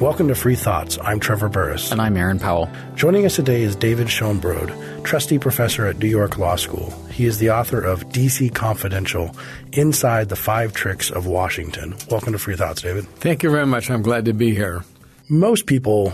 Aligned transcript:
Welcome 0.00 0.28
to 0.28 0.36
Free 0.36 0.54
Thoughts. 0.54 0.96
I'm 1.02 1.18
Trevor 1.18 1.48
Burrus. 1.48 1.90
And 1.90 2.00
I'm 2.00 2.16
Aaron 2.16 2.38
Powell. 2.38 2.70
Joining 2.94 3.26
us 3.26 3.34
today 3.34 3.62
is 3.62 3.74
David 3.74 4.06
Schoenbrod, 4.06 5.02
trustee 5.02 5.40
professor 5.40 5.86
at 5.86 5.98
New 5.98 6.06
York 6.06 6.38
Law 6.38 6.54
School. 6.54 6.92
He 7.10 7.24
is 7.24 7.40
the 7.40 7.50
author 7.50 7.80
of 7.80 8.04
DC 8.10 8.54
Confidential 8.54 9.34
Inside 9.72 10.28
the 10.28 10.36
Five 10.36 10.72
Tricks 10.72 11.10
of 11.10 11.26
Washington. 11.26 11.96
Welcome 12.08 12.32
to 12.32 12.38
Free 12.38 12.54
Thoughts, 12.54 12.80
David. 12.80 13.08
Thank 13.16 13.42
you 13.42 13.50
very 13.50 13.66
much. 13.66 13.90
I'm 13.90 14.02
glad 14.02 14.26
to 14.26 14.32
be 14.32 14.54
here. 14.54 14.84
Most 15.28 15.66
people 15.66 16.12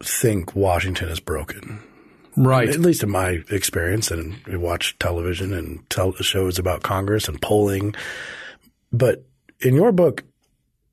think 0.00 0.54
Washington 0.54 1.08
is 1.08 1.18
broken. 1.18 1.82
Right. 2.36 2.68
At 2.68 2.78
least 2.78 3.02
in 3.02 3.10
my 3.10 3.42
experience, 3.50 4.12
and 4.12 4.36
we 4.46 4.56
watch 4.56 4.96
television 5.00 5.52
and 5.52 5.90
tell 5.90 6.12
shows 6.14 6.60
about 6.60 6.84
Congress 6.84 7.26
and 7.26 7.42
polling. 7.42 7.96
But 8.92 9.24
in 9.58 9.74
your 9.74 9.90
book, 9.90 10.22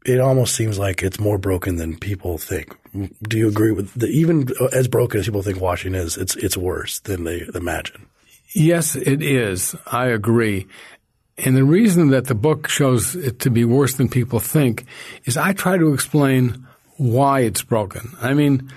it 0.07 0.21
almost 0.21 0.55
seems 0.55 0.79
like 0.79 1.03
it's 1.03 1.19
more 1.19 1.37
broken 1.37 1.75
than 1.75 1.97
people 1.97 2.37
think. 2.37 2.75
Do 3.23 3.37
you 3.37 3.49
agree 3.49 3.71
with 3.71 3.93
the, 3.93 4.07
even 4.07 4.47
as 4.71 4.87
broken 4.87 5.19
as 5.19 5.25
people 5.25 5.43
think 5.43 5.59
Washington 5.59 6.01
is, 6.01 6.17
it's 6.17 6.35
it's 6.37 6.57
worse 6.57 6.99
than 7.01 7.25
they 7.25 7.43
imagine. 7.53 8.07
Yes, 8.55 8.95
it 8.95 9.21
is. 9.21 9.75
I 9.85 10.07
agree. 10.07 10.65
And 11.37 11.55
the 11.55 11.65
reason 11.65 12.09
that 12.09 12.25
the 12.25 12.33
book 12.33 12.67
shows 12.69 13.15
it 13.15 13.39
to 13.41 13.51
be 13.51 13.65
worse 13.65 13.95
than 13.95 14.09
people 14.09 14.39
think 14.39 14.85
is 15.25 15.37
I 15.37 15.53
try 15.53 15.77
to 15.77 15.93
explain 15.93 16.65
why 16.95 17.41
it's 17.41 17.61
broken. 17.61 18.15
I 18.19 18.33
mean, 18.33 18.71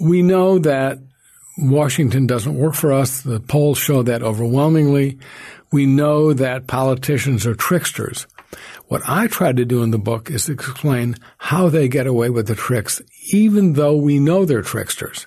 we 0.00 0.22
know 0.22 0.58
that 0.58 0.98
Washington 1.58 2.26
doesn't 2.26 2.58
work 2.58 2.74
for 2.74 2.92
us. 2.92 3.20
The 3.20 3.38
polls 3.38 3.78
show 3.78 4.02
that 4.02 4.22
overwhelmingly. 4.22 5.18
We 5.70 5.86
know 5.86 6.32
that 6.32 6.66
politicians 6.66 7.46
are 7.46 7.54
tricksters. 7.54 8.26
What 8.94 9.08
I 9.08 9.26
try 9.26 9.50
to 9.50 9.64
do 9.64 9.82
in 9.82 9.90
the 9.90 9.98
book 9.98 10.30
is 10.30 10.48
explain 10.48 11.16
how 11.36 11.68
they 11.68 11.88
get 11.88 12.06
away 12.06 12.30
with 12.30 12.46
the 12.46 12.54
tricks, 12.54 13.02
even 13.32 13.72
though 13.72 13.96
we 13.96 14.20
know 14.20 14.44
they're 14.44 14.62
tricksters. 14.62 15.26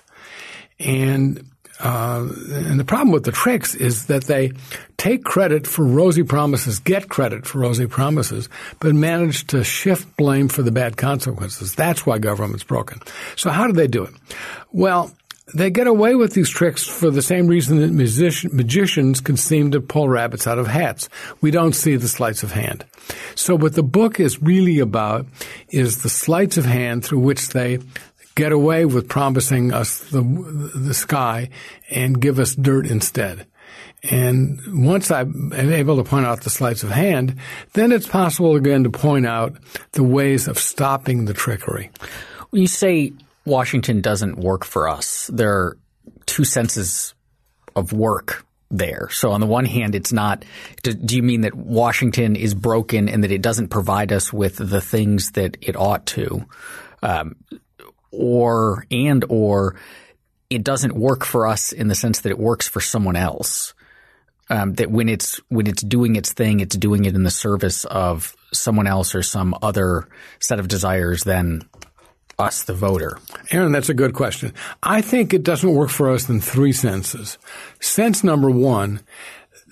And 0.78 1.50
uh, 1.78 2.26
and 2.48 2.80
the 2.80 2.84
problem 2.86 3.12
with 3.12 3.24
the 3.24 3.30
tricks 3.30 3.74
is 3.74 4.06
that 4.06 4.24
they 4.24 4.52
take 4.96 5.22
credit 5.22 5.66
for 5.66 5.84
rosy 5.84 6.22
promises, 6.22 6.78
get 6.78 7.10
credit 7.10 7.44
for 7.44 7.58
rosy 7.58 7.86
promises, 7.86 8.48
but 8.80 8.94
manage 8.94 9.46
to 9.48 9.62
shift 9.62 10.16
blame 10.16 10.48
for 10.48 10.62
the 10.62 10.72
bad 10.72 10.96
consequences. 10.96 11.74
That's 11.74 12.06
why 12.06 12.16
government's 12.16 12.64
broken. 12.64 13.00
So 13.36 13.50
how 13.50 13.66
do 13.66 13.74
they 13.74 13.86
do 13.86 14.04
it? 14.04 14.14
Well, 14.72 15.12
they 15.54 15.70
get 15.70 15.86
away 15.86 16.14
with 16.14 16.34
these 16.34 16.50
tricks 16.50 16.86
for 16.86 17.10
the 17.10 17.22
same 17.22 17.46
reason 17.46 17.80
that 17.80 17.90
musician, 17.90 18.50
magicians 18.54 19.20
can 19.20 19.36
seem 19.36 19.70
to 19.70 19.80
pull 19.80 20.08
rabbits 20.08 20.46
out 20.46 20.58
of 20.58 20.66
hats. 20.66 21.08
We 21.40 21.50
don't 21.50 21.74
see 21.74 21.96
the 21.96 22.08
sleights 22.08 22.42
of 22.42 22.52
hand. 22.52 22.84
So 23.34 23.56
what 23.56 23.74
the 23.74 23.82
book 23.82 24.20
is 24.20 24.42
really 24.42 24.78
about 24.78 25.26
is 25.70 26.02
the 26.02 26.10
sleights 26.10 26.56
of 26.56 26.64
hand 26.64 27.04
through 27.04 27.20
which 27.20 27.48
they 27.48 27.78
get 28.34 28.52
away 28.52 28.84
with 28.84 29.08
promising 29.08 29.72
us 29.72 29.98
the, 30.10 30.22
the 30.74 30.94
sky 30.94 31.50
and 31.90 32.20
give 32.20 32.38
us 32.38 32.54
dirt 32.54 32.86
instead. 32.86 33.46
And 34.04 34.60
once 34.84 35.10
I'm 35.10 35.52
able 35.52 35.96
to 35.96 36.04
point 36.04 36.24
out 36.24 36.42
the 36.42 36.50
sleights 36.50 36.84
of 36.84 36.90
hand, 36.90 37.36
then 37.72 37.90
it's 37.90 38.06
possible 38.06 38.54
again 38.54 38.84
to 38.84 38.90
point 38.90 39.26
out 39.26 39.56
the 39.92 40.04
ways 40.04 40.46
of 40.46 40.58
stopping 40.58 41.24
the 41.24 41.34
trickery. 41.34 41.90
You 42.52 42.68
say 42.68 43.12
Washington 43.48 44.00
doesn't 44.00 44.38
work 44.38 44.64
for 44.64 44.88
us. 44.88 45.28
There 45.32 45.52
are 45.52 45.78
two 46.26 46.44
senses 46.44 47.14
of 47.74 47.92
work 47.92 48.44
there. 48.70 49.08
So 49.10 49.32
on 49.32 49.40
the 49.40 49.46
one 49.46 49.64
hand, 49.64 49.94
it's 49.94 50.12
not. 50.12 50.44
Do, 50.82 50.92
do, 50.92 51.16
you 51.16 51.22
mean 51.22 51.40
that 51.42 51.54
Washington 51.54 52.36
is 52.36 52.54
broken 52.54 53.08
and 53.08 53.24
that 53.24 53.32
it 53.32 53.42
doesn't 53.42 53.68
provide 53.68 54.12
us 54.12 54.32
with 54.32 54.56
the 54.56 54.80
things 54.80 55.32
that 55.32 55.56
it 55.60 55.76
ought 55.76 56.06
to, 56.06 56.46
um, 57.02 57.36
or 58.10 58.86
and 58.90 59.24
or 59.28 59.76
it 60.50 60.64
doesn't 60.64 60.94
work 60.94 61.24
for 61.24 61.46
us 61.46 61.72
in 61.72 61.88
the 61.88 61.94
sense 61.94 62.20
that 62.20 62.30
it 62.30 62.38
works 62.38 62.68
for 62.68 62.80
someone 62.80 63.16
else. 63.16 63.74
Um, 64.50 64.74
that 64.74 64.90
when 64.90 65.10
it's 65.10 65.40
when 65.48 65.66
it's 65.66 65.82
doing 65.82 66.16
its 66.16 66.32
thing, 66.32 66.60
it's 66.60 66.76
doing 66.76 67.04
it 67.04 67.14
in 67.14 67.22
the 67.22 67.30
service 67.30 67.84
of 67.84 68.34
someone 68.52 68.86
else 68.86 69.14
or 69.14 69.22
some 69.22 69.54
other 69.60 70.08
set 70.40 70.58
of 70.58 70.68
desires 70.68 71.24
than 71.24 71.68
us, 72.38 72.62
the 72.62 72.72
voter? 72.72 73.18
Aaron, 73.50 73.72
that's 73.72 73.88
a 73.88 73.94
good 73.94 74.14
question. 74.14 74.52
I 74.82 75.00
think 75.00 75.34
it 75.34 75.42
doesn't 75.42 75.74
work 75.74 75.90
for 75.90 76.10
us 76.10 76.28
in 76.28 76.40
three 76.40 76.72
senses. 76.72 77.36
Sense 77.80 78.22
number 78.22 78.50
one, 78.50 79.00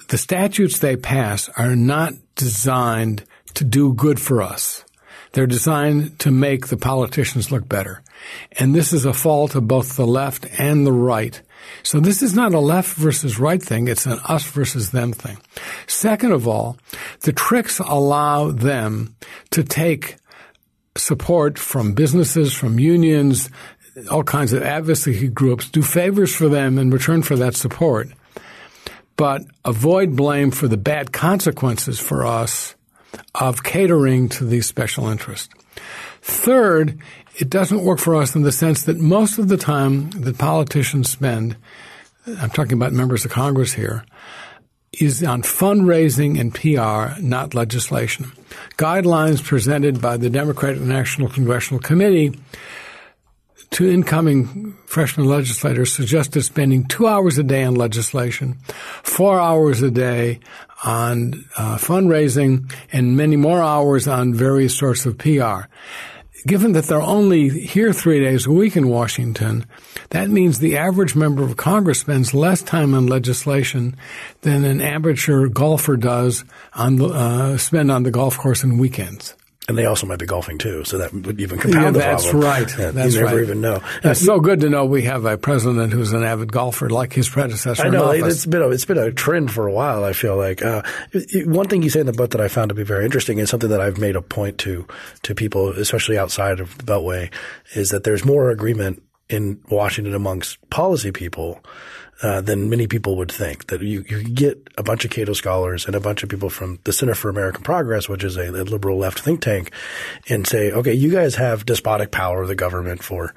the 0.08 0.18
statutes 0.18 0.78
they 0.78 0.96
pass 0.96 1.48
are 1.56 1.76
not 1.76 2.14
designed 2.34 3.24
to 3.54 3.64
do 3.64 3.94
good 3.94 4.20
for 4.20 4.42
us. 4.42 4.84
They're 5.32 5.46
designed 5.46 6.18
to 6.20 6.30
make 6.30 6.66
the 6.66 6.76
politicians 6.76 7.52
look 7.52 7.68
better. 7.68 8.02
And 8.52 8.74
this 8.74 8.92
is 8.92 9.04
a 9.04 9.12
fault 9.12 9.54
of 9.54 9.68
both 9.68 9.96
the 9.96 10.06
left 10.06 10.46
and 10.58 10.86
the 10.86 10.92
right. 10.92 11.40
So 11.82 12.00
this 12.00 12.22
is 12.22 12.34
not 12.34 12.54
a 12.54 12.58
left 12.58 12.96
versus 12.96 13.38
right 13.38 13.62
thing. 13.62 13.86
It's 13.86 14.06
an 14.06 14.18
us 14.24 14.44
versus 14.44 14.90
them 14.90 15.12
thing. 15.12 15.38
Second 15.86 16.32
of 16.32 16.48
all, 16.48 16.78
the 17.20 17.32
tricks 17.32 17.78
allow 17.78 18.50
them 18.50 19.14
to 19.50 19.62
take 19.62 20.16
support 20.96 21.58
from 21.58 21.92
businesses, 21.92 22.52
from 22.52 22.78
unions, 22.78 23.50
all 24.10 24.22
kinds 24.22 24.52
of 24.52 24.62
advocacy 24.62 25.28
groups, 25.28 25.68
do 25.68 25.82
favors 25.82 26.34
for 26.34 26.48
them 26.48 26.78
in 26.78 26.90
return 26.90 27.22
for 27.22 27.36
that 27.36 27.54
support, 27.54 28.08
but 29.16 29.42
avoid 29.64 30.16
blame 30.16 30.50
for 30.50 30.68
the 30.68 30.76
bad 30.76 31.12
consequences 31.12 31.98
for 31.98 32.26
us 32.26 32.74
of 33.34 33.62
catering 33.62 34.28
to 34.28 34.44
these 34.44 34.66
special 34.66 35.08
interests. 35.08 35.48
Third, 36.20 37.00
it 37.36 37.48
doesn't 37.48 37.84
work 37.84 37.98
for 37.98 38.16
us 38.16 38.34
in 38.34 38.42
the 38.42 38.52
sense 38.52 38.84
that 38.84 38.98
most 38.98 39.38
of 39.38 39.48
the 39.48 39.56
time 39.56 40.10
that 40.10 40.38
politicians 40.38 41.10
spend, 41.10 41.56
I'm 42.26 42.50
talking 42.50 42.72
about 42.72 42.92
members 42.92 43.24
of 43.24 43.30
Congress 43.30 43.72
here, 43.72 44.04
is 45.00 45.22
on 45.22 45.42
fundraising 45.42 46.40
and 46.40 46.54
PR, 46.54 47.20
not 47.20 47.54
legislation. 47.54 48.32
Guidelines 48.76 49.42
presented 49.42 50.00
by 50.00 50.16
the 50.16 50.30
Democratic 50.30 50.80
National 50.80 51.28
Congressional 51.28 51.80
Committee 51.80 52.38
to 53.70 53.90
incoming 53.90 54.74
freshman 54.86 55.26
legislators 55.26 55.92
suggested 55.92 56.42
spending 56.42 56.84
two 56.86 57.06
hours 57.06 57.36
a 57.36 57.42
day 57.42 57.64
on 57.64 57.74
legislation, 57.74 58.54
four 59.02 59.40
hours 59.40 59.82
a 59.82 59.90
day 59.90 60.40
on 60.84 61.44
uh, 61.56 61.76
fundraising, 61.76 62.72
and 62.92 63.16
many 63.16 63.36
more 63.36 63.62
hours 63.62 64.06
on 64.06 64.34
various 64.34 64.76
sorts 64.76 65.04
of 65.04 65.18
PR 65.18 65.68
given 66.46 66.72
that 66.72 66.84
they're 66.84 67.02
only 67.02 67.48
here 67.48 67.92
three 67.92 68.20
days 68.20 68.46
a 68.46 68.52
week 68.52 68.76
in 68.76 68.88
Washington, 68.88 69.66
that 70.10 70.30
means 70.30 70.58
the 70.58 70.76
average 70.76 71.14
member 71.16 71.42
of 71.42 71.56
Congress 71.56 72.00
spends 72.00 72.32
less 72.32 72.62
time 72.62 72.94
on 72.94 73.06
legislation 73.06 73.96
than 74.42 74.64
an 74.64 74.80
amateur 74.80 75.48
golfer 75.48 75.96
does 75.96 76.44
on 76.74 76.96
the, 76.96 77.06
uh, 77.06 77.56
spend 77.56 77.90
on 77.90 78.04
the 78.04 78.10
golf 78.10 78.38
course 78.38 78.62
in 78.62 78.78
weekends. 78.78 79.34
And 79.68 79.76
they 79.76 79.86
also 79.86 80.06
might 80.06 80.20
be 80.20 80.26
golfing 80.26 80.58
too, 80.58 80.84
so 80.84 80.98
that 80.98 81.12
would 81.12 81.40
even 81.40 81.58
compound 81.58 81.84
yeah, 81.84 81.90
the 81.90 81.98
that's 81.98 82.22
problem. 82.30 82.44
Right. 82.44 82.78
Yeah, 82.78 82.90
that's 82.92 83.14
you 83.14 83.20
never 83.20 83.34
right. 83.34 83.42
even 83.42 83.60
know. 83.60 83.82
It's 84.04 84.24
so 84.24 84.38
good 84.38 84.60
to 84.60 84.70
know 84.70 84.84
we 84.84 85.02
have 85.02 85.24
a 85.24 85.36
president 85.36 85.92
who's 85.92 86.12
an 86.12 86.22
avid 86.22 86.52
golfer, 86.52 86.88
like 86.88 87.12
his 87.12 87.28
predecessor. 87.28 87.82
I 87.82 87.88
know 87.88 88.10
it's 88.10 88.46
been 88.46 88.62
a, 88.62 88.68
it's 88.68 88.84
been 88.84 88.98
a 88.98 89.10
trend 89.10 89.50
for 89.50 89.66
a 89.66 89.72
while. 89.72 90.04
I 90.04 90.12
feel 90.12 90.36
like 90.36 90.62
uh, 90.62 90.82
one 91.46 91.66
thing 91.66 91.82
you 91.82 91.90
say 91.90 91.98
in 91.98 92.06
the 92.06 92.12
book 92.12 92.30
that 92.30 92.40
I 92.40 92.46
found 92.46 92.68
to 92.68 92.76
be 92.76 92.84
very 92.84 93.04
interesting 93.04 93.38
is 93.38 93.50
something 93.50 93.70
that 93.70 93.80
I've 93.80 93.98
made 93.98 94.14
a 94.14 94.22
point 94.22 94.58
to 94.58 94.86
to 95.22 95.34
people, 95.34 95.70
especially 95.70 96.16
outside 96.16 96.60
of 96.60 96.78
the 96.78 96.84
Beltway, 96.84 97.32
is 97.74 97.90
that 97.90 98.04
there's 98.04 98.24
more 98.24 98.50
agreement 98.50 99.02
in 99.28 99.60
Washington 99.68 100.14
amongst 100.14 100.58
policy 100.70 101.10
people 101.10 101.60
uh, 102.22 102.40
than 102.40 102.70
many 102.70 102.86
people 102.86 103.16
would 103.16 103.30
think. 103.30 103.66
That 103.68 103.82
you, 103.82 104.04
you 104.08 104.22
get 104.24 104.68
a 104.78 104.82
bunch 104.82 105.04
of 105.04 105.10
Cato 105.10 105.32
scholars 105.32 105.86
and 105.86 105.94
a 105.94 106.00
bunch 106.00 106.22
of 106.22 106.28
people 106.28 106.50
from 106.50 106.78
the 106.84 106.92
Center 106.92 107.14
for 107.14 107.28
American 107.28 107.62
Progress, 107.62 108.08
which 108.08 108.24
is 108.24 108.36
a, 108.36 108.48
a 108.48 108.64
liberal 108.64 108.98
left 108.98 109.20
think 109.20 109.40
tank, 109.40 109.70
and 110.28 110.46
say, 110.46 110.72
okay, 110.72 110.94
you 110.94 111.10
guys 111.10 111.34
have 111.36 111.66
despotic 111.66 112.10
power 112.10 112.42
of 112.42 112.48
the 112.48 112.54
government 112.54 113.02
for 113.02 113.34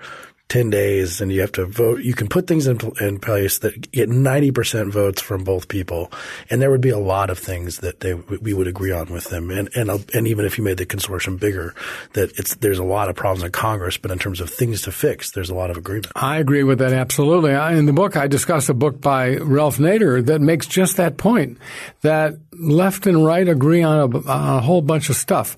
10 0.49 0.71
days 0.71 1.21
and 1.21 1.31
you 1.31 1.41
have 1.41 1.51
to 1.51 1.65
vote. 1.65 2.01
You 2.01 2.15
can 2.15 2.27
put 2.27 2.47
things 2.47 2.65
in, 2.65 2.79
in 2.99 3.19
place 3.19 3.59
that 3.59 3.91
get 3.91 4.09
90% 4.09 4.91
votes 4.91 5.21
from 5.21 5.43
both 5.43 5.67
people. 5.67 6.11
And 6.49 6.59
there 6.59 6.71
would 6.71 6.81
be 6.81 6.89
a 6.89 6.97
lot 6.97 7.29
of 7.29 7.37
things 7.37 7.77
that 7.77 7.99
they, 7.99 8.15
we 8.15 8.55
would 8.55 8.67
agree 8.67 8.91
on 8.91 9.13
with 9.13 9.25
them. 9.25 9.51
And, 9.51 9.69
and, 9.75 9.91
uh, 9.91 9.99
and 10.11 10.27
even 10.27 10.45
if 10.45 10.57
you 10.57 10.63
made 10.63 10.77
the 10.77 10.87
consortium 10.87 11.39
bigger, 11.39 11.75
that 12.13 12.37
it's, 12.39 12.55
there's 12.55 12.79
a 12.79 12.83
lot 12.83 13.09
of 13.09 13.15
problems 13.15 13.43
in 13.43 13.51
Congress, 13.51 13.97
but 13.97 14.09
in 14.09 14.17
terms 14.17 14.41
of 14.41 14.49
things 14.49 14.81
to 14.81 14.91
fix, 14.91 15.31
there's 15.31 15.51
a 15.51 15.55
lot 15.55 15.69
of 15.69 15.77
agreement. 15.77 16.07
I 16.15 16.37
agree 16.37 16.63
with 16.63 16.79
that 16.79 16.93
absolutely. 16.93 17.53
I, 17.53 17.75
in 17.75 17.85
the 17.85 17.93
book, 17.93 18.17
I 18.17 18.25
discuss 18.25 18.69
a 18.69 18.73
book 18.73 18.99
by 18.99 19.35
Ralph 19.35 19.77
Nader 19.77 20.25
that 20.25 20.41
makes 20.41 20.65
just 20.65 20.97
that 20.97 21.17
point 21.17 21.59
that 22.01 22.33
left 22.53 23.05
and 23.05 23.23
right 23.23 23.47
agree 23.47 23.83
on 23.83 23.99
a, 23.99 24.17
on 24.27 24.57
a 24.57 24.61
whole 24.61 24.81
bunch 24.81 25.09
of 25.11 25.15
stuff. 25.15 25.57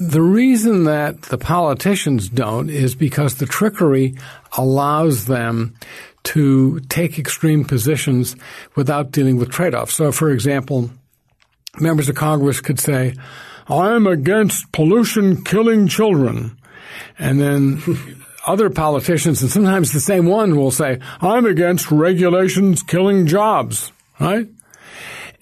The 0.00 0.22
reason 0.22 0.84
that 0.84 1.22
the 1.22 1.38
politicians 1.38 2.30
don't 2.30 2.70
is 2.70 2.94
because 2.94 3.34
the 3.34 3.46
trickery 3.46 3.97
allows 4.56 5.26
them 5.26 5.74
to 6.24 6.80
take 6.88 7.18
extreme 7.18 7.64
positions 7.64 8.36
without 8.74 9.12
dealing 9.12 9.36
with 9.38 9.50
trade-offs. 9.50 9.94
So, 9.94 10.12
for 10.12 10.30
example, 10.30 10.90
members 11.80 12.08
of 12.08 12.16
Congress 12.16 12.60
could 12.60 12.80
say, 12.80 13.14
I'm 13.68 14.06
against 14.06 14.70
pollution 14.72 15.44
killing 15.44 15.88
children. 15.88 16.58
And 17.18 17.40
then 17.40 17.82
other 18.46 18.70
politicians, 18.70 19.42
and 19.42 19.50
sometimes 19.50 19.92
the 19.92 20.00
same 20.00 20.26
one 20.26 20.56
will 20.56 20.70
say, 20.70 21.00
I'm 21.20 21.46
against 21.46 21.90
regulations 21.90 22.82
killing 22.82 23.26
jobs, 23.26 23.92
right? 24.18 24.48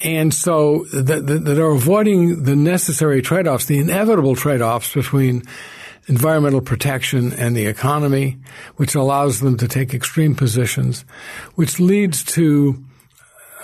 And 0.01 0.35
so 0.35 0.85
that, 0.93 1.59
are 1.59 1.71
avoiding 1.71 2.43
the 2.43 2.57
necessary 2.57 3.23
trade-offs, 3.23 3.65
the 3.65 3.79
inevitable 3.79 4.37
trade-offs 4.37 4.93
between 4.93 5.43
environmental 6.09 6.61
protection 6.61 7.33
and 7.33 7.57
the 7.57 7.67
economy, 7.67 8.39
which 8.77 8.95
allows 8.95 9.41
them 9.41 9.57
to 9.57 9.69
take 9.69 9.93
extreme 9.93 10.35
positions, 10.35 11.05
which 11.55 11.81
leads 11.81 12.25
to 12.25 12.83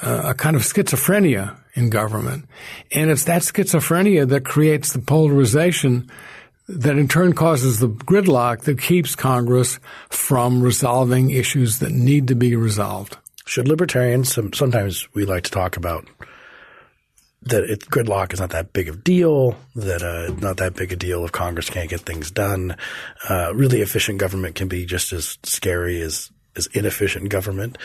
uh, 0.02 0.22
a 0.26 0.34
kind 0.34 0.56
of 0.56 0.62
schizophrenia 0.62 1.56
in 1.74 1.88
government. 1.88 2.46
And 2.90 3.10
it's 3.10 3.24
that 3.24 3.42
schizophrenia 3.42 4.28
that 4.28 4.44
creates 4.44 4.92
the 4.92 4.98
polarization 4.98 6.10
that 6.68 6.96
in 6.96 7.08
turn 7.08 7.32
causes 7.32 7.78
the 7.78 7.88
gridlock 7.88 8.62
that 8.62 8.80
keeps 8.80 9.14
Congress 9.14 9.78
from 10.08 10.62
resolving 10.62 11.30
issues 11.30 11.80
that 11.80 11.92
need 11.92 12.28
to 12.28 12.34
be 12.34 12.56
resolved. 12.56 13.16
Should 13.44 13.68
libertarians, 13.68 14.32
sometimes 14.32 15.12
we 15.14 15.24
like 15.24 15.44
to 15.44 15.50
talk 15.50 15.76
about 15.76 16.06
that 17.44 17.64
it, 17.64 17.80
gridlock 17.86 18.32
is 18.32 18.40
not 18.40 18.50
that 18.50 18.72
big 18.72 18.88
of 18.88 18.96
a 18.96 18.98
deal, 18.98 19.56
that 19.76 20.02
uh, 20.02 20.34
not 20.40 20.56
that 20.56 20.74
big 20.74 20.92
a 20.92 20.96
deal 20.96 21.24
if 21.24 21.32
Congress 21.32 21.70
can't 21.70 21.90
get 21.90 22.00
things 22.00 22.30
done. 22.30 22.76
Uh, 23.28 23.52
really 23.54 23.80
efficient 23.80 24.18
government 24.18 24.56
can 24.56 24.68
be 24.68 24.84
just 24.84 25.12
as 25.12 25.38
scary 25.44 26.00
as 26.00 26.30
is 26.54 26.66
inefficient 26.68 27.28
government. 27.28 27.78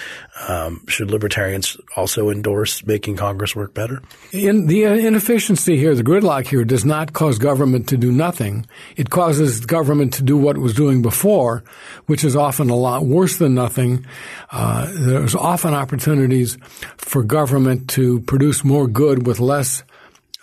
Um, 0.48 0.86
should 0.88 1.10
libertarians 1.10 1.78
also 1.96 2.30
endorse 2.30 2.86
making 2.86 3.16
Congress 3.16 3.56
work 3.56 3.74
better? 3.74 4.02
In 4.32 4.68
the 4.68 4.84
inefficiency 4.84 5.78
here, 5.78 5.96
the 5.96 6.04
gridlock 6.04 6.48
here, 6.48 6.66
does 6.66 6.84
not 6.84 7.14
cause 7.14 7.40
government 7.40 7.88
to 7.90 7.98
do 7.98 8.12
nothing. 8.12 8.66
It 8.96 9.10
causes 9.10 9.66
government 9.66 10.14
to 10.16 10.24
do 10.24 10.38
what 10.38 10.58
it 10.58 10.60
was 10.60 10.74
doing 10.74 11.02
before, 11.02 11.64
which 12.08 12.24
is 12.24 12.36
often 12.36 12.70
a 12.70 12.76
lot 12.76 13.06
worse 13.06 13.38
than 13.38 13.56
nothing. 13.56 14.06
Uh, 14.52 14.92
there's 14.94 15.36
often 15.36 15.74
opportunities 15.74 16.58
for 16.98 17.24
government 17.24 17.90
to 17.92 18.20
produce 18.22 18.64
more 18.64 18.88
good 18.88 19.26
with 19.26 19.40
less 19.40 19.84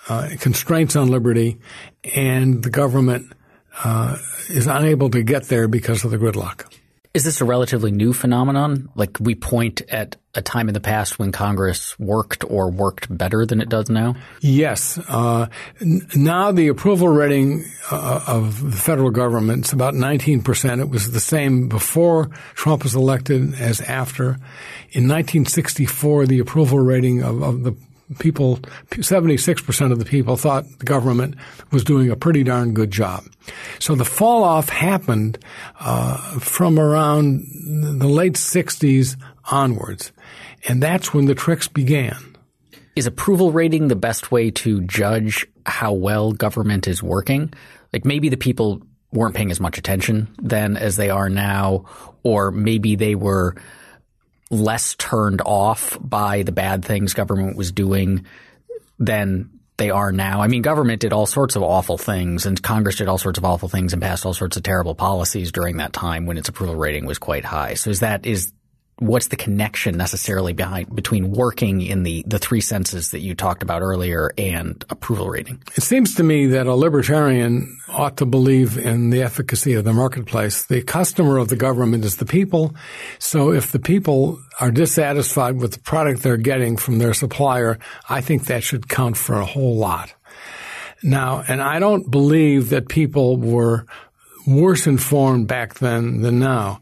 uh, 0.09 0.31
constraints 0.39 0.97
on 0.97 1.09
liberty, 1.09 1.59
and 2.15 2.63
the 2.63 2.71
government 2.71 3.33
uh, 3.83 4.17
is 4.49 4.67
unable 4.67 5.11
to 5.11 5.23
get 5.23 5.45
there 5.45 5.69
because 5.69 6.05
of 6.05 6.11
the 6.11 6.19
gridlock. 6.19 6.71
Is 7.15 7.23
this 7.23 7.41
a 7.41 7.45
relatively 7.45 7.93
new 7.93 8.13
phenomenon? 8.13 8.89
Like 8.97 9.19
we 9.21 9.37
point 9.37 9.83
at 9.89 10.17
a 10.35 10.43
time 10.43 10.67
in 10.67 10.75
the 10.75 10.81
past 10.81 11.17
when 11.17 11.31
Congress 11.31 11.97
worked 11.97 12.45
or 12.51 12.73
worked 12.73 13.17
better 13.17 13.47
than 13.47 13.61
it 13.61 13.69
does 13.69 13.89
now? 13.89 14.17
Yes. 14.41 14.99
Uh, 15.09 15.47
n- 15.81 16.01
now 16.17 16.51
the 16.51 16.67
approval 16.67 17.07
rating 17.07 17.67
uh, 17.89 18.25
of 18.27 18.73
the 18.73 18.77
federal 18.77 19.11
government 19.11 19.67
is 19.67 19.73
about 19.73 19.95
19%. 19.95 20.81
It 20.81 20.89
was 20.89 21.13
the 21.13 21.21
same 21.21 21.69
before 21.69 22.31
Trump 22.55 22.83
was 22.83 22.97
elected 22.97 23.55
as 23.61 23.81
after. 23.81 24.31
In 24.91 25.07
1964, 25.07 26.27
the 26.27 26.41
approval 26.41 26.81
rating 26.81 27.23
of, 27.23 27.45
of 27.45 27.63
the 27.63 27.77
people, 28.19 28.59
76% 28.91 29.93
of 29.93 29.99
the 29.99 30.05
people 30.05 30.37
thought 30.37 30.65
the 30.79 30.85
government 30.85 31.37
was 31.71 31.85
doing 31.85 32.11
a 32.11 32.17
pretty 32.17 32.45
darn 32.45 32.75
good 32.75 32.91
job. 32.91 33.25
So 33.79 33.95
the 33.95 34.05
fall 34.05 34.45
off 34.45 34.69
happened 34.69 35.39
uh, 35.81 36.39
from 36.39 36.79
around 36.79 37.47
the 38.01 38.09
late 38.09 38.35
60s 38.35 39.17
onwards. 39.51 40.13
And 40.67 40.83
that's 40.83 41.13
when 41.13 41.27
the 41.27 41.35
tricks 41.35 41.69
began. 41.69 42.37
Is 42.97 43.07
approval 43.07 43.53
rating 43.53 43.89
the 43.89 43.97
best 43.97 44.31
way 44.31 44.51
to 44.53 44.81
judge 44.83 45.47
how 45.67 45.93
well 45.93 46.33
government 46.33 46.87
is 46.87 47.03
working? 47.03 47.53
Like 47.93 48.05
maybe 48.05 48.29
the 48.29 48.37
people 48.37 48.83
weren't 49.13 49.35
paying 49.35 49.51
as 49.51 49.61
much 49.61 49.79
attention 49.79 50.29
then 50.43 50.77
as 50.77 50.97
they 50.97 51.11
are 51.11 51.29
now, 51.29 51.85
or 52.23 52.51
maybe 52.51 52.97
they 52.97 53.15
were– 53.15 53.57
less 54.51 54.95
turned 54.97 55.43
off 55.45 55.99
by 56.01 56.43
the 56.43 56.53
bad 56.53 56.85
things 56.85 57.15
government 57.15 57.57
was 57.57 57.73
doing 57.73 58.27
than 58.99 59.51
they 59.77 59.91
are 59.91 60.13
now. 60.13 60.41
I 60.41 60.47
mean, 60.47 60.63
government 60.63 61.01
did 61.01 61.13
all 61.13 61.27
sorts 61.27 61.57
of 61.57 61.63
awful 61.63 61.99
things 61.99 62.47
and 62.47 62.63
Congress 62.63 62.97
did 62.97 63.09
all 63.09 63.19
sorts 63.19 63.39
of 63.39 63.45
awful 63.45 63.69
things 63.69 63.93
and 63.93 64.01
passed 64.01 64.25
all 64.25 64.35
sorts 64.35 64.57
of 64.57 64.63
terrible 64.63 64.95
policies 64.95 65.51
during 65.51 65.79
that 65.79 65.93
time 65.93 66.27
when 66.27 66.39
its 66.39 66.49
approval 66.49 66.77
rating 66.77 67.07
was 67.07 67.19
quite 67.19 67.45
high. 67.45 67.75
So 67.75 67.91
is 67.91 68.01
that, 68.01 68.25
is 68.25 68.53
what's 68.99 69.29
the 69.29 69.37
connection 69.37 69.97
necessarily 69.97 70.53
behind 70.53 70.95
between 70.95 71.31
working 71.31 71.83
in 71.83 72.03
the 72.05 72.25
the 72.27 72.39
three 72.39 72.61
senses 72.61 73.11
that 73.11 73.21
you 73.21 73.35
talked 73.35 73.63
about 73.63 73.83
earlier 73.83 74.33
and 74.39 74.85
approval 74.91 75.29
rating? 75.29 75.63
It 75.77 75.83
seems 75.83 76.15
to 76.17 76.23
me 76.23 76.47
that 76.49 76.67
a 76.67 76.75
libertarian 76.75 77.77
ought 77.89 78.17
to 78.19 78.27
believe 78.27 78.79
in 78.79 79.11
the 79.11 79.23
efficacy 79.23 79.75
of 79.75 79.85
the 79.85 79.93
marketplace. 79.93 80.65
The 80.65 80.83
customer 80.83 81.39
of 81.39 81.49
the 81.49 81.57
government 81.57 82.05
is 82.05 82.17
the 82.17 82.27
people. 82.27 82.75
So 83.19 83.53
if 83.53 83.73
the 83.73 83.79
people 83.79 84.41
are 84.61 84.71
dissatisfied 84.71 85.57
with 85.57 85.73
the 85.73 85.81
product 85.81 86.23
they're 86.23 86.37
getting 86.37 86.77
from 86.77 86.99
their 86.99 87.15
supplier, 87.15 87.79
I 88.09 88.21
think 88.21 88.47
that 88.47 88.63
should 88.63 88.89
count 88.89 89.17
for 89.17 89.41
a 89.41 89.47
whole 89.47 89.77
lot. 89.77 90.15
Now, 91.03 91.45
and 91.47 91.61
I 91.61 91.81
don't 91.81 92.11
believe 92.11 92.71
that 92.71 92.89
people 92.89 93.37
were 93.37 93.87
worse 94.47 94.87
informed 94.87 95.49
back 95.49 95.75
then 95.75 96.23
than 96.23 96.39
now. 96.39 96.81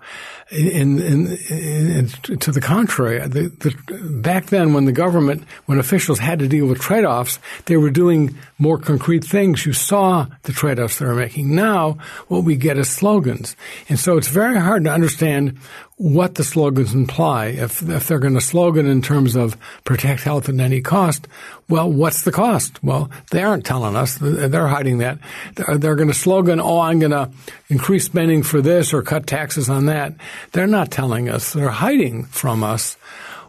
To 0.52 2.52
the 2.52 2.60
contrary, 2.60 3.26
the, 3.26 3.48
the, 3.48 4.20
back 4.20 4.46
then 4.46 4.74
when 4.74 4.84
the 4.84 4.92
government, 4.92 5.44
when 5.64 5.78
officials 5.78 6.18
had 6.18 6.40
to 6.40 6.48
deal 6.48 6.66
with 6.66 6.78
trade-offs, 6.78 7.38
they 7.64 7.78
were 7.78 7.88
doing 7.88 8.36
more 8.58 8.76
concrete 8.76 9.24
things. 9.24 9.64
You 9.64 9.72
saw 9.72 10.26
the 10.42 10.52
trade-offs 10.52 10.98
they 10.98 11.06
were 11.06 11.14
making. 11.14 11.54
Now, 11.54 11.96
what 12.28 12.44
we 12.44 12.56
get 12.56 12.76
is 12.76 12.90
slogans. 12.90 13.56
And 13.88 13.98
so 13.98 14.18
it's 14.18 14.28
very 14.28 14.58
hard 14.58 14.84
to 14.84 14.92
understand 14.92 15.58
what 15.96 16.34
the 16.34 16.44
slogans 16.44 16.94
imply. 16.94 17.46
If, 17.46 17.82
if 17.88 18.08
they're 18.08 18.18
going 18.18 18.34
to 18.34 18.40
slogan 18.40 18.86
in 18.86 19.02
terms 19.02 19.36
of 19.36 19.56
protect 19.84 20.22
health 20.22 20.48
at 20.48 20.58
any 20.58 20.80
cost, 20.80 21.28
well, 21.68 21.90
what's 21.90 22.22
the 22.22 22.32
cost? 22.32 22.82
Well, 22.82 23.10
they 23.30 23.42
aren't 23.42 23.64
telling 23.64 23.94
us. 23.94 24.18
They're 24.20 24.66
hiding 24.66 24.98
that. 24.98 25.18
They're 25.54 25.96
going 25.96 26.08
to 26.08 26.14
slogan, 26.14 26.60
oh, 26.60 26.80
I'm 26.80 26.98
going 26.98 27.12
to 27.12 27.30
increase 27.68 28.04
spending 28.04 28.42
for 28.42 28.60
this 28.60 28.92
or 28.92 29.02
cut 29.02 29.26
taxes 29.26 29.70
on 29.70 29.86
that. 29.86 30.14
They're 30.52 30.66
not 30.66 30.90
telling 30.90 31.28
us. 31.28 31.52
They're 31.52 31.70
hiding 31.70 32.24
from 32.24 32.64
us 32.64 32.96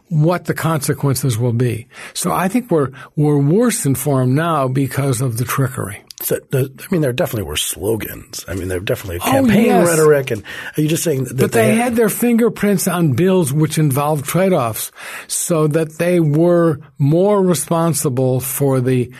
what 0.09 0.45
the 0.45 0.53
consequences 0.53 1.37
will 1.37 1.53
be. 1.53 1.87
So 2.13 2.31
I 2.31 2.47
think 2.47 2.69
we're 2.69 2.91
we're 3.15 3.39
worse 3.39 3.85
informed 3.85 4.35
now 4.35 4.67
because 4.67 5.21
of 5.21 5.37
the 5.37 5.45
trickery. 5.45 6.03
I 6.31 6.69
mean, 6.91 7.01
there 7.01 7.13
definitely 7.13 7.47
were 7.47 7.57
slogans. 7.57 8.45
I 8.47 8.55
mean, 8.55 8.67
there 8.67 8.79
definitely 8.79 9.19
oh, 9.21 9.31
campaign 9.31 9.65
yes. 9.65 9.87
rhetoric. 9.87 10.31
And 10.31 10.43
are 10.77 10.81
you 10.81 10.87
just 10.87 11.03
saying 11.03 11.25
that 11.25 11.37
but 11.37 11.51
they, 11.51 11.67
they 11.67 11.75
had, 11.75 11.83
had 11.83 11.95
their 11.95 12.09
fingerprints 12.09 12.87
on 12.87 13.13
bills 13.13 13.51
which 13.51 13.77
involved 13.77 14.25
trade-offs, 14.25 14.91
so 15.27 15.67
that 15.67 15.97
they 15.97 16.19
were 16.19 16.79
more 16.97 17.41
responsible 17.41 18.39
for 18.39 18.79
the 18.79 19.11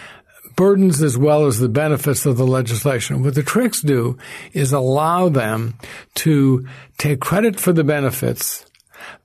burdens 0.56 1.02
as 1.02 1.18
well 1.18 1.46
as 1.46 1.60
the 1.60 1.70
benefits 1.70 2.26
of 2.26 2.38
the 2.38 2.46
legislation. 2.46 3.24
What 3.24 3.36
the 3.36 3.44
tricks 3.44 3.82
do 3.82 4.18
is 4.54 4.72
allow 4.72 5.30
them 5.30 5.78
to 6.16 6.68
take 6.98 7.20
credit 7.20 7.60
for 7.60 7.74
the 7.74 7.84
benefits, 7.84 8.66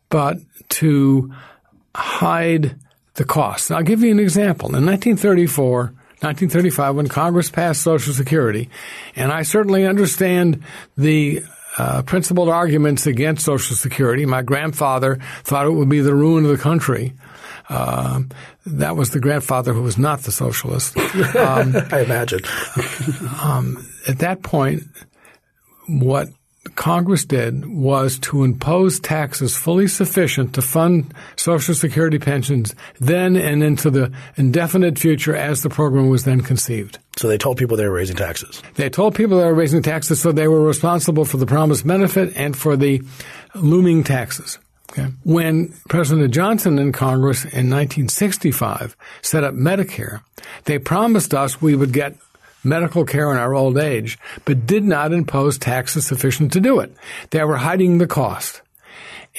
but 0.08 0.38
to 0.70 1.32
hide 1.94 2.76
the 3.14 3.24
costs. 3.24 3.70
I'll 3.70 3.82
give 3.82 4.02
you 4.02 4.10
an 4.10 4.20
example. 4.20 4.68
In 4.68 4.86
1934, 4.86 5.92
1935 6.20 6.96
when 6.96 7.08
Congress 7.08 7.50
passed 7.50 7.82
Social 7.82 8.12
Security. 8.12 8.68
And 9.14 9.32
I 9.32 9.42
certainly 9.42 9.86
understand 9.86 10.62
the 10.96 11.42
uh, 11.78 12.02
principled 12.02 12.48
arguments 12.48 13.06
against 13.06 13.44
Social 13.44 13.76
Security. 13.76 14.26
My 14.26 14.42
grandfather 14.42 15.20
thought 15.44 15.66
it 15.66 15.70
would 15.70 15.88
be 15.88 16.00
the 16.00 16.14
ruin 16.14 16.44
of 16.44 16.50
the 16.50 16.58
country. 16.58 17.12
Uh, 17.68 18.22
that 18.66 18.96
was 18.96 19.10
the 19.10 19.20
grandfather 19.20 19.72
who 19.72 19.82
was 19.82 19.98
not 19.98 20.20
the 20.20 20.32
socialist. 20.32 20.96
Um, 21.38 21.74
I 21.92 22.00
imagine. 22.00 22.40
um, 23.42 23.86
at 24.08 24.18
that 24.18 24.42
point, 24.42 24.82
what 25.88 26.28
Congress 26.78 27.24
did 27.24 27.66
was 27.66 28.20
to 28.20 28.44
impose 28.44 29.00
taxes 29.00 29.56
fully 29.56 29.88
sufficient 29.88 30.54
to 30.54 30.62
fund 30.62 31.12
Social 31.34 31.74
Security 31.74 32.20
pensions 32.20 32.72
then 33.00 33.36
and 33.36 33.64
into 33.64 33.90
the 33.90 34.12
indefinite 34.36 34.96
future 34.96 35.34
as 35.34 35.64
the 35.64 35.70
program 35.70 36.08
was 36.08 36.22
then 36.22 36.40
conceived. 36.40 37.00
So 37.16 37.26
they 37.26 37.36
told 37.36 37.58
people 37.58 37.76
they 37.76 37.88
were 37.88 37.94
raising 37.94 38.14
taxes. 38.14 38.62
They 38.76 38.88
told 38.88 39.16
people 39.16 39.38
they 39.38 39.44
were 39.44 39.54
raising 39.54 39.82
taxes 39.82 40.20
so 40.20 40.30
they 40.30 40.46
were 40.46 40.62
responsible 40.62 41.24
for 41.24 41.36
the 41.36 41.46
promised 41.46 41.84
benefit 41.84 42.32
and 42.36 42.56
for 42.56 42.76
the 42.76 43.02
looming 43.56 44.04
taxes. 44.04 44.60
Okay. 44.92 45.08
When 45.24 45.74
President 45.88 46.32
Johnson 46.32 46.78
and 46.78 46.94
Congress 46.94 47.42
in 47.42 47.68
1965 47.68 48.96
set 49.20 49.42
up 49.42 49.52
Medicare, 49.52 50.22
they 50.64 50.78
promised 50.78 51.34
us 51.34 51.60
we 51.60 51.74
would 51.74 51.92
get 51.92 52.16
medical 52.64 53.04
care 53.04 53.30
in 53.30 53.36
our 53.36 53.54
old 53.54 53.78
age, 53.78 54.18
but 54.44 54.66
did 54.66 54.84
not 54.84 55.12
impose 55.12 55.58
taxes 55.58 56.06
sufficient 56.06 56.52
to 56.52 56.60
do 56.60 56.80
it. 56.80 56.94
They 57.30 57.44
were 57.44 57.56
hiding 57.56 57.98
the 57.98 58.06
cost. 58.06 58.62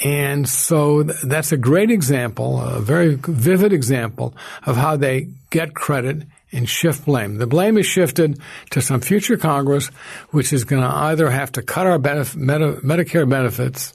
And 0.04 0.48
so 0.48 1.04
that's 1.04 1.52
a 1.52 1.58
great 1.58 1.92
example, 1.92 2.62
a 2.62 2.80
very 2.80 3.16
vivid 3.16 3.74
example 3.74 4.34
of 4.66 4.78
how 4.78 4.96
they 4.96 5.28
get 5.50 5.74
credit 5.74 6.24
and 6.52 6.68
shift 6.68 7.06
blame. 7.06 7.38
The 7.38 7.48
blame 7.48 7.78
is 7.78 7.86
shifted 7.86 8.40
to 8.72 8.82
some 8.82 9.02
future 9.02 9.38
Congress, 9.38 9.88
which 10.30 10.54
is 10.54 10.64
going 10.64 10.82
to 10.82 10.90
either 10.90 11.30
have 11.30 11.52
to 11.54 11.62
cut 11.62 11.86
our 11.86 12.00
benef- 12.00 12.36
Medi- 12.36 12.82
Medicare 12.82 13.30
benefits 13.30 13.94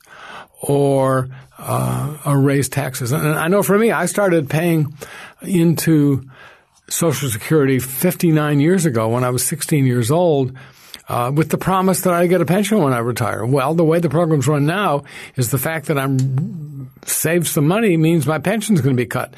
or, 0.60 1.28
uh, 1.58 2.18
or 2.24 2.38
raise 2.38 2.68
taxes. 2.68 3.12
And 3.12 3.26
I 3.26 3.48
know 3.48 3.62
for 3.62 3.78
me, 3.78 3.90
I 3.90 4.06
started 4.06 4.48
paying 4.48 4.94
into 5.42 6.28
Social 6.88 7.28
Security 7.28 7.78
59 7.78 8.60
years 8.60 8.86
ago 8.86 9.08
when 9.08 9.24
I 9.24 9.30
was 9.30 9.44
16 9.44 9.86
years 9.86 10.10
old. 10.10 10.56
Uh, 11.06 11.30
with 11.30 11.50
the 11.50 11.58
promise 11.58 12.00
that 12.00 12.14
I 12.14 12.26
get 12.26 12.40
a 12.40 12.46
pension 12.46 12.78
when 12.78 12.94
I 12.94 12.98
retire. 12.98 13.44
Well, 13.44 13.74
the 13.74 13.84
way 13.84 13.98
the 13.98 14.08
program's 14.08 14.48
run 14.48 14.64
now 14.64 15.04
is 15.36 15.50
the 15.50 15.58
fact 15.58 15.88
that 15.88 15.98
I'm 15.98 16.90
saved 17.04 17.46
some 17.46 17.68
money 17.68 17.98
means 17.98 18.26
my 18.26 18.38
pension's 18.38 18.80
going 18.80 18.96
to 18.96 19.02
be 19.02 19.04
cut 19.04 19.34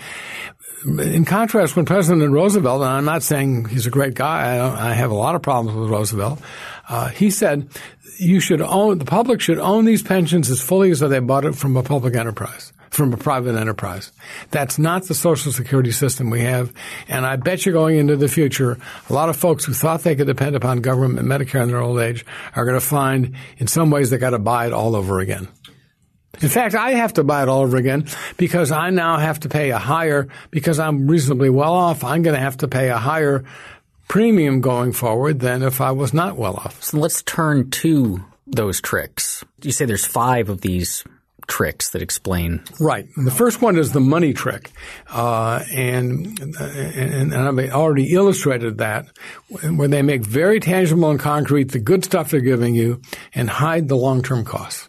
in 0.86 1.24
contrast, 1.24 1.74
when 1.74 1.84
President 1.84 2.30
Roosevelt, 2.30 2.82
and 2.82 2.90
I'm 2.90 3.04
not 3.04 3.22
saying 3.22 3.66
he's 3.66 3.86
a 3.86 3.90
great 3.90 4.14
guy, 4.14 4.56
I, 4.56 4.90
I 4.90 4.92
have 4.94 5.10
a 5.10 5.14
lot 5.14 5.34
of 5.34 5.42
problems 5.42 5.76
with 5.76 5.90
Roosevelt, 5.90 6.40
uh, 6.88 7.08
he 7.08 7.30
said 7.30 7.68
you 8.18 8.40
should 8.40 8.60
own, 8.60 8.98
the 8.98 9.04
public 9.04 9.40
should 9.40 9.58
own 9.58 9.84
these 9.84 10.02
pensions 10.02 10.50
as 10.50 10.60
fully 10.60 10.90
as 10.90 11.00
though 11.00 11.08
they 11.08 11.18
bought 11.18 11.44
it 11.44 11.54
from 11.54 11.76
a 11.76 11.82
public 11.82 12.14
enterprise, 12.14 12.72
from 12.96 13.12
a 13.12 13.16
private 13.16 13.54
enterprise. 13.54 14.10
That's 14.50 14.78
not 14.78 15.04
the 15.04 15.14
social 15.14 15.52
security 15.52 15.92
system 15.92 16.30
we 16.30 16.40
have. 16.40 16.72
And 17.08 17.26
I 17.26 17.36
bet 17.36 17.66
you 17.66 17.72
going 17.72 17.98
into 17.98 18.16
the 18.16 18.28
future, 18.28 18.78
a 19.08 19.12
lot 19.12 19.28
of 19.28 19.36
folks 19.36 19.64
who 19.64 19.74
thought 19.74 20.02
they 20.02 20.16
could 20.16 20.26
depend 20.26 20.56
upon 20.56 20.80
government 20.80 21.18
and 21.18 21.28
Medicare 21.28 21.62
in 21.62 21.68
their 21.68 21.80
old 21.80 22.00
age 22.00 22.24
are 22.54 22.64
going 22.64 22.78
to 22.78 22.84
find 22.84 23.36
in 23.58 23.66
some 23.66 23.90
ways 23.90 24.10
they 24.10 24.18
got 24.18 24.30
to 24.30 24.38
buy 24.38 24.66
it 24.66 24.72
all 24.72 24.96
over 24.96 25.20
again. 25.20 25.48
In 26.40 26.48
fact, 26.48 26.74
I 26.74 26.92
have 26.92 27.14
to 27.14 27.24
buy 27.24 27.42
it 27.42 27.48
all 27.48 27.62
over 27.62 27.76
again 27.76 28.06
because 28.36 28.70
I 28.70 28.90
now 28.90 29.16
have 29.16 29.40
to 29.40 29.48
pay 29.48 29.70
a 29.70 29.78
higher, 29.78 30.28
because 30.50 30.78
I'm 30.78 31.06
reasonably 31.06 31.48
well 31.48 31.72
off, 31.72 32.04
I'm 32.04 32.22
going 32.22 32.34
to 32.36 32.40
have 32.40 32.58
to 32.58 32.68
pay 32.68 32.90
a 32.90 32.98
higher 32.98 33.44
premium 34.08 34.60
going 34.60 34.92
forward 34.92 35.40
than 35.40 35.62
if 35.62 35.80
I 35.80 35.92
was 35.92 36.12
not 36.12 36.36
well 36.36 36.56
off. 36.56 36.82
So 36.82 36.98
let's 36.98 37.22
turn 37.22 37.70
to 37.70 38.24
those 38.46 38.80
tricks. 38.80 39.44
You 39.62 39.72
say 39.72 39.86
there's 39.86 40.04
five 40.04 40.48
of 40.48 40.60
these 40.60 41.04
tricks 41.46 41.90
that 41.90 42.02
explain. 42.02 42.62
Right. 42.80 43.08
And 43.16 43.26
the 43.26 43.30
first 43.30 43.62
one 43.62 43.76
is 43.78 43.92
the 43.92 44.00
money 44.00 44.32
trick. 44.32 44.70
Uh, 45.08 45.62
and, 45.72 46.38
and, 46.58 47.32
and 47.32 47.34
I've 47.34 47.70
already 47.72 48.12
illustrated 48.12 48.78
that 48.78 49.06
where 49.68 49.88
they 49.88 50.02
make 50.02 50.24
very 50.24 50.60
tangible 50.60 51.10
and 51.10 51.20
concrete 51.20 51.72
the 51.72 51.78
good 51.78 52.04
stuff 52.04 52.30
they're 52.30 52.40
giving 52.40 52.74
you 52.74 53.00
and 53.34 53.48
hide 53.48 53.88
the 53.88 53.96
long-term 53.96 54.44
costs. 54.44 54.88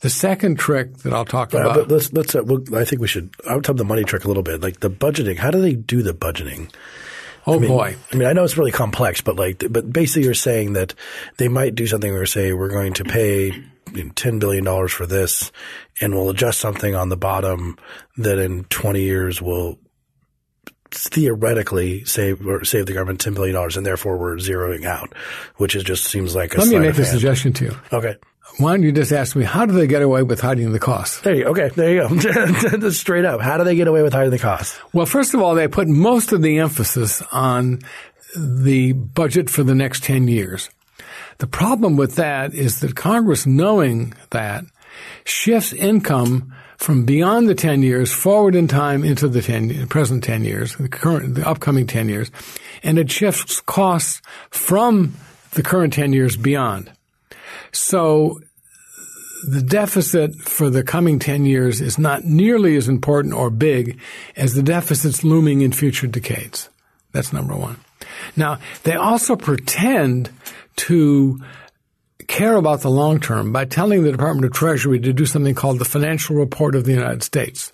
The 0.00 0.08
second 0.10 0.58
trick 0.58 0.96
that 0.98 1.12
I'll 1.12 1.26
talk 1.26 1.52
Yeah, 1.52 1.60
about. 1.60 1.74
but 1.74 1.88
let's 1.90 2.10
let's. 2.14 2.34
Uh, 2.34 2.42
we'll, 2.42 2.64
I 2.74 2.86
think 2.86 3.02
we 3.02 3.06
should. 3.06 3.34
I'll 3.46 3.60
tell 3.60 3.74
the 3.74 3.84
money 3.84 4.02
trick 4.02 4.24
a 4.24 4.28
little 4.28 4.42
bit, 4.42 4.62
like 4.62 4.80
the 4.80 4.88
budgeting. 4.88 5.36
How 5.36 5.50
do 5.50 5.60
they 5.60 5.74
do 5.74 6.02
the 6.02 6.14
budgeting? 6.14 6.72
oh 7.46 7.56
I 7.56 7.58
mean, 7.58 7.68
boy. 7.68 7.96
I 8.10 8.16
mean, 8.16 8.26
I 8.26 8.32
know 8.32 8.42
it's 8.44 8.56
really 8.56 8.72
complex, 8.72 9.20
but 9.20 9.36
like, 9.36 9.62
but 9.68 9.92
basically, 9.92 10.24
you're 10.24 10.32
saying 10.32 10.72
that 10.72 10.94
they 11.36 11.48
might 11.48 11.74
do 11.74 11.86
something 11.86 12.10
where 12.10 12.24
say 12.24 12.54
we're 12.54 12.70
going 12.70 12.94
to 12.94 13.04
pay 13.04 13.62
you 13.92 14.04
know, 14.04 14.12
ten 14.14 14.38
billion 14.38 14.64
dollars 14.64 14.92
for 14.92 15.06
this, 15.06 15.52
and 16.00 16.14
we'll 16.14 16.30
adjust 16.30 16.58
something 16.58 16.94
on 16.94 17.08
the 17.08 17.16
bottom 17.16 17.76
that 18.16 18.38
in 18.38 18.64
twenty 18.64 19.02
years 19.02 19.40
will 19.40 19.78
theoretically 20.90 22.04
save 22.04 22.44
or 22.46 22.64
save 22.64 22.86
the 22.86 22.92
government 22.92 23.20
ten 23.20 23.34
billion 23.34 23.54
dollars, 23.54 23.76
and 23.76 23.86
therefore 23.86 24.18
we're 24.18 24.36
zeroing 24.36 24.84
out, 24.84 25.14
which 25.56 25.74
is 25.74 25.84
just 25.84 26.04
seems 26.04 26.34
like 26.34 26.54
a 26.54 26.58
Let 26.58 26.68
me 26.68 26.78
make 26.78 26.98
a 26.98 27.04
suggestion 27.04 27.52
to 27.54 27.64
you. 27.66 27.76
Okay. 27.92 28.16
Why 28.58 28.72
don't 28.72 28.82
you 28.82 28.90
just 28.90 29.12
ask 29.12 29.36
me, 29.36 29.44
how 29.44 29.64
do 29.64 29.72
they 29.72 29.86
get 29.86 30.02
away 30.02 30.24
with 30.24 30.40
hiding 30.40 30.72
the 30.72 30.80
costs? 30.80 31.20
There 31.20 31.34
you 31.34 31.44
okay. 31.46 31.68
There 31.68 31.92
you 31.92 32.18
go. 32.18 32.90
Straight 32.90 33.24
up. 33.24 33.40
How 33.40 33.56
do 33.58 33.64
they 33.64 33.76
get 33.76 33.86
away 33.86 34.02
with 34.02 34.12
hiding 34.12 34.32
the 34.32 34.38
cost? 34.38 34.78
Well, 34.92 35.06
first 35.06 35.34
of 35.34 35.40
all, 35.40 35.54
they 35.54 35.68
put 35.68 35.86
most 35.86 36.32
of 36.32 36.42
the 36.42 36.58
emphasis 36.58 37.22
on 37.30 37.78
the 38.36 38.92
budget 38.92 39.50
for 39.50 39.62
the 39.62 39.74
next 39.74 40.02
10 40.04 40.28
years. 40.28 40.68
The 41.40 41.46
problem 41.46 41.96
with 41.96 42.16
that 42.16 42.54
is 42.54 42.80
that 42.80 42.94
Congress, 42.94 43.46
knowing 43.46 44.12
that, 44.28 44.64
shifts 45.24 45.72
income 45.72 46.54
from 46.76 47.06
beyond 47.06 47.48
the 47.48 47.54
10 47.54 47.82
years 47.82 48.12
forward 48.12 48.54
in 48.54 48.68
time 48.68 49.04
into 49.04 49.26
the 49.26 49.40
10, 49.40 49.88
present 49.88 50.22
10 50.22 50.44
years, 50.44 50.76
the 50.76 50.88
current, 50.88 51.34
the 51.34 51.48
upcoming 51.48 51.86
10 51.86 52.10
years, 52.10 52.30
and 52.82 52.98
it 52.98 53.10
shifts 53.10 53.62
costs 53.62 54.20
from 54.50 55.14
the 55.52 55.62
current 55.62 55.94
10 55.94 56.12
years 56.12 56.36
beyond. 56.36 56.92
So 57.72 58.40
the 59.42 59.62
deficit 59.62 60.34
for 60.36 60.68
the 60.68 60.82
coming 60.82 61.18
10 61.18 61.46
years 61.46 61.80
is 61.80 61.98
not 61.98 62.24
nearly 62.24 62.76
as 62.76 62.86
important 62.86 63.32
or 63.32 63.48
big 63.48 63.98
as 64.36 64.52
the 64.52 64.62
deficits 64.62 65.24
looming 65.24 65.62
in 65.62 65.72
future 65.72 66.06
decades. 66.06 66.68
That's 67.12 67.32
number 67.32 67.56
one. 67.56 67.78
Now, 68.36 68.58
they 68.82 68.94
also 68.94 69.36
pretend 69.36 70.30
to 70.86 71.40
care 72.26 72.56
about 72.56 72.80
the 72.80 72.90
long 72.90 73.20
term 73.20 73.52
by 73.52 73.64
telling 73.64 74.02
the 74.02 74.12
Department 74.12 74.44
of 74.44 74.52
Treasury 74.52 75.00
to 75.00 75.12
do 75.12 75.26
something 75.26 75.54
called 75.54 75.78
the 75.78 75.84
Financial 75.84 76.36
Report 76.36 76.74
of 76.74 76.84
the 76.84 76.92
United 76.92 77.22
States. 77.22 77.72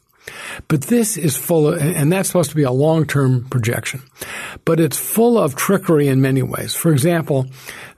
But 0.69 0.83
this 0.83 1.17
is 1.17 1.37
full 1.37 1.69
of, 1.69 1.81
and 1.81 2.13
that's 2.13 2.29
supposed 2.29 2.51
to 2.51 2.57
be 2.57 2.65
a 2.65 2.73
long-term 2.73 3.49
projection. 3.49 4.03
But 4.65 4.81
it's 4.81 4.99
full 4.99 5.39
of 5.39 5.55
trickery 5.55 6.09
in 6.09 6.21
many 6.21 6.43
ways. 6.43 6.75
For 6.75 6.91
example, 6.91 7.47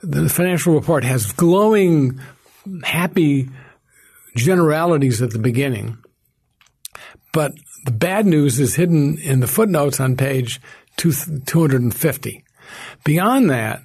the 0.03 0.29
financial 0.29 0.75
report 0.75 1.05
has 1.05 1.33
glowing, 1.33 2.21
happy 2.83 3.49
generalities 4.37 5.23
at 5.23 5.31
the 5.31 5.39
beginning. 5.39 5.99
But 7.33 7.53
the 7.85 7.93
bad 7.93 8.27
news 8.27 8.61
is 8.61 8.75
hidden 8.75 9.19
in 9.19 9.41
the 9.41 9.47
footnotes 9.47 10.01
on 10.01 10.17
page 10.17 10.61
250. 10.97 12.45
Beyond 13.05 13.51
that, 13.51 13.83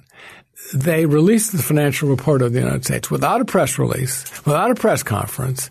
they 0.74 1.06
released 1.06 1.52
the 1.52 1.62
financial 1.62 2.08
report 2.08 2.42
of 2.42 2.52
the 2.52 2.58
United 2.58 2.84
States 2.84 3.10
without 3.10 3.40
a 3.40 3.44
press 3.44 3.78
release, 3.78 4.24
without 4.44 4.72
a 4.72 4.74
press 4.74 5.04
conference, 5.04 5.70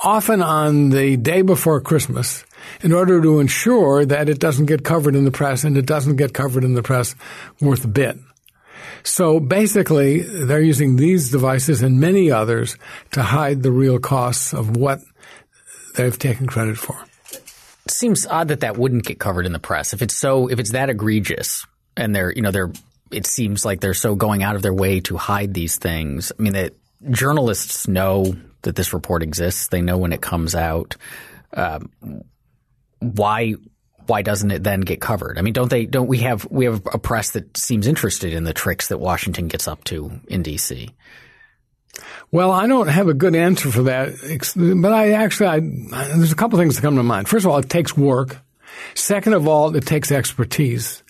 often 0.00 0.40
on 0.40 0.90
the 0.90 1.16
day 1.16 1.42
before 1.42 1.80
Christmas, 1.80 2.44
in 2.80 2.92
order 2.92 3.20
to 3.20 3.40
ensure 3.40 4.06
that 4.06 4.28
it 4.28 4.38
doesn't 4.38 4.66
get 4.66 4.84
covered 4.84 5.16
in 5.16 5.24
the 5.24 5.32
press 5.32 5.64
and 5.64 5.76
it 5.76 5.84
doesn't 5.84 6.14
get 6.14 6.32
covered 6.32 6.62
in 6.62 6.74
the 6.74 6.82
press 6.82 7.16
worth 7.60 7.84
a 7.84 7.88
bit. 7.88 8.18
So 9.02 9.40
basically, 9.40 10.20
they're 10.20 10.60
using 10.60 10.94
these 10.94 11.30
devices 11.30 11.82
and 11.82 12.00
many 12.00 12.30
others 12.30 12.76
to 13.12 13.22
hide 13.22 13.62
the 13.62 13.72
real 13.72 13.98
costs 13.98 14.54
of 14.54 14.76
what 14.76 15.00
they've 15.96 16.18
taken 16.18 16.46
credit 16.46 16.78
for. 16.78 16.96
It 17.84 17.90
seems 17.90 18.26
odd 18.26 18.48
that 18.48 18.60
that 18.60 18.76
wouldn't 18.76 19.04
get 19.04 19.18
covered 19.18 19.46
in 19.46 19.52
the 19.52 19.58
press 19.58 19.92
if 19.92 20.02
it's 20.02 20.16
so 20.16 20.48
if 20.48 20.58
it's 20.58 20.72
that 20.72 20.90
egregious 20.90 21.64
and 21.96 22.14
they're 22.14 22.32
you 22.32 22.42
know 22.42 22.50
they're 22.50 22.72
it 23.10 23.26
seems 23.26 23.64
like 23.64 23.80
they're 23.80 23.94
so 23.94 24.14
going 24.14 24.42
out 24.42 24.56
of 24.56 24.62
their 24.62 24.74
way 24.74 25.00
to 25.00 25.16
hide 25.16 25.54
these 25.54 25.76
things. 25.76 26.32
I 26.38 26.42
mean 26.42 26.54
that 26.54 26.74
journalists 27.10 27.88
know 27.88 28.34
that 28.62 28.76
this 28.76 28.92
report 28.92 29.22
exists. 29.22 29.68
They 29.68 29.82
know 29.82 29.98
when 29.98 30.12
it 30.12 30.20
comes 30.20 30.54
out. 30.54 30.96
Um, 31.52 31.90
why 33.00 33.54
why 34.06 34.22
doesn't 34.22 34.50
it 34.50 34.62
then 34.62 34.80
get 34.80 35.00
covered? 35.00 35.38
I 35.38 35.42
mean, 35.42 35.52
don't 35.52 35.70
they? 35.70 35.86
Don't 35.86 36.06
we 36.06 36.18
have 36.18 36.46
we 36.50 36.64
have 36.66 36.82
a 36.92 36.98
press 36.98 37.30
that 37.32 37.56
seems 37.56 37.86
interested 37.86 38.32
in 38.32 38.44
the 38.44 38.52
tricks 38.52 38.88
that 38.88 38.98
Washington 38.98 39.48
gets 39.48 39.66
up 39.66 39.84
to 39.84 40.20
in 40.28 40.42
D.C. 40.42 40.90
Well, 42.30 42.50
I 42.50 42.66
don't 42.66 42.88
have 42.88 43.08
a 43.08 43.14
good 43.14 43.34
answer 43.34 43.70
for 43.70 43.84
that, 43.84 44.12
but 44.82 44.92
I 44.92 45.12
actually, 45.12 45.46
I, 45.46 45.60
there's 45.60 46.32
a 46.32 46.36
couple 46.36 46.58
things 46.58 46.76
that 46.76 46.82
come 46.82 46.96
to 46.96 47.02
mind. 47.02 47.28
First 47.28 47.46
of 47.46 47.52
all, 47.52 47.58
it 47.58 47.70
takes 47.70 47.96
work. 47.96 48.38
Second 48.94 49.32
of 49.32 49.48
all, 49.48 49.74
it 49.74 49.86
takes 49.86 50.12
expertise. 50.12 51.02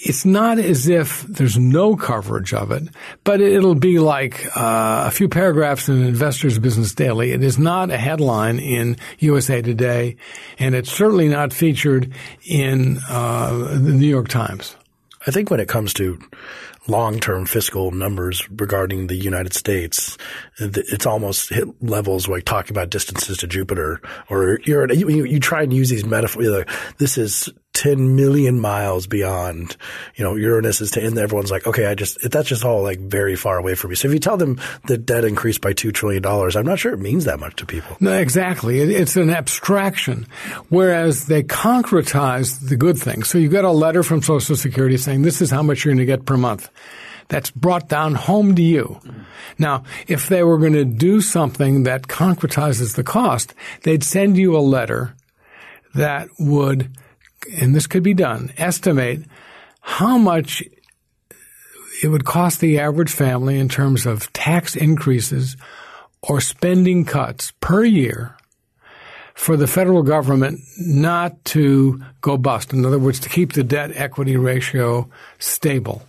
It's 0.00 0.24
not 0.24 0.60
as 0.60 0.86
if 0.86 1.22
there's 1.22 1.58
no 1.58 1.96
coverage 1.96 2.54
of 2.54 2.70
it, 2.70 2.84
but 3.24 3.40
it'll 3.40 3.74
be 3.74 3.98
like 3.98 4.46
uh, 4.56 5.04
a 5.06 5.10
few 5.10 5.28
paragraphs 5.28 5.88
in 5.88 6.04
Investors 6.04 6.56
Business 6.60 6.94
Daily. 6.94 7.32
It 7.32 7.42
is 7.42 7.58
not 7.58 7.90
a 7.90 7.96
headline 7.96 8.60
in 8.60 8.96
USA 9.18 9.60
Today, 9.60 10.16
and 10.56 10.76
it's 10.76 10.92
certainly 10.92 11.26
not 11.26 11.52
featured 11.52 12.14
in 12.44 13.00
uh, 13.08 13.50
the 13.72 13.92
New 13.92 14.06
York 14.06 14.28
Times. 14.28 14.76
I 15.26 15.32
think 15.32 15.50
when 15.50 15.58
it 15.58 15.68
comes 15.68 15.92
to 15.94 16.16
long-term 16.86 17.46
fiscal 17.46 17.90
numbers 17.90 18.48
regarding 18.50 19.08
the 19.08 19.16
United 19.16 19.52
States, 19.52 20.16
it's 20.58 21.06
almost 21.06 21.50
hit 21.50 21.66
levels 21.82 22.28
like 22.28 22.44
talking 22.44 22.70
about 22.70 22.90
distances 22.90 23.38
to 23.38 23.46
Jupiter, 23.46 24.00
or 24.30 24.58
you're 24.64 24.90
you, 24.92 25.24
you 25.24 25.40
try 25.40 25.62
and 25.62 25.72
use 25.72 25.90
these 25.90 26.04
metaphors. 26.04 26.64
This 26.98 27.18
is 27.18 27.50
10 27.78 28.16
million 28.16 28.58
miles 28.58 29.06
beyond, 29.06 29.76
you 30.16 30.24
know, 30.24 30.34
Uranus 30.34 30.80
is 30.80 30.90
10, 30.90 31.04
and 31.04 31.18
everyone's 31.18 31.52
like, 31.52 31.64
okay, 31.64 31.86
I 31.86 31.94
just, 31.94 32.18
that's 32.28 32.48
just 32.48 32.64
all 32.64 32.82
like 32.82 32.98
very 32.98 33.36
far 33.36 33.56
away 33.56 33.76
from 33.76 33.90
me. 33.90 33.96
So 33.96 34.08
if 34.08 34.14
you 34.14 34.20
tell 34.20 34.36
them 34.36 34.60
that 34.88 35.06
debt 35.06 35.24
increased 35.24 35.60
by 35.60 35.72
$2 35.74 35.94
trillion, 35.94 36.26
I'm 36.26 36.66
not 36.66 36.80
sure 36.80 36.92
it 36.92 36.98
means 36.98 37.24
that 37.26 37.38
much 37.38 37.54
to 37.56 37.66
people. 37.66 37.96
No, 38.00 38.12
exactly. 38.12 38.80
It, 38.80 38.90
it's 38.90 39.14
an 39.14 39.30
abstraction. 39.30 40.26
Whereas 40.70 41.26
they 41.26 41.44
concretize 41.44 42.68
the 42.68 42.76
good 42.76 42.98
things. 42.98 43.28
So 43.28 43.38
you 43.38 43.48
get 43.48 43.64
a 43.64 43.70
letter 43.70 44.02
from 44.02 44.22
Social 44.22 44.56
Security 44.56 44.96
saying 44.96 45.22
this 45.22 45.40
is 45.40 45.50
how 45.50 45.62
much 45.62 45.84
you're 45.84 45.94
going 45.94 45.98
to 45.98 46.04
get 46.04 46.26
per 46.26 46.36
month. 46.36 46.68
that's 47.28 47.50
brought 47.50 47.88
down 47.88 48.14
home 48.14 48.54
to 48.56 48.62
you. 48.62 49.00
Now, 49.58 49.84
if 50.06 50.28
they 50.28 50.42
were 50.42 50.58
going 50.58 50.72
to 50.72 50.84
do 50.84 51.20
something 51.20 51.84
that 51.84 52.02
concretizes 52.08 52.96
the 52.96 53.04
cost, 53.04 53.54
they'd 53.82 54.02
send 54.02 54.36
you 54.36 54.56
a 54.56 54.60
letter 54.60 55.14
that 55.94 56.28
would, 56.38 56.90
and 57.60 57.74
this 57.74 57.86
could 57.86 58.02
be 58.02 58.14
done, 58.14 58.52
estimate 58.56 59.22
how 59.80 60.18
much 60.18 60.62
it 62.02 62.08
would 62.08 62.24
cost 62.24 62.60
the 62.60 62.78
average 62.78 63.10
family 63.10 63.58
in 63.58 63.68
terms 63.68 64.06
of 64.06 64.32
tax 64.32 64.76
increases 64.76 65.56
or 66.22 66.40
spending 66.40 67.04
cuts 67.04 67.52
per 67.60 67.84
year 67.84 68.36
for 69.34 69.56
the 69.56 69.66
federal 69.66 70.02
government 70.02 70.60
not 70.78 71.44
to 71.44 72.02
go 72.20 72.36
bust. 72.36 72.72
In 72.72 72.84
other 72.84 72.98
words, 72.98 73.20
to 73.20 73.28
keep 73.28 73.52
the 73.52 73.62
debt 73.62 73.92
equity 73.94 74.36
ratio 74.36 75.08
stable. 75.38 76.02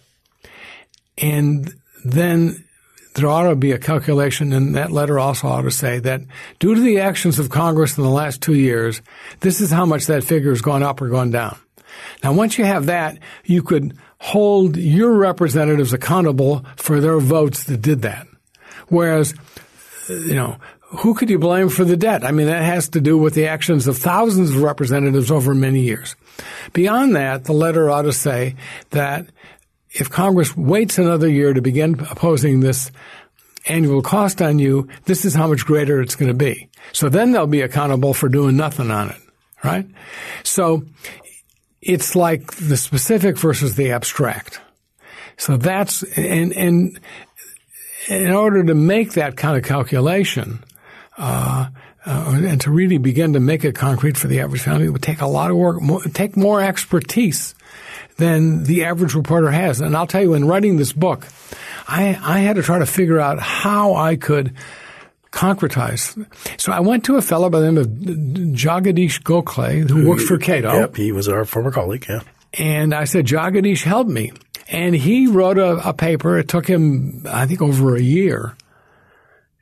And 1.17 1.73
then 2.03 2.63
there 3.15 3.27
ought 3.27 3.49
to 3.49 3.55
be 3.55 3.71
a 3.71 3.77
calculation, 3.77 4.53
and 4.53 4.75
that 4.75 4.91
letter 4.91 5.19
also 5.19 5.47
ought 5.47 5.63
to 5.63 5.71
say 5.71 5.99
that 5.99 6.21
due 6.59 6.75
to 6.75 6.81
the 6.81 6.99
actions 6.99 7.39
of 7.39 7.49
Congress 7.49 7.97
in 7.97 8.03
the 8.03 8.09
last 8.09 8.41
two 8.41 8.53
years, 8.53 9.01
this 9.39 9.61
is 9.61 9.71
how 9.71 9.85
much 9.85 10.05
that 10.05 10.23
figure 10.23 10.51
has 10.51 10.61
gone 10.61 10.83
up 10.83 11.01
or 11.01 11.09
gone 11.09 11.31
down. 11.31 11.57
Now, 12.23 12.33
once 12.33 12.57
you 12.57 12.65
have 12.65 12.85
that, 12.85 13.17
you 13.43 13.63
could 13.63 13.97
hold 14.19 14.77
your 14.77 15.13
representatives 15.13 15.93
accountable 15.93 16.65
for 16.75 16.99
their 16.99 17.19
votes 17.19 17.63
that 17.65 17.81
did 17.81 18.03
that. 18.03 18.27
Whereas, 18.87 19.33
you 20.07 20.35
know, 20.35 20.57
who 20.81 21.13
could 21.13 21.29
you 21.29 21.39
blame 21.39 21.69
for 21.69 21.85
the 21.85 21.97
debt? 21.97 22.23
I 22.23 22.31
mean, 22.31 22.47
that 22.47 22.63
has 22.63 22.89
to 22.89 23.01
do 23.01 23.17
with 23.17 23.35
the 23.35 23.47
actions 23.47 23.87
of 23.87 23.97
thousands 23.97 24.51
of 24.51 24.61
representatives 24.61 25.29
over 25.29 25.53
many 25.53 25.81
years. 25.81 26.15
Beyond 26.73 27.15
that, 27.15 27.45
the 27.45 27.53
letter 27.53 27.89
ought 27.89 28.03
to 28.03 28.13
say 28.13 28.55
that 28.89 29.27
if 29.91 30.09
Congress 30.09 30.55
waits 30.55 30.97
another 30.97 31.29
year 31.29 31.53
to 31.53 31.61
begin 31.61 31.99
opposing 32.11 32.59
this 32.59 32.91
annual 33.65 34.01
cost 34.01 34.41
on 34.41 34.59
you, 34.59 34.87
this 35.05 35.25
is 35.25 35.33
how 35.33 35.47
much 35.47 35.65
greater 35.65 36.01
it's 36.01 36.15
going 36.15 36.29
to 36.29 36.37
be. 36.37 36.69
So 36.93 37.09
then 37.09 37.31
they'll 37.31 37.47
be 37.47 37.61
accountable 37.61 38.13
for 38.13 38.29
doing 38.29 38.55
nothing 38.55 38.91
on 38.91 39.09
it, 39.09 39.21
right? 39.63 39.85
So 40.43 40.83
it's 41.81 42.15
like 42.15 42.53
the 42.55 42.77
specific 42.77 43.37
versus 43.37 43.75
the 43.75 43.91
abstract. 43.91 44.61
So 45.37 45.57
that's, 45.57 46.03
and, 46.17 46.53
and 46.53 46.99
in 48.07 48.31
order 48.31 48.63
to 48.63 48.75
make 48.75 49.13
that 49.13 49.37
kind 49.37 49.57
of 49.57 49.63
calculation, 49.63 50.63
uh, 51.17 51.67
uh, 52.05 52.41
and 52.43 52.61
to 52.61 52.71
really 52.71 52.97
begin 52.97 53.33
to 53.33 53.39
make 53.39 53.63
it 53.63 53.75
concrete 53.75 54.17
for 54.17 54.27
the 54.27 54.39
average 54.39 54.61
family, 54.61 54.85
it 54.85 54.89
would 54.89 55.03
take 55.03 55.21
a 55.21 55.27
lot 55.27 55.51
of 55.51 55.57
work, 55.57 55.81
more, 55.81 56.01
take 56.01 56.37
more 56.37 56.61
expertise 56.61 57.55
than 58.19 58.63
the 58.63 58.83
average 58.83 59.15
reporter 59.15 59.49
has. 59.49 59.81
And 59.81 59.97
I'll 59.97 60.07
tell 60.07 60.21
you, 60.21 60.35
in 60.35 60.45
writing 60.45 60.77
this 60.77 60.93
book, 60.93 61.25
I, 61.87 62.19
I 62.21 62.39
had 62.39 62.57
to 62.57 62.61
try 62.61 62.79
to 62.79 62.85
figure 62.85 63.19
out 63.19 63.39
how 63.39 63.95
I 63.95 64.15
could 64.15 64.53
concretize. 65.31 66.27
So 66.59 66.71
I 66.71 66.79
went 66.81 67.05
to 67.05 67.17
a 67.17 67.21
fellow 67.21 67.49
by 67.49 67.59
the 67.59 67.71
name 67.71 67.77
of 67.77 67.87
Jagadeesh 67.87 69.23
Gokhale, 69.23 69.89
who 69.89 70.07
works 70.07 70.25
for 70.25 70.37
Cato. 70.37 70.73
Yep, 70.73 70.95
he 70.95 71.11
was 71.11 71.27
our 71.27 71.45
former 71.45 71.71
colleague, 71.71 72.05
yeah. 72.07 72.21
And 72.53 72.93
I 72.93 73.05
said, 73.05 73.25
Jagadeesh, 73.25 73.83
help 73.83 74.07
me. 74.07 74.31
And 74.67 74.95
he 74.95 75.27
wrote 75.27 75.57
a, 75.57 75.89
a 75.89 75.93
paper. 75.93 76.37
It 76.37 76.47
took 76.47 76.67
him, 76.67 77.25
I 77.27 77.45
think, 77.45 77.61
over 77.61 77.95
a 77.95 78.01
year. 78.01 78.55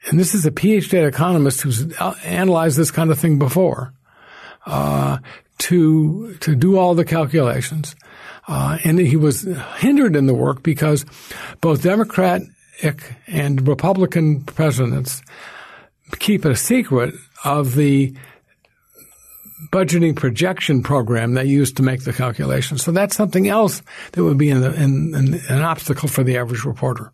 And 0.05 0.19
this 0.19 0.33
is 0.33 0.45
a 0.45 0.51
PhD 0.51 1.05
economist 1.05 1.61
who's 1.61 1.93
uh, 1.97 2.15
analyzed 2.23 2.77
this 2.77 2.91
kind 2.91 3.11
of 3.11 3.19
thing 3.19 3.39
before, 3.39 3.93
uh, 4.65 5.17
to, 5.59 6.35
to 6.35 6.55
do 6.55 6.77
all 6.77 6.95
the 6.95 7.05
calculations. 7.05 7.95
Uh, 8.47 8.77
and 8.83 8.97
he 8.99 9.17
was 9.17 9.41
hindered 9.77 10.15
in 10.15 10.25
the 10.25 10.33
work 10.33 10.63
because 10.63 11.05
both 11.59 11.83
Democratic 11.83 12.47
and 13.27 13.67
Republican 13.67 14.41
presidents 14.43 15.21
keep 16.19 16.45
a 16.45 16.55
secret 16.55 17.13
of 17.43 17.75
the 17.75 18.15
budgeting 19.71 20.15
projection 20.15 20.83
program 20.83 21.33
they 21.33 21.43
used 21.43 21.77
to 21.77 21.83
make 21.83 22.03
the 22.03 22.13
calculations. 22.13 22.83
So 22.83 22.91
that's 22.91 23.15
something 23.15 23.47
else 23.47 23.81
that 24.11 24.23
would 24.23 24.37
be 24.37 24.49
in 24.49 24.61
the, 24.61 24.73
in, 24.73 25.15
in, 25.15 25.41
an 25.49 25.61
obstacle 25.61 26.07
for 26.07 26.23
the 26.23 26.37
average 26.37 26.63
reporter. 26.63 27.11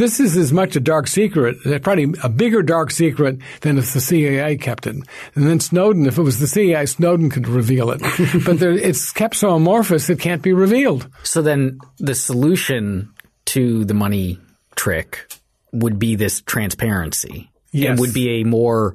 This 0.00 0.18
is 0.18 0.34
as 0.38 0.50
much 0.50 0.76
a 0.76 0.80
dark 0.80 1.08
secret, 1.08 1.58
uh, 1.66 1.78
probably 1.78 2.14
a 2.22 2.30
bigger 2.30 2.62
dark 2.62 2.90
secret 2.90 3.38
than 3.60 3.76
if 3.76 3.92
the 3.92 4.00
CIA 4.00 4.56
kept 4.56 4.86
it. 4.86 4.96
And 4.96 5.46
then 5.46 5.60
Snowden, 5.60 6.06
if 6.06 6.16
it 6.16 6.22
was 6.22 6.38
the 6.38 6.46
CIA, 6.46 6.86
Snowden 6.86 7.28
could 7.28 7.46
reveal 7.46 7.90
it. 7.90 8.00
but 8.46 8.58
there, 8.58 8.72
it's 8.72 9.12
kept 9.12 9.36
so 9.36 9.50
amorphous 9.50 10.08
it 10.08 10.18
can't 10.18 10.40
be 10.40 10.54
revealed. 10.54 11.06
So 11.22 11.42
then 11.42 11.80
the 11.98 12.14
solution 12.14 13.12
to 13.44 13.84
the 13.84 13.92
money 13.92 14.38
trick 14.74 15.30
would 15.70 15.98
be 15.98 16.14
this 16.16 16.40
transparency. 16.40 17.50
Yes. 17.70 17.90
And 17.90 18.00
would 18.00 18.14
be 18.14 18.40
a 18.40 18.44
more 18.44 18.94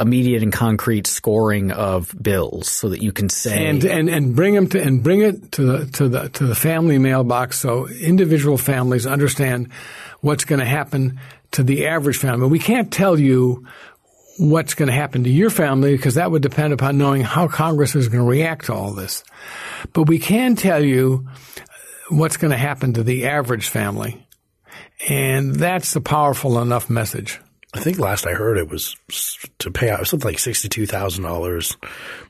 immediate 0.00 0.42
and 0.42 0.52
concrete 0.52 1.06
scoring 1.06 1.72
of 1.72 2.14
bills 2.22 2.68
so 2.68 2.90
that 2.90 3.02
you 3.02 3.10
can 3.10 3.28
say 3.28 3.66
and 3.66 3.84
and, 3.84 4.08
and 4.08 4.36
bring 4.36 4.54
them 4.54 4.68
to 4.68 4.80
and 4.80 5.02
bring 5.02 5.22
it 5.22 5.50
to 5.50 5.62
the 5.62 5.86
to 5.86 6.08
the 6.08 6.28
to 6.28 6.46
the 6.46 6.54
family 6.54 6.98
mailbox 6.98 7.58
so 7.58 7.88
individual 7.88 8.56
families 8.56 9.06
understand 9.06 9.68
what's 10.20 10.44
going 10.44 10.60
to 10.60 10.66
happen 10.66 11.20
to 11.52 11.62
the 11.62 11.86
average 11.86 12.18
family. 12.18 12.48
We 12.48 12.58
can't 12.58 12.92
tell 12.92 13.18
you 13.18 13.66
what's 14.38 14.74
going 14.74 14.88
to 14.88 14.94
happen 14.94 15.24
to 15.24 15.30
your 15.30 15.50
family 15.50 15.96
because 15.96 16.14
that 16.14 16.30
would 16.30 16.42
depend 16.42 16.72
upon 16.72 16.98
knowing 16.98 17.22
how 17.22 17.48
Congress 17.48 17.96
is 17.96 18.08
going 18.08 18.24
to 18.24 18.30
react 18.30 18.66
to 18.66 18.74
all 18.74 18.92
this. 18.92 19.24
But 19.92 20.04
we 20.04 20.18
can 20.18 20.56
tell 20.56 20.82
you 20.82 21.28
what's 22.08 22.36
going 22.36 22.52
to 22.52 22.56
happen 22.56 22.94
to 22.94 23.02
the 23.02 23.26
average 23.26 23.68
family. 23.68 24.26
And 25.08 25.54
that's 25.54 25.94
a 25.96 26.00
powerful 26.00 26.60
enough 26.60 26.88
message. 26.88 27.40
I 27.78 27.82
think 27.84 27.98
last 27.98 28.26
I 28.26 28.32
heard 28.32 28.58
it 28.58 28.68
was 28.68 28.96
to 29.60 29.70
pay 29.70 29.90
out 29.90 30.06
something 30.06 30.28
like 30.28 30.38
sixty-two 30.38 30.86
thousand 30.86 31.24
dollars 31.24 31.76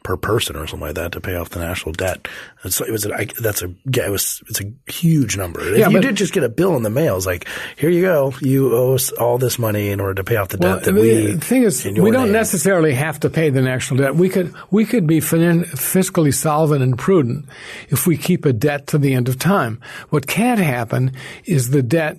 per 0.03 0.17
person 0.17 0.57
or 0.57 0.67
something 0.67 0.87
like 0.87 0.95
that 0.97 1.13
to 1.13 1.21
pay 1.21 1.35
off 1.37 1.51
the 1.51 1.59
national 1.61 1.93
debt. 1.93 2.29
And 2.63 2.73
so 2.73 2.85
it 2.85 2.91
was. 2.91 3.07
A, 3.07 3.27
that's 3.41 3.63
a. 3.63 3.73
It 3.87 4.11
was. 4.11 4.43
It's 4.49 4.61
a 4.61 4.73
huge 4.91 5.37
number. 5.37 5.61
If 5.61 5.79
Yeah, 5.79 5.89
you 5.89 6.01
did 6.01 6.17
just 6.17 6.33
get 6.33 6.45
a 6.45 6.49
bill 6.49 6.77
in 6.77 6.83
the 6.83 6.91
mail. 6.91 7.17
It's 7.17 7.27
like, 7.27 7.49
here 7.77 7.91
you 7.91 8.03
go. 8.03 8.33
You 8.41 8.75
owe 8.77 8.95
us 8.95 9.11
all 9.13 9.39
this 9.39 9.59
money 9.59 9.91
in 9.91 10.01
order 10.01 10.15
to 10.15 10.25
pay 10.25 10.37
off 10.37 10.49
the 10.49 10.59
Well, 10.59 10.77
debt 10.77 10.85
that 10.85 10.93
the 10.93 11.01
we. 11.01 11.37
thing 11.37 11.63
is, 11.63 11.85
we 11.85 12.11
don't 12.11 12.25
name. 12.25 12.33
necessarily 12.33 12.93
have 12.95 13.21
to 13.21 13.31
pay 13.31 13.51
the 13.51 13.63
national 13.63 13.99
debt. 14.01 14.15
We 14.15 14.29
could 14.29 14.55
we 14.71 14.85
could 14.85 15.07
be 15.07 15.21
fin- 15.21 15.65
fiscally 15.65 16.35
solvent 16.35 16.83
and 16.83 16.99
prudent 16.99 17.47
if 17.89 18.07
we 18.07 18.17
keep 18.17 18.45
a 18.45 18.53
debt 18.53 18.89
to 18.89 18.99
the 18.99 19.15
end 19.15 19.29
of 19.29 19.39
time. 19.39 19.81
What 20.11 20.27
can't 20.27 20.61
happen 20.61 21.13
is 21.45 21.71
the 21.71 21.83
debt 21.83 22.19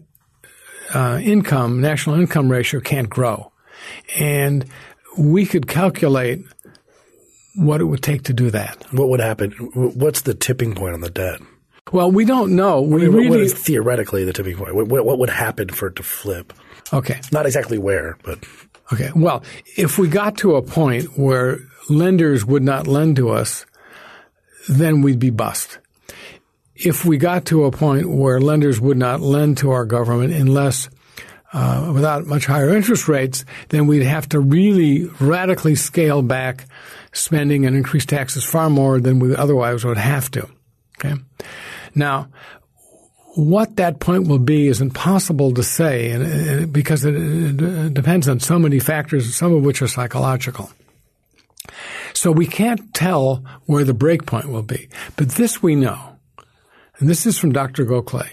uh, 0.94 1.20
income 1.24 1.82
national 1.82 2.20
income 2.20 2.52
ratio 2.52 2.80
can't 2.80 3.10
grow, 3.10 3.52
and 4.18 4.66
we 5.18 5.46
could 5.46 5.68
calculate 5.68 6.44
what 7.56 7.82
it 7.82 7.86
would 7.86 8.02
take 8.04 8.24
to 8.24 8.34
do 8.34 8.50
that. 8.52 8.86
What 8.92 9.10
would 9.10 9.20
happen? 9.20 9.52
What's 9.74 10.22
the 10.22 10.34
tipping 10.34 10.76
point 10.76 10.94
on 10.94 11.02
the 11.02 11.10
debt? 11.10 11.42
Well, 11.92 12.12
we 12.12 12.24
don't 12.24 12.56
know. 12.56 12.82
We 12.82 13.08
What- 13.10 13.16
really 13.18 13.30
what 13.30 13.40
is 13.40 13.54
theoretically 13.54 14.24
the 14.24 14.34
tipping 14.34 14.56
point? 14.58 14.76
What, 14.76 14.88
what 15.06 15.18
would 15.20 15.30
happen 15.30 15.70
for 15.70 15.88
it 15.88 15.96
to 15.98 16.04
flip? 16.04 16.54
okay. 16.94 17.20
Not 17.32 17.46
exactly 17.46 17.78
where, 17.78 18.18
but 18.24 18.40
Okay. 18.92 19.12
Well, 19.16 19.44
if 19.78 19.98
we 20.00 20.08
got 20.08 20.38
to 20.38 20.56
a 20.56 20.62
point 20.64 21.18
where 21.18 21.60
lenders 21.90 22.44
would 22.46 22.64
not 22.64 22.88
lend 22.88 23.16
to 23.18 23.30
us, 23.30 23.66
then 24.68 25.02
we'd 25.02 25.20
be 25.20 25.30
bust. 25.30 25.78
If 26.82 27.04
we 27.04 27.18
got 27.18 27.46
to 27.46 27.66
a 27.66 27.72
point 27.72 28.10
where 28.10 28.40
lenders 28.40 28.80
would 28.80 28.98
not 28.98 29.20
lend 29.20 29.58
to 29.60 29.72
our 29.72 29.86
government 29.86 30.34
unless 30.34 30.90
uh, 31.52 31.92
without 31.94 32.26
much 32.26 32.46
higher 32.46 32.70
interest 32.70 33.08
rates, 33.08 33.44
then 33.70 33.88
we'd 33.88 34.04
have 34.04 34.30
to 34.30 34.40
really 34.40 35.06
radically 35.20 35.76
scale 35.76 36.22
back 36.22 36.66
spending 37.12 37.66
and 37.66 37.76
increase 37.76 38.06
taxes 38.06 38.44
far 38.44 38.70
more 38.70 39.00
than 39.00 39.20
we 39.20 39.36
otherwise 39.36 39.84
would 39.84 39.98
have 39.98 40.30
to. 40.32 40.48
Okay. 40.98 41.16
Now, 41.96 42.28
what 43.36 43.78
that 43.78 44.00
point 44.00 44.28
will 44.28 44.40
be 44.40 44.68
is 44.68 44.82
impossible 44.82 45.54
to 45.54 45.64
say 45.64 46.12
and, 46.12 46.24
and 46.24 46.74
because 46.74 47.06
it, 47.06 47.16
it 47.16 47.94
depends 47.94 48.28
on 48.28 48.40
so 48.40 48.60
many 48.60 48.80
factors, 48.80 49.34
some 49.36 49.54
of 49.54 49.64
which 49.64 49.82
are 49.82 49.88
psychological. 49.88 50.72
So 52.14 52.32
we 52.32 52.48
can't 52.48 52.94
tell 52.94 53.44
where 53.66 53.84
the 53.84 53.94
break 53.94 54.26
point 54.26 54.50
will 54.50 54.64
be. 54.64 54.90
But 55.16 55.30
this 55.30 55.64
we 55.64 55.76
know, 55.76 56.19
and 57.00 57.10
this 57.10 57.26
is 57.26 57.38
from 57.38 57.52
Dr. 57.52 57.86
Gokhale. 57.86 58.30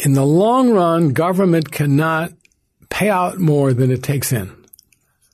In 0.00 0.14
the 0.14 0.24
long 0.24 0.70
run, 0.70 1.12
government 1.12 1.70
cannot 1.70 2.32
pay 2.90 3.08
out 3.08 3.38
more 3.38 3.72
than 3.72 3.90
it 3.90 4.02
takes 4.02 4.32
in. 4.32 4.52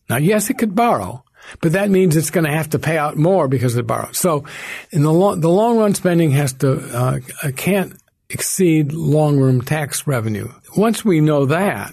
Now, 0.09 0.17
yes, 0.17 0.51
it 0.51 0.59
could 0.59 0.75
borrow, 0.75 1.25
but 1.61 1.73
that 1.73 1.91
means 1.91 2.17
it's 2.17 2.31
going 2.31 2.45
to 2.45 2.53
have 2.53 2.71
to 2.71 2.79
pay 2.79 2.99
out 2.99 3.17
more 3.17 3.49
because 3.49 3.77
it 3.77 3.87
borrows. 3.87 4.19
So, 4.19 4.45
in 4.91 5.03
the 5.03 5.13
long, 5.13 5.41
the 5.41 5.49
long 5.49 5.79
run 5.79 5.95
spending 5.95 6.31
has 6.33 6.53
to 6.55 6.81
uh, 6.97 7.19
can't 7.57 7.95
exceed 8.31 8.93
long 8.93 9.39
run 9.39 9.61
tax 9.61 10.07
revenue. 10.07 10.51
Once 10.77 11.05
we 11.05 11.21
know 11.21 11.47
that, 11.47 11.93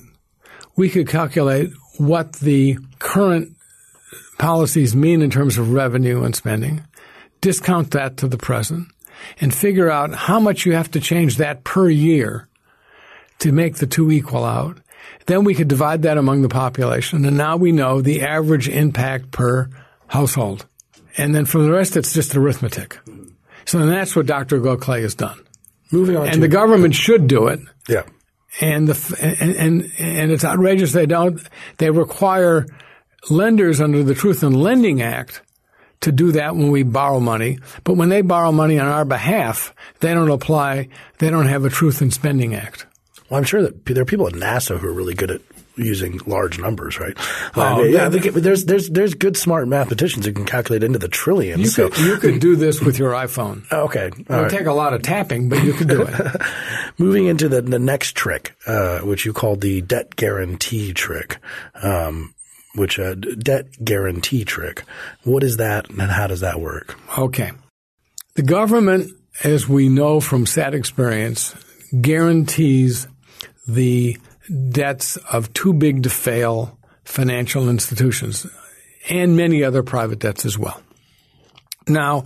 we 0.76 0.90
could 0.90 1.08
calculate 1.08 1.72
what 1.98 2.34
the 2.34 2.78
current 3.00 3.56
policies 4.38 4.96
mean 4.96 5.22
in 5.22 5.30
terms 5.30 5.58
of 5.58 5.72
revenue 5.72 6.24
and 6.24 6.36
spending, 6.36 6.84
discount 7.42 7.92
that 7.92 8.18
to 8.18 8.28
the 8.28 8.38
present, 8.38 8.88
and 9.40 9.54
figure 9.54 9.90
out 9.90 10.14
how 10.14 10.40
much 10.40 10.66
you 10.66 10.74
have 10.74 10.92
to 10.92 11.00
change 11.00 11.38
that 11.38 11.64
per 11.64 11.90
year 11.90 12.48
to 13.40 13.52
make 13.52 13.76
the 13.76 13.88
two 13.88 14.12
equal 14.12 14.44
out. 14.44 14.78
Then 15.26 15.44
we 15.44 15.54
could 15.56 15.68
divide 15.68 16.02
that 16.04 16.18
among 16.18 16.42
the 16.42 16.50
population, 16.50 17.24
and 17.26 17.38
now 17.38 17.56
we 17.58 17.72
know 17.72 18.02
the 18.02 18.22
average 18.24 18.68
impact 18.68 19.32
per 19.32 19.70
household. 20.08 20.66
And 21.18 21.34
then 21.36 21.46
for 21.46 21.60
the 21.62 21.72
rest, 21.72 21.96
it's 21.98 22.14
just 22.14 22.36
arithmetic. 22.36 22.98
So 23.66 23.86
that's 23.86 24.16
what 24.16 24.26
Dr. 24.26 24.60
Gokhale 24.60 25.02
has 25.02 25.16
done. 25.16 25.40
Moving 25.92 26.18
on 26.18 26.26
And 26.26 26.34
to 26.36 26.40
the 26.40 26.48
government 26.48 26.96
should 26.96 27.28
do 27.28 27.48
it. 27.48 27.60
yeah. 27.88 28.04
And 28.62 28.88
the 28.88 29.36
and, 29.40 29.56
and 29.56 29.92
and 30.00 30.32
it's 30.32 30.44
outrageous 30.44 30.92
they 30.92 31.06
don't. 31.06 31.40
They 31.78 31.92
require 31.92 32.66
lenders 33.30 33.80
under 33.80 34.02
the 34.04 34.16
Truth 34.16 34.42
in 34.44 34.54
Lending 34.54 35.04
Act 35.04 35.42
to 36.02 36.12
do 36.12 36.32
that 36.34 36.56
when 36.56 36.72
we 36.72 36.84
borrow 36.84 37.20
money. 37.20 37.60
But 37.84 37.96
when 37.96 38.10
they 38.10 38.22
borrow 38.22 38.52
money 38.52 38.80
on 38.80 38.88
our 38.88 39.06
behalf, 39.06 39.74
they 40.00 40.14
don't 40.14 40.32
apply. 40.32 40.90
They 41.18 41.30
don't 41.30 41.48
have 41.48 41.66
a 41.66 41.70
Truth 41.70 42.02
in 42.02 42.12
Spending 42.12 42.56
Act. 42.56 42.86
Well, 43.30 43.38
I'm 43.38 43.44
sure 43.44 43.62
that 43.62 43.86
there 43.86 44.02
are 44.02 44.06
people 44.06 44.28
at 44.28 44.34
NASA 44.34 44.80
who 44.80 44.88
are 44.88 44.94
really 44.94 45.14
good 45.14 45.30
at 45.32 45.42
using 45.76 46.20
large 46.26 46.60
numbers, 46.60 47.00
right? 47.00 47.14
Oh, 47.56 47.62
Uh, 47.80 47.84
yeah, 47.84 48.10
there's 48.10 48.66
there's 48.66 48.90
there's 48.90 49.14
good 49.14 49.38
smart 49.38 49.68
mathematicians 49.68 50.26
who 50.26 50.34
can 50.34 50.46
calculate 50.46 50.84
into 50.84 51.00
the 51.00 51.08
trillions. 51.08 51.62
You 51.62 51.68
so 51.68 51.90
could 51.90 52.06
you 52.06 52.18
could 52.18 52.40
do 52.42 52.56
this 52.58 52.82
with 52.82 52.98
your 53.00 53.12
iPhone. 53.14 53.64
It 53.72 53.76
okay, 53.76 54.10
all 54.30 54.38
would 54.38 54.42
right. 54.44 54.52
take 54.52 54.66
a 54.68 54.74
lot 54.74 54.94
of 54.94 55.04
tapping, 55.04 55.48
but 55.48 55.64
you 55.64 55.72
could 55.74 55.88
do 55.88 56.02
it. 56.08 56.42
Moving 56.98 57.28
into 57.28 57.48
the, 57.48 57.62
the 57.62 57.80
next 57.80 58.16
trick, 58.16 58.56
uh, 58.68 59.00
which 59.00 59.26
you 59.26 59.32
call 59.32 59.56
the 59.56 59.82
debt 59.82 60.16
guarantee 60.18 60.92
trick, 60.92 61.38
um, 61.82 62.34
which 62.76 63.00
uh, 63.00 63.16
debt 63.16 63.68
guarantee 63.84 64.46
trick. 64.46 64.84
What 65.24 65.44
is 65.44 65.58
that, 65.58 65.90
and 65.90 66.02
how 66.02 66.28
does 66.28 66.42
that 66.42 66.60
work? 66.60 66.98
Okay. 67.18 67.52
The 68.36 68.44
government, 68.44 69.12
as 69.44 69.68
we 69.68 69.90
know 69.90 70.20
from 70.20 70.46
sad 70.46 70.74
experience, 70.74 71.56
guarantees 72.00 73.08
the 73.68 74.18
debts 74.70 75.18
of 75.18 75.52
too 75.54 75.74
big 75.74 76.04
to 76.04 76.10
fail 76.10 76.78
financial 77.04 77.70
institutions 77.70 78.46
and 79.10 79.36
many 79.36 79.64
other 79.64 79.84
private 79.84 80.20
debts 80.20 80.46
as 80.46 80.58
well. 80.58 80.82
Now, 81.88 82.26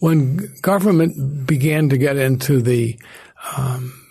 when 0.00 0.52
government 0.60 1.46
began 1.46 1.88
to 1.90 1.98
get 1.98 2.16
into 2.16 2.60
the 2.60 2.98
um, 3.56 4.03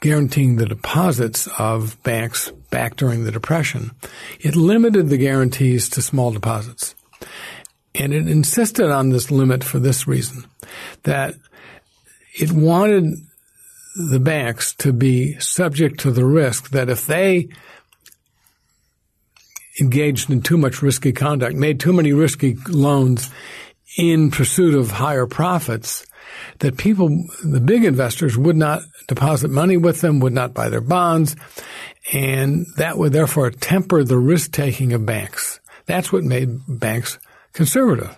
guaranteeing 0.00 0.56
the 0.56 0.66
deposits 0.66 1.48
of 1.58 2.02
banks 2.02 2.50
back 2.70 2.96
during 2.96 3.24
the 3.24 3.32
Depression, 3.32 3.92
it 4.40 4.56
limited 4.56 5.08
the 5.08 5.18
guarantees 5.18 5.88
to 5.90 6.02
small 6.02 6.30
deposits. 6.30 6.94
And 7.94 8.14
it 8.14 8.28
insisted 8.28 8.90
on 8.90 9.10
this 9.10 9.30
limit 9.30 9.64
for 9.64 9.78
this 9.78 10.06
reason 10.06 10.44
that 11.02 11.34
it 12.38 12.52
wanted 12.52 13.14
the 14.10 14.20
banks 14.20 14.74
to 14.76 14.92
be 14.92 15.38
subject 15.40 16.00
to 16.00 16.10
the 16.10 16.24
risk 16.24 16.70
that 16.70 16.88
if 16.88 17.06
they 17.06 17.48
engaged 19.80 20.30
in 20.30 20.42
too 20.42 20.56
much 20.56 20.82
risky 20.82 21.12
conduct, 21.12 21.56
made 21.56 21.80
too 21.80 21.92
many 21.92 22.12
risky 22.12 22.56
loans 22.68 23.30
in 23.96 24.30
pursuit 24.30 24.74
of 24.74 24.90
higher 24.92 25.26
profits, 25.26 26.06
that 26.60 26.76
people, 26.76 27.08
the 27.42 27.60
big 27.60 27.84
investors 27.84 28.36
would 28.38 28.56
not 28.56 28.82
deposit 29.08 29.50
money 29.50 29.76
with 29.76 30.00
them, 30.00 30.20
would 30.20 30.32
not 30.32 30.54
buy 30.54 30.68
their 30.68 30.80
bonds, 30.80 31.36
and 32.12 32.66
that 32.76 32.96
would 32.96 33.12
therefore 33.12 33.50
temper 33.50 34.04
the 34.04 34.18
risk 34.18 34.52
taking 34.52 34.92
of 34.92 35.04
banks. 35.04 35.60
That's 35.86 36.12
what 36.12 36.22
made 36.22 36.60
banks 36.68 37.18
conservative. 37.52 38.16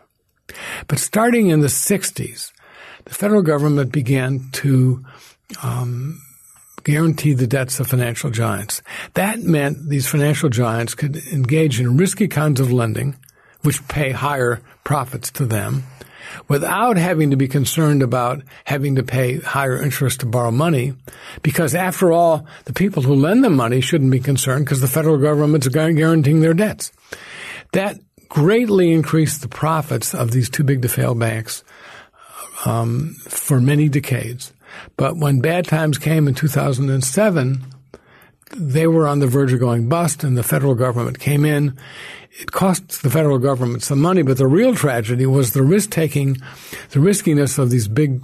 But 0.89 0.99
starting 0.99 1.49
in 1.49 1.61
the 1.61 1.69
60s, 1.69 2.53
the 3.05 3.15
federal 3.15 3.43
government 3.43 3.93
began 3.93 4.51
to 4.53 5.05
um, 5.63 6.21
guarantee 6.85 7.35
the 7.35 7.47
debts 7.47 7.81
of 7.81 7.87
financial 7.87 8.31
giants. 8.31 8.83
That 9.15 9.41
meant 9.41 9.89
these 9.89 10.09
financial 10.09 10.49
giants 10.49 10.95
could 10.95 11.17
engage 11.29 11.81
in 11.81 11.97
risky 11.97 12.29
kinds 12.29 12.61
of 12.61 12.73
lending, 12.73 13.17
which 13.63 13.87
pay 13.89 14.11
higher 14.11 14.61
profits 14.85 15.31
to 15.33 15.47
them, 15.47 15.85
without 16.49 16.97
having 16.97 17.31
to 17.31 17.37
be 17.37 17.49
concerned 17.49 18.03
about 18.03 18.43
having 18.65 18.97
to 18.97 19.03
pay 19.03 19.39
higher 19.39 19.81
interest 19.81 20.21
to 20.21 20.27
borrow 20.27 20.51
money, 20.51 20.95
because 21.43 21.75
after 21.75 22.13
all, 22.13 22.47
the 22.65 22.73
people 22.73 23.03
who 23.03 23.15
lend 23.15 23.45
them 23.45 23.57
money 23.57 23.81
shouldn't 23.81 24.11
be 24.11 24.21
concerned 24.21 24.65
because 24.65 24.81
the 24.81 24.89
federal 24.89 25.19
government's 25.19 25.69
guaranteeing 25.69 26.41
their 26.41 26.55
debts. 26.55 26.93
That 27.73 27.99
greatly 28.29 28.93
increased 28.93 29.43
the 29.43 29.49
profits 29.49 30.15
of 30.15 30.31
these 30.31 30.49
too 30.49 30.65
big 30.65 30.83
to 30.83 30.89
fail 30.89 31.15
banks 31.15 31.65
um, 32.65 33.15
for 33.29 33.61
many 33.61 33.89
decades. 33.89 34.53
But 34.97 35.17
when 35.17 35.41
bad 35.41 35.67
times 35.67 35.99
came 35.99 36.29
in 36.29 36.35
2007, 36.35 37.63
they 38.57 38.87
were 38.87 39.07
on 39.07 39.19
the 39.19 39.27
verge 39.27 39.53
of 39.53 39.61
going 39.61 39.89
bust 39.89 40.25
and 40.25 40.37
the 40.37 40.43
federal 40.43 40.75
government 40.75 41.19
came 41.19 41.45
in. 41.45 41.77
It 42.41 42.53
cost 42.53 43.03
the 43.03 43.11
federal 43.11 43.39
government 43.39 43.83
some 43.83 44.01
money, 44.01 44.23
but 44.23 44.39
the 44.39 44.47
real 44.47 44.75
tragedy 44.75 45.27
was 45.27 45.53
the 45.53 45.63
risk 45.63 45.91
taking, 45.91 46.39
the 46.91 47.01
riskiness 47.01 47.59
of 47.59 47.71
these 47.71 47.89
big 47.89 48.23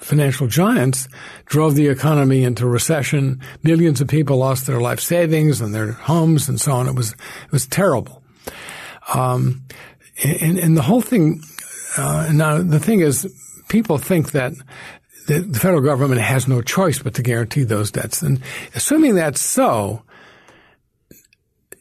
financial 0.00 0.46
giants 0.46 1.08
drove 1.46 1.74
the 1.74 1.88
economy 1.88 2.44
into 2.44 2.66
recession. 2.66 3.40
Millions 3.62 4.00
of 4.00 4.08
people 4.08 4.38
lost 4.38 4.66
their 4.66 4.80
life 4.80 5.00
savings 5.00 5.60
and 5.60 5.74
their 5.74 5.92
homes 5.92 6.48
and 6.48 6.60
so 6.60 6.72
on. 6.72 6.88
It 6.88 6.94
was, 6.94 7.12
it 7.12 7.52
was 7.52 7.66
terrible. 7.66 8.22
Um, 9.14 9.64
and, 10.22 10.58
and 10.58 10.76
the 10.76 10.82
whole 10.82 11.00
thing, 11.00 11.42
uh, 11.96 12.30
now 12.32 12.62
the 12.62 12.80
thing 12.80 13.00
is, 13.00 13.32
people 13.68 13.98
think 13.98 14.32
that 14.32 14.52
the, 15.26 15.40
the 15.40 15.58
federal 15.58 15.82
government 15.82 16.20
has 16.20 16.48
no 16.48 16.62
choice 16.62 16.98
but 16.98 17.14
to 17.14 17.22
guarantee 17.22 17.64
those 17.64 17.90
debts. 17.90 18.22
And 18.22 18.40
assuming 18.74 19.14
that's 19.14 19.40
so, 19.40 20.02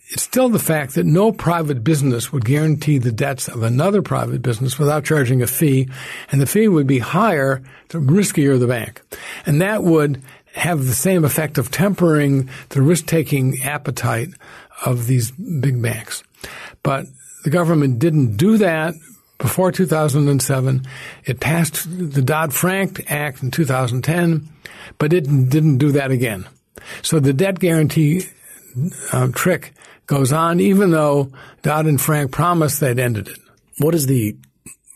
it's 0.09 0.23
still 0.23 0.49
the 0.49 0.59
fact 0.59 0.95
that 0.95 1.05
no 1.05 1.31
private 1.31 1.83
business 1.83 2.31
would 2.31 2.45
guarantee 2.45 2.99
the 2.99 3.11
debts 3.11 3.47
of 3.47 3.63
another 3.63 4.01
private 4.01 4.41
business 4.41 4.77
without 4.77 5.03
charging 5.03 5.41
a 5.41 5.47
fee, 5.47 5.89
and 6.31 6.39
the 6.39 6.45
fee 6.45 6.67
would 6.67 6.87
be 6.87 6.99
higher 6.99 7.63
the 7.89 7.97
riskier 7.97 8.59
the 8.59 8.67
bank. 8.67 9.01
And 9.45 9.61
that 9.61 9.83
would 9.83 10.21
have 10.53 10.85
the 10.85 10.93
same 10.93 11.25
effect 11.25 11.57
of 11.57 11.69
tempering 11.69 12.49
the 12.69 12.81
risk-taking 12.81 13.61
appetite 13.63 14.29
of 14.85 15.07
these 15.07 15.31
big 15.31 15.81
banks. 15.81 16.23
But 16.81 17.07
the 17.43 17.49
government 17.49 17.99
didn't 17.99 18.37
do 18.37 18.57
that 18.59 18.93
before 19.37 19.71
2007. 19.71 20.85
It 21.25 21.39
passed 21.39 21.85
the 21.87 22.21
Dodd-Frank 22.21 23.11
Act 23.11 23.43
in 23.43 23.51
2010, 23.51 24.49
but 24.97 25.13
it 25.13 25.23
didn't 25.49 25.77
do 25.77 25.91
that 25.93 26.11
again. 26.11 26.47
So 27.01 27.19
the 27.19 27.33
debt 27.33 27.59
guarantee 27.59 28.27
um, 29.11 29.33
trick 29.33 29.73
goes 30.07 30.31
on, 30.31 30.59
even 30.59 30.91
though 30.91 31.31
Dodd 31.61 31.85
and 31.85 31.99
Frank 31.99 32.31
promised 32.31 32.79
they'd 32.79 32.99
ended 32.99 33.27
it. 33.27 33.39
What 33.79 33.95
is 33.95 34.05
the 34.05 34.37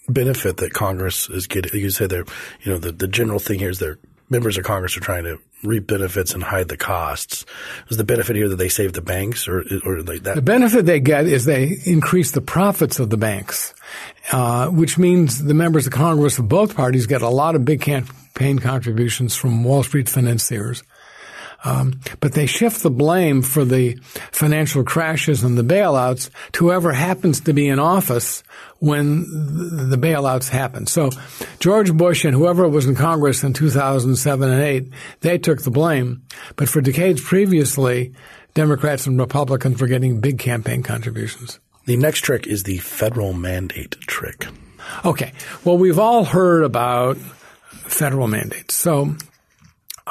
benefit 0.07 0.57
that 0.57 0.73
Congress 0.73 1.29
is 1.29 1.47
getting? 1.47 1.79
You 1.79 1.89
say 1.89 2.07
they're, 2.07 2.25
you 2.61 2.73
know, 2.73 2.77
the, 2.77 2.91
the 2.91 3.07
general 3.07 3.39
thing 3.39 3.59
here 3.59 3.69
is 3.69 3.79
they're 3.79 3.99
members 4.29 4.57
of 4.57 4.63
Congress 4.63 4.95
are 4.95 5.01
trying 5.01 5.23
to 5.23 5.39
reap 5.63 5.87
benefits 5.87 6.33
and 6.33 6.43
hide 6.43 6.67
the 6.67 6.77
costs. 6.77 7.45
Is 7.89 7.97
the 7.97 8.03
benefit 8.03 8.35
here 8.35 8.49
that 8.49 8.55
they 8.55 8.69
save 8.69 8.93
the 8.93 9.01
banks 9.01 9.47
or, 9.47 9.63
or 9.85 10.01
like 10.01 10.23
that? 10.23 10.35
The 10.35 10.41
benefit 10.41 10.85
they 10.85 10.99
get 10.99 11.25
is 11.25 11.45
they 11.45 11.77
increase 11.85 12.31
the 12.31 12.41
profits 12.41 12.99
of 12.99 13.09
the 13.09 13.17
banks, 13.17 13.73
uh, 14.31 14.67
which 14.67 14.97
means 14.97 15.43
the 15.43 15.53
members 15.53 15.87
of 15.87 15.93
Congress 15.93 16.39
of 16.39 16.47
both 16.47 16.75
parties 16.75 17.07
get 17.07 17.21
a 17.21 17.29
lot 17.29 17.55
of 17.55 17.65
big 17.65 17.81
campaign 17.81 18.59
contributions 18.59 19.35
from 19.35 19.63
Wall 19.63 19.83
Street 19.83 20.07
financiers. 20.07 20.83
Um, 21.63 21.99
but 22.21 22.33
they 22.33 22.45
shift 22.45 22.83
the 22.83 22.89
blame 22.89 23.41
for 23.41 23.65
the 23.65 23.95
financial 24.31 24.83
crashes 24.83 25.43
and 25.43 25.57
the 25.57 25.63
bailouts 25.63 26.29
to 26.53 26.65
whoever 26.65 26.93
happens 26.93 27.41
to 27.41 27.53
be 27.53 27.67
in 27.67 27.79
office 27.79 28.43
when 28.79 29.25
the 29.89 29.97
bailouts 29.97 30.49
happen. 30.49 30.87
So 30.87 31.09
George 31.59 31.93
Bush 31.93 32.23
and 32.23 32.33
whoever 32.33 32.67
was 32.67 32.85
in 32.85 32.95
Congress 32.95 33.43
in 33.43 33.53
2007 33.53 34.49
and 34.49 34.61
8, 34.61 34.89
they 35.19 35.37
took 35.37 35.63
the 35.63 35.71
blame. 35.71 36.23
But 36.55 36.69
for 36.69 36.79
decades 36.79 37.21
previously, 37.21 38.13
Democrats 38.53 39.05
and 39.05 39.19
Republicans 39.19 39.81
were 39.81 39.87
getting 39.87 40.21
big 40.21 40.39
campaign 40.39 40.81
contributions. 40.81 41.59
The 41.85 41.97
next 41.97 42.21
trick 42.21 42.47
is 42.47 42.63
the 42.63 42.77
federal 42.77 43.33
mandate 43.33 43.99
trick. 44.01 44.47
Okay. 45.03 45.33
Well, 45.65 45.77
we've 45.77 45.99
all 45.99 46.23
heard 46.23 46.63
about 46.63 47.17
federal 47.17 48.27
mandates. 48.27 48.75
So 48.75 49.15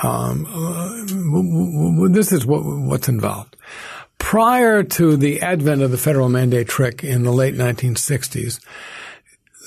um, 0.02 0.46
uh, 0.46 0.88
w- 1.06 1.92
w- 1.94 2.08
this 2.08 2.32
is 2.32 2.46
what, 2.46 2.64
what's 2.64 3.08
involved. 3.08 3.56
Prior 4.18 4.82
to 4.82 5.16
the 5.16 5.40
advent 5.40 5.82
of 5.82 5.90
the 5.90 5.98
federal 5.98 6.28
mandate 6.28 6.68
trick 6.68 7.02
in 7.02 7.24
the 7.24 7.32
late 7.32 7.54
1960s, 7.54 8.61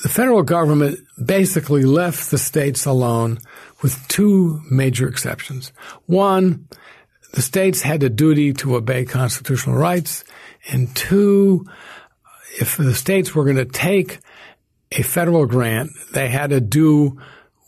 the 0.04 0.10
federal 0.10 0.44
government 0.44 1.00
basically 1.24 1.84
left 1.84 2.32
the 2.32 2.38
states 2.38 2.86
alone 2.86 3.40
with 3.82 4.08
two 4.08 4.62
major 4.70 5.08
exceptions. 5.08 5.72
One, 6.06 6.68
the 7.34 7.42
states 7.42 7.82
had 7.82 8.04
a 8.04 8.10
duty 8.10 8.54
to 8.54 8.76
obey 8.76 9.06
constitutional 9.06 9.78
rights, 9.78 10.24
and 10.70 10.94
two, 10.96 11.66
if 12.60 12.78
the 12.78 12.96
states 12.96 13.34
were 13.34 13.46
going 13.46 13.56
to 13.58 13.66
take 13.66 14.20
a 14.92 15.04
federal 15.04 15.46
grant, 15.46 15.92
they 16.14 16.28
had 16.28 16.50
to 16.50 16.60
do 16.60 17.20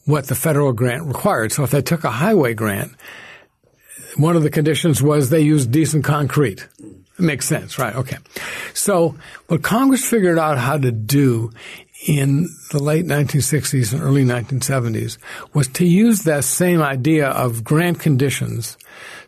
what 0.05 0.27
the 0.27 0.35
federal 0.35 0.73
grant 0.73 1.05
required. 1.05 1.51
So 1.51 1.63
if 1.63 1.71
they 1.71 1.81
took 1.81 2.03
a 2.03 2.11
highway 2.11 2.53
grant, 2.53 2.91
one 4.17 4.35
of 4.35 4.43
the 4.43 4.49
conditions 4.49 5.01
was 5.01 5.29
they 5.29 5.41
used 5.41 5.71
decent 5.71 6.03
concrete. 6.03 6.67
It 6.79 7.19
makes 7.19 7.47
sense, 7.47 7.79
right? 7.79 7.95
Okay. 7.95 8.17
So 8.73 9.15
what 9.47 9.63
Congress 9.63 10.03
figured 10.03 10.37
out 10.37 10.57
how 10.57 10.77
to 10.77 10.91
do 10.91 11.51
in 12.07 12.49
the 12.71 12.81
late 12.81 13.05
1960s 13.05 13.93
and 13.93 14.01
early 14.01 14.25
1970s 14.25 15.17
was 15.53 15.67
to 15.69 15.85
use 15.85 16.23
that 16.23 16.43
same 16.43 16.81
idea 16.81 17.29
of 17.29 17.63
grant 17.63 17.99
conditions 17.99 18.77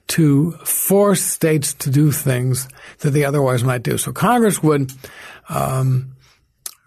to 0.08 0.52
force 0.64 1.22
states 1.22 1.74
to 1.74 1.90
do 1.90 2.12
things 2.12 2.68
that 3.00 3.12
they 3.12 3.24
otherwise 3.24 3.64
might 3.64 3.82
do. 3.82 3.98
So 3.98 4.12
Congress 4.12 4.62
would 4.62 4.92
um, 5.50 6.16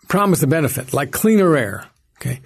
promise 0.09 0.43
a 0.43 0.47
benefit, 0.47 0.93
like 0.93 1.11
cleaner 1.11 1.57
air. 1.57 1.87
Okay, 2.21 2.41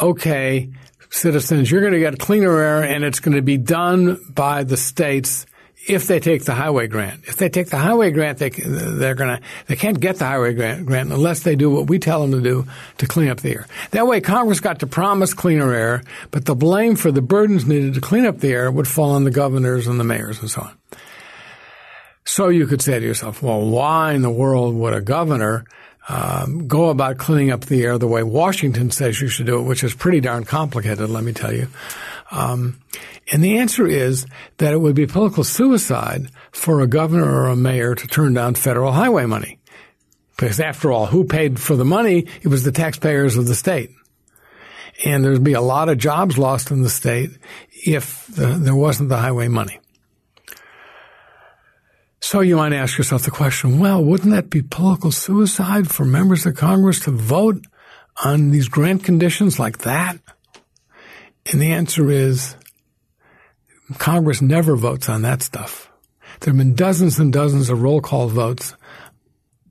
okay, 0.00 0.70
citizens, 1.10 1.70
you're 1.70 1.80
going 1.80 1.92
to 1.92 2.00
get 2.00 2.18
cleaner 2.18 2.58
air, 2.58 2.82
and 2.82 3.04
it's 3.04 3.20
going 3.20 3.36
to 3.36 3.42
be 3.42 3.56
done 3.56 4.18
by 4.30 4.64
the 4.64 4.76
states 4.76 5.46
if 5.88 6.06
they 6.06 6.20
take 6.20 6.44
the 6.44 6.54
highway 6.54 6.86
grant. 6.86 7.24
If 7.26 7.36
they 7.36 7.48
take 7.48 7.70
the 7.70 7.78
highway 7.78 8.10
grant, 8.10 8.38
they 8.38 8.50
they're 8.50 9.14
gonna 9.14 9.40
they 9.66 9.76
can't 9.76 9.98
get 9.98 10.16
the 10.16 10.26
highway 10.26 10.52
grant, 10.52 10.84
grant 10.84 11.10
unless 11.10 11.40
they 11.40 11.56
do 11.56 11.70
what 11.70 11.88
we 11.88 11.98
tell 11.98 12.20
them 12.20 12.32
to 12.32 12.40
do 12.42 12.66
to 12.98 13.06
clean 13.06 13.28
up 13.28 13.40
the 13.40 13.52
air. 13.52 13.66
That 13.92 14.06
way, 14.06 14.20
Congress 14.20 14.60
got 14.60 14.80
to 14.80 14.86
promise 14.86 15.32
cleaner 15.32 15.72
air, 15.72 16.02
but 16.30 16.44
the 16.44 16.54
blame 16.54 16.94
for 16.96 17.10
the 17.10 17.22
burdens 17.22 17.66
needed 17.66 17.94
to 17.94 18.00
clean 18.00 18.26
up 18.26 18.38
the 18.38 18.52
air 18.52 18.70
would 18.70 18.86
fall 18.86 19.12
on 19.12 19.24
the 19.24 19.30
governors 19.30 19.86
and 19.86 19.98
the 19.98 20.04
mayors 20.04 20.40
and 20.40 20.50
so 20.50 20.62
on. 20.62 20.76
So 22.24 22.48
you 22.48 22.66
could 22.66 22.82
say 22.82 23.00
to 23.00 23.06
yourself, 23.06 23.42
well, 23.42 23.66
why 23.66 24.12
in 24.12 24.20
the 24.20 24.30
world 24.30 24.74
would 24.74 24.92
a 24.92 25.00
governor 25.00 25.64
um, 26.08 26.66
go 26.66 26.88
about 26.88 27.18
cleaning 27.18 27.50
up 27.50 27.66
the 27.66 27.84
air 27.84 27.98
the 27.98 28.06
way 28.06 28.22
Washington 28.22 28.90
says 28.90 29.20
you 29.20 29.28
should 29.28 29.46
do 29.46 29.58
it, 29.58 29.64
which 29.64 29.84
is 29.84 29.94
pretty 29.94 30.20
darn 30.20 30.44
complicated, 30.44 31.10
let 31.10 31.22
me 31.22 31.32
tell 31.32 31.52
you. 31.52 31.68
Um, 32.30 32.80
and 33.30 33.44
the 33.44 33.58
answer 33.58 33.86
is 33.86 34.26
that 34.56 34.72
it 34.72 34.80
would 34.80 34.94
be 34.94 35.06
political 35.06 35.44
suicide 35.44 36.30
for 36.50 36.80
a 36.80 36.86
governor 36.86 37.30
or 37.30 37.48
a 37.48 37.56
mayor 37.56 37.94
to 37.94 38.06
turn 38.06 38.34
down 38.34 38.54
federal 38.54 38.92
highway 38.92 39.26
money. 39.26 39.58
Because 40.36 40.60
after 40.60 40.92
all, 40.92 41.06
who 41.06 41.24
paid 41.24 41.60
for 41.60 41.76
the 41.76 41.84
money? 41.84 42.26
It 42.42 42.48
was 42.48 42.64
the 42.64 42.72
taxpayers 42.72 43.36
of 43.36 43.46
the 43.46 43.54
state. 43.54 43.90
And 45.04 45.24
there'd 45.24 45.44
be 45.44 45.52
a 45.52 45.60
lot 45.60 45.88
of 45.88 45.98
jobs 45.98 46.38
lost 46.38 46.70
in 46.70 46.82
the 46.82 46.88
state 46.88 47.30
if 47.70 48.26
the, 48.28 48.46
there 48.46 48.74
wasn't 48.74 49.08
the 49.08 49.18
highway 49.18 49.48
money. 49.48 49.78
So 52.20 52.40
you 52.40 52.56
might 52.56 52.72
ask 52.72 52.98
yourself 52.98 53.22
the 53.22 53.30
question, 53.30 53.78
well, 53.78 54.02
wouldn't 54.04 54.32
that 54.32 54.50
be 54.50 54.62
political 54.62 55.12
suicide 55.12 55.90
for 55.90 56.04
members 56.04 56.46
of 56.46 56.56
Congress 56.56 57.00
to 57.00 57.10
vote 57.10 57.64
on 58.24 58.50
these 58.50 58.68
grant 58.68 59.04
conditions 59.04 59.58
like 59.58 59.78
that? 59.78 60.18
And 61.50 61.60
the 61.60 61.72
answer 61.72 62.10
is 62.10 62.56
Congress 63.98 64.42
never 64.42 64.76
votes 64.76 65.08
on 65.08 65.22
that 65.22 65.42
stuff. 65.42 65.90
There 66.40 66.52
have 66.52 66.58
been 66.58 66.74
dozens 66.74 67.18
and 67.18 67.32
dozens 67.32 67.70
of 67.70 67.82
roll 67.82 68.00
call 68.00 68.28
votes 68.28 68.74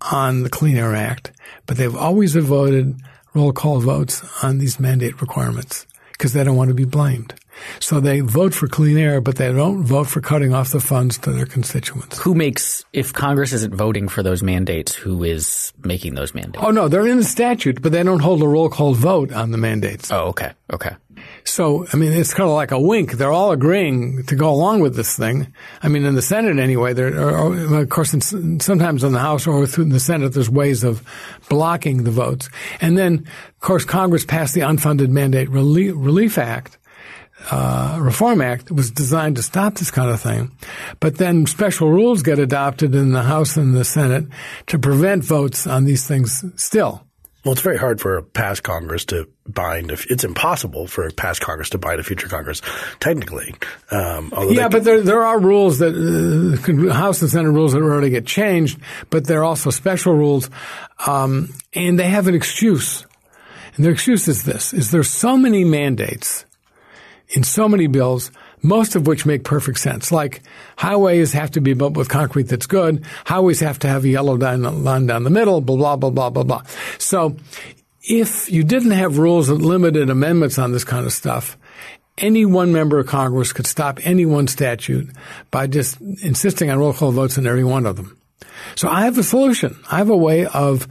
on 0.01 0.43
the 0.43 0.49
Clean 0.49 0.77
Air 0.77 0.95
Act, 0.95 1.31
but 1.65 1.77
they've 1.77 1.95
always 1.95 2.35
voted 2.35 2.99
roll 3.33 3.53
call 3.53 3.79
votes 3.79 4.23
on 4.43 4.57
these 4.57 4.79
mandate 4.79 5.21
requirements 5.21 5.85
because 6.13 6.33
they 6.33 6.43
don't 6.43 6.55
want 6.55 6.69
to 6.69 6.73
be 6.73 6.85
blamed. 6.85 7.35
So 7.79 7.99
they 7.99 8.19
vote 8.19 8.53
for 8.53 8.67
clean 8.67 8.97
air, 8.97 9.21
but 9.21 9.35
they 9.37 9.51
don't 9.51 9.83
vote 9.83 10.07
for 10.07 10.21
cutting 10.21 10.53
off 10.53 10.71
the 10.71 10.79
funds 10.79 11.17
to 11.19 11.31
their 11.31 11.45
constituents. 11.45 12.17
Who 12.19 12.35
makes, 12.35 12.85
if 12.93 13.13
Congress 13.13 13.53
isn't 13.53 13.73
voting 13.73 14.07
for 14.07 14.23
those 14.23 14.43
mandates, 14.43 14.93
who 14.93 15.23
is 15.23 15.73
making 15.83 16.15
those 16.15 16.33
mandates? 16.33 16.63
Oh, 16.65 16.71
no, 16.71 16.87
they're 16.87 17.07
in 17.07 17.17
the 17.17 17.23
statute, 17.23 17.81
but 17.81 17.91
they 17.91 18.03
don't 18.03 18.19
hold 18.19 18.41
a 18.41 18.47
roll 18.47 18.69
call 18.69 18.93
vote 18.93 19.31
on 19.31 19.51
the 19.51 19.57
mandates. 19.57 20.11
Oh, 20.11 20.27
okay. 20.27 20.53
Okay. 20.71 20.95
So, 21.43 21.87
I 21.91 21.97
mean, 21.97 22.13
it's 22.13 22.33
kind 22.33 22.49
of 22.49 22.55
like 22.55 22.71
a 22.71 22.79
wink. 22.79 23.13
They're 23.13 23.31
all 23.31 23.51
agreeing 23.51 24.23
to 24.25 24.35
go 24.35 24.49
along 24.49 24.81
with 24.81 24.95
this 24.95 25.15
thing. 25.15 25.53
I 25.81 25.87
mean, 25.87 26.05
in 26.05 26.13
the 26.13 26.21
Senate 26.21 26.59
anyway, 26.59 26.93
there 26.93 27.07
are, 27.19 27.81
of 27.81 27.89
course, 27.89 28.13
in, 28.13 28.59
sometimes 28.59 29.03
in 29.03 29.13
the 29.13 29.19
House 29.19 29.47
or 29.47 29.65
through 29.65 29.85
the 29.85 29.99
Senate, 29.99 30.33
there's 30.33 30.49
ways 30.49 30.83
of 30.83 31.03
blocking 31.49 32.03
the 32.03 32.11
votes. 32.11 32.49
And 32.81 32.97
then, 32.97 33.27
of 33.47 33.59
course, 33.61 33.85
Congress 33.85 34.25
passed 34.25 34.53
the 34.53 34.61
Unfunded 34.61 35.09
Mandate 35.09 35.49
Relief, 35.49 35.93
Relief 35.95 36.37
Act, 36.37 36.77
uh, 37.51 37.99
Reform 38.01 38.41
Act 38.41 38.71
was 38.71 38.91
designed 38.91 39.35
to 39.35 39.43
stop 39.43 39.75
this 39.75 39.91
kind 39.91 40.09
of 40.09 40.19
thing. 40.21 40.51
But 40.99 41.17
then 41.17 41.45
special 41.45 41.89
rules 41.89 42.23
get 42.23 42.39
adopted 42.39 42.95
in 42.95 43.11
the 43.11 43.23
House 43.23 43.57
and 43.57 43.75
the 43.75 43.85
Senate 43.85 44.25
to 44.67 44.79
prevent 44.79 45.23
votes 45.23 45.67
on 45.67 45.85
these 45.85 46.07
things 46.07 46.43
still. 46.55 47.03
Well, 47.45 47.53
it's 47.53 47.61
very 47.61 47.77
hard 47.77 48.01
for 48.01 48.17
a 48.17 48.23
past 48.23 48.63
Congress 48.63 49.05
to 49.05 49.29
bind. 49.47 49.89
If 49.89 50.11
it's 50.11 50.25
impossible 50.25 50.85
for 50.85 51.07
a 51.07 51.13
past 51.13 51.39
Congress 51.39 51.69
to 51.69 51.77
bind 51.77 51.97
a 51.97 52.03
future 52.03 52.27
Congress, 52.27 52.61
technically. 52.99 53.55
Um, 53.89 54.33
yeah, 54.49 54.67
but 54.67 54.83
there 54.83 55.01
there 55.01 55.23
are 55.23 55.39
rules 55.39 55.79
that 55.79 55.93
uh, 55.95 56.93
House 56.93 57.21
and 57.21 57.31
Senate 57.31 57.51
rules 57.51 57.71
that 57.71 57.81
already 57.81 58.09
get 58.09 58.25
changed, 58.25 58.81
but 59.09 59.27
there 59.27 59.39
are 59.39 59.45
also 59.45 59.69
special 59.69 60.13
rules, 60.13 60.49
um, 61.05 61.53
and 61.73 61.97
they 61.97 62.09
have 62.09 62.27
an 62.27 62.35
excuse. 62.35 63.05
And 63.75 63.85
their 63.85 63.93
excuse 63.93 64.27
is 64.27 64.43
this: 64.43 64.73
is 64.73 64.91
there's 64.91 65.09
so 65.09 65.37
many 65.37 65.63
mandates 65.63 66.43
in 67.29 67.43
so 67.43 67.67
many 67.67 67.87
bills, 67.87 68.31
most 68.61 68.95
of 68.95 69.07
which 69.07 69.25
make 69.25 69.43
perfect 69.43 69.79
sense. 69.79 70.11
Like 70.11 70.41
highways 70.77 71.33
have 71.33 71.51
to 71.51 71.61
be 71.61 71.73
built 71.73 71.93
with 71.93 72.09
concrete 72.09 72.43
that's 72.43 72.67
good. 72.67 73.03
Highways 73.25 73.59
have 73.59 73.79
to 73.79 73.87
have 73.87 74.03
a 74.03 74.09
yellow 74.09 74.35
line 74.35 75.07
down 75.07 75.23
the 75.23 75.29
middle, 75.29 75.61
blah, 75.61 75.75
blah, 75.75 75.95
blah, 75.95 76.09
blah, 76.09 76.29
blah, 76.29 76.43
blah. 76.43 76.61
So 76.97 77.35
if 78.01 78.49
you 78.49 78.63
didn't 78.63 78.91
have 78.91 79.17
rules 79.17 79.47
that 79.47 79.55
limited 79.55 80.09
amendments 80.09 80.57
on 80.57 80.71
this 80.71 80.83
kind 80.83 81.05
of 81.05 81.13
stuff, 81.13 81.57
any 82.17 82.45
one 82.45 82.71
member 82.71 82.99
of 82.99 83.07
Congress 83.07 83.53
could 83.53 83.67
stop 83.67 83.99
any 84.03 84.25
one 84.25 84.47
statute 84.47 85.09
by 85.51 85.67
just 85.67 85.99
insisting 86.01 86.69
on 86.69 86.79
roll 86.79 86.93
call 86.93 87.11
votes 87.11 87.37
on 87.37 87.45
every 87.45 87.63
one 87.63 87.85
of 87.85 87.95
them. 87.95 88.17
So 88.75 88.89
I 88.89 89.01
have 89.01 89.17
a 89.17 89.23
solution. 89.23 89.77
I 89.91 89.97
have 89.97 90.09
a 90.09 90.17
way 90.17 90.45
of 90.45 90.87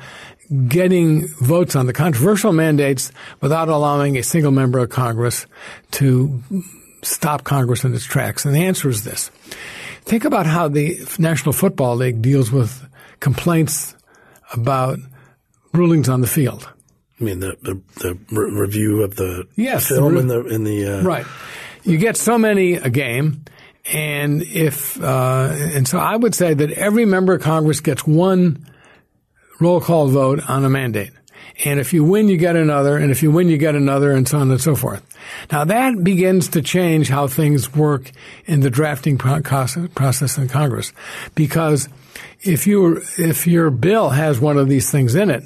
getting 0.68 1.28
votes 1.40 1.76
on 1.76 1.86
the 1.86 1.92
controversial 1.92 2.52
mandates 2.52 3.12
without 3.40 3.68
allowing 3.68 4.16
a 4.16 4.22
single 4.22 4.52
member 4.52 4.78
of 4.78 4.90
Congress 4.90 5.46
to 5.92 6.42
stop 7.02 7.44
Congress 7.44 7.84
in 7.84 7.94
its 7.94 8.04
tracks? 8.04 8.44
And 8.44 8.54
the 8.54 8.64
answer 8.64 8.88
is 8.88 9.04
this. 9.04 9.30
Think 10.02 10.24
about 10.24 10.46
how 10.46 10.68
the 10.68 11.00
National 11.18 11.52
Football 11.52 11.96
League 11.96 12.22
deals 12.22 12.52
with 12.52 12.88
complaints 13.20 13.94
about 14.52 14.98
rulings 15.72 16.08
on 16.08 16.20
the 16.20 16.26
field. 16.26 16.68
I 17.20 17.24
mean 17.24 17.40
the 17.40 17.56
the, 17.62 17.80
the 18.00 18.18
re- 18.30 18.60
review 18.60 19.02
of 19.02 19.16
the 19.16 19.48
yes, 19.56 19.88
film 19.88 20.14
the 20.14 20.14
re- 20.14 20.20
in 20.20 20.26
the 20.28 20.46
in 20.46 20.64
the 20.64 20.98
uh, 20.98 21.02
right. 21.02 21.26
You 21.82 21.98
get 21.98 22.16
so 22.16 22.36
many 22.36 22.74
a 22.74 22.90
game, 22.90 23.44
and 23.92 24.42
if 24.42 25.00
uh, 25.00 25.48
and 25.52 25.88
so 25.88 25.98
I 25.98 26.16
would 26.16 26.34
say 26.34 26.52
that 26.52 26.70
every 26.72 27.04
member 27.04 27.34
of 27.34 27.42
Congress 27.42 27.80
gets 27.80 28.06
one 28.06 28.66
roll 29.60 29.80
call 29.80 30.08
vote 30.08 30.40
on 30.48 30.64
a 30.64 30.70
mandate. 30.70 31.10
And 31.64 31.80
if 31.80 31.92
you 31.92 32.04
win, 32.04 32.28
you 32.28 32.36
get 32.36 32.56
another, 32.56 32.96
and 32.96 33.10
if 33.10 33.22
you 33.22 33.30
win, 33.30 33.48
you 33.48 33.56
get 33.56 33.74
another, 33.74 34.12
and 34.12 34.28
so 34.28 34.38
on 34.38 34.50
and 34.50 34.60
so 34.60 34.76
forth. 34.76 35.02
Now 35.50 35.64
that 35.64 36.04
begins 36.04 36.48
to 36.48 36.62
change 36.62 37.08
how 37.08 37.28
things 37.28 37.74
work 37.74 38.10
in 38.46 38.60
the 38.60 38.70
drafting 38.70 39.16
process 39.16 40.38
in 40.38 40.48
Congress, 40.48 40.92
because 41.34 41.88
if 42.42 42.66
you 42.66 43.02
if 43.16 43.46
your 43.46 43.70
bill 43.70 44.10
has 44.10 44.38
one 44.38 44.58
of 44.58 44.68
these 44.68 44.90
things 44.90 45.14
in 45.14 45.30
it, 45.30 45.44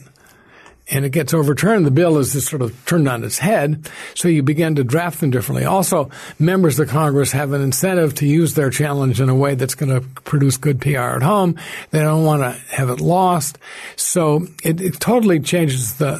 and 0.90 1.05
it 1.05 1.11
gets 1.11 1.33
overturned, 1.33 1.87
the 1.87 1.90
bill 1.90 2.18
is 2.18 2.33
just 2.33 2.48
sort 2.48 2.62
of 2.62 2.85
turned 2.85 3.09
on 3.09 3.22
its 3.22 3.38
head. 3.38 3.88
So 4.14 4.29
you 4.29 4.42
begin 4.42 4.74
to 4.74 4.85
draft 4.85 5.20
them 5.20 5.31
differently. 5.31 5.64
Also, 5.64 6.11
members 6.38 6.79
of 6.81 6.88
Congress 6.88 7.31
have 7.33 7.53
an 7.53 7.62
incentive 7.62 8.14
to 8.16 8.26
use 8.26 8.55
their 8.55 8.70
challenge 8.70 9.20
in 9.20 9.29
a 9.29 9.35
way 9.35 9.55
that's 9.55 9.76
going 9.76 9.90
to 9.90 10.07
produce 10.22 10.57
good 10.57 10.81
PR 10.81 10.98
at 10.98 11.22
home. 11.22 11.57
They 11.90 12.00
don't 12.00 12.24
want 12.24 12.42
to 12.42 12.50
have 12.74 12.90
it 12.90 13.00
lost. 13.00 13.59
So 13.94 14.46
it, 14.64 14.81
it 14.81 15.00
totally 15.00 15.38
changes 15.38 15.96
the, 15.96 16.16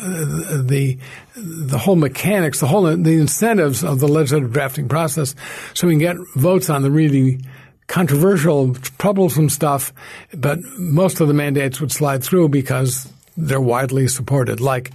the, 0.64 0.98
the 1.37 1.78
whole 1.78 1.96
mechanics, 1.96 2.61
the 2.61 2.68
whole, 2.68 2.83
the 2.83 3.20
incentives 3.20 3.83
of 3.83 3.98
the 3.98 4.09
legislative 4.09 4.52
drafting 4.52 4.88
process. 4.88 5.35
So 5.74 5.88
we 5.88 5.94
can 5.94 6.00
get 6.00 6.16
votes 6.37 6.70
on 6.70 6.83
the 6.83 6.90
really 6.90 7.40
controversial, 7.88 8.74
troublesome 8.98 9.48
stuff, 9.48 9.92
but 10.33 10.61
most 10.78 11.20
of 11.20 11.26
the 11.26 11.35
mandates 11.35 11.80
would 11.80 11.90
slide 11.90 12.22
through 12.22 12.48
because 12.48 13.12
they're 13.40 13.61
widely 13.61 14.09
supported, 14.09 14.61
like 14.61 14.90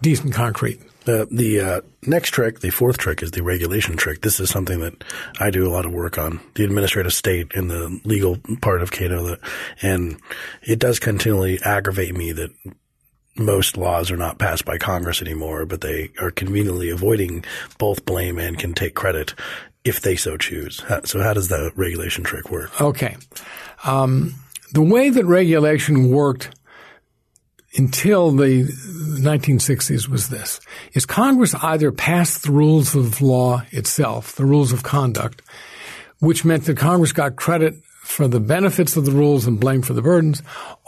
decent 0.00 0.34
concrete. 0.34 0.80
Uh, 1.06 1.26
the 1.30 1.60
uh, 1.60 1.80
next 2.06 2.30
trick, 2.30 2.60
the 2.60 2.70
fourth 2.70 2.96
trick, 2.96 3.22
is 3.22 3.32
the 3.32 3.42
regulation 3.42 3.96
trick. 3.96 4.20
This 4.20 4.38
is 4.38 4.50
something 4.50 4.80
that 4.80 5.02
I 5.40 5.50
do 5.50 5.66
a 5.66 5.70
lot 5.70 5.84
of 5.84 5.92
work 5.92 6.16
on, 6.16 6.40
the 6.54 6.64
administrative 6.64 7.12
state 7.12 7.54
and 7.54 7.68
the 7.68 8.00
legal 8.04 8.38
part 8.60 8.82
of 8.82 8.92
Cato. 8.92 9.24
That, 9.26 9.40
and 9.82 10.20
it 10.62 10.78
does 10.78 11.00
continually 11.00 11.58
aggravate 11.64 12.14
me 12.16 12.32
that 12.32 12.50
most 13.36 13.76
laws 13.76 14.12
are 14.12 14.16
not 14.16 14.38
passed 14.38 14.64
by 14.64 14.78
Congress 14.78 15.20
anymore, 15.22 15.66
but 15.66 15.80
they 15.80 16.10
are 16.20 16.30
conveniently 16.30 16.90
avoiding 16.90 17.44
both 17.78 18.04
blame 18.04 18.38
and 18.38 18.58
can 18.58 18.72
take 18.72 18.94
credit 18.94 19.34
if 19.84 20.02
they 20.02 20.14
so 20.14 20.36
choose. 20.36 20.84
So 21.04 21.20
how 21.20 21.32
does 21.32 21.48
the 21.48 21.72
regulation 21.74 22.22
trick 22.22 22.50
work? 22.50 22.80
Okay. 22.80 23.16
Um, 23.84 24.34
the 24.72 24.82
way 24.82 25.10
that 25.10 25.24
regulation 25.24 26.10
worked– 26.10 26.50
until 27.76 28.30
the 28.30 28.64
1960s 28.64 30.08
was 30.08 30.28
this, 30.28 30.60
is 30.92 31.06
Congress 31.06 31.54
either 31.54 31.90
passed 31.90 32.42
the 32.42 32.52
rules 32.52 32.94
of 32.94 33.22
law 33.22 33.62
itself, 33.70 34.34
the 34.36 34.44
rules 34.44 34.72
of 34.72 34.82
conduct, 34.82 35.42
which 36.18 36.44
meant 36.44 36.64
that 36.64 36.76
Congress 36.76 37.12
got 37.12 37.36
credit 37.36 37.74
for 38.02 38.28
the 38.28 38.40
benefits 38.40 38.96
of 38.96 39.06
the 39.06 39.12
rules 39.12 39.46
and 39.46 39.60
blame 39.60 39.80
for 39.80 39.94
the 39.94 40.02
burdens, 40.02 40.42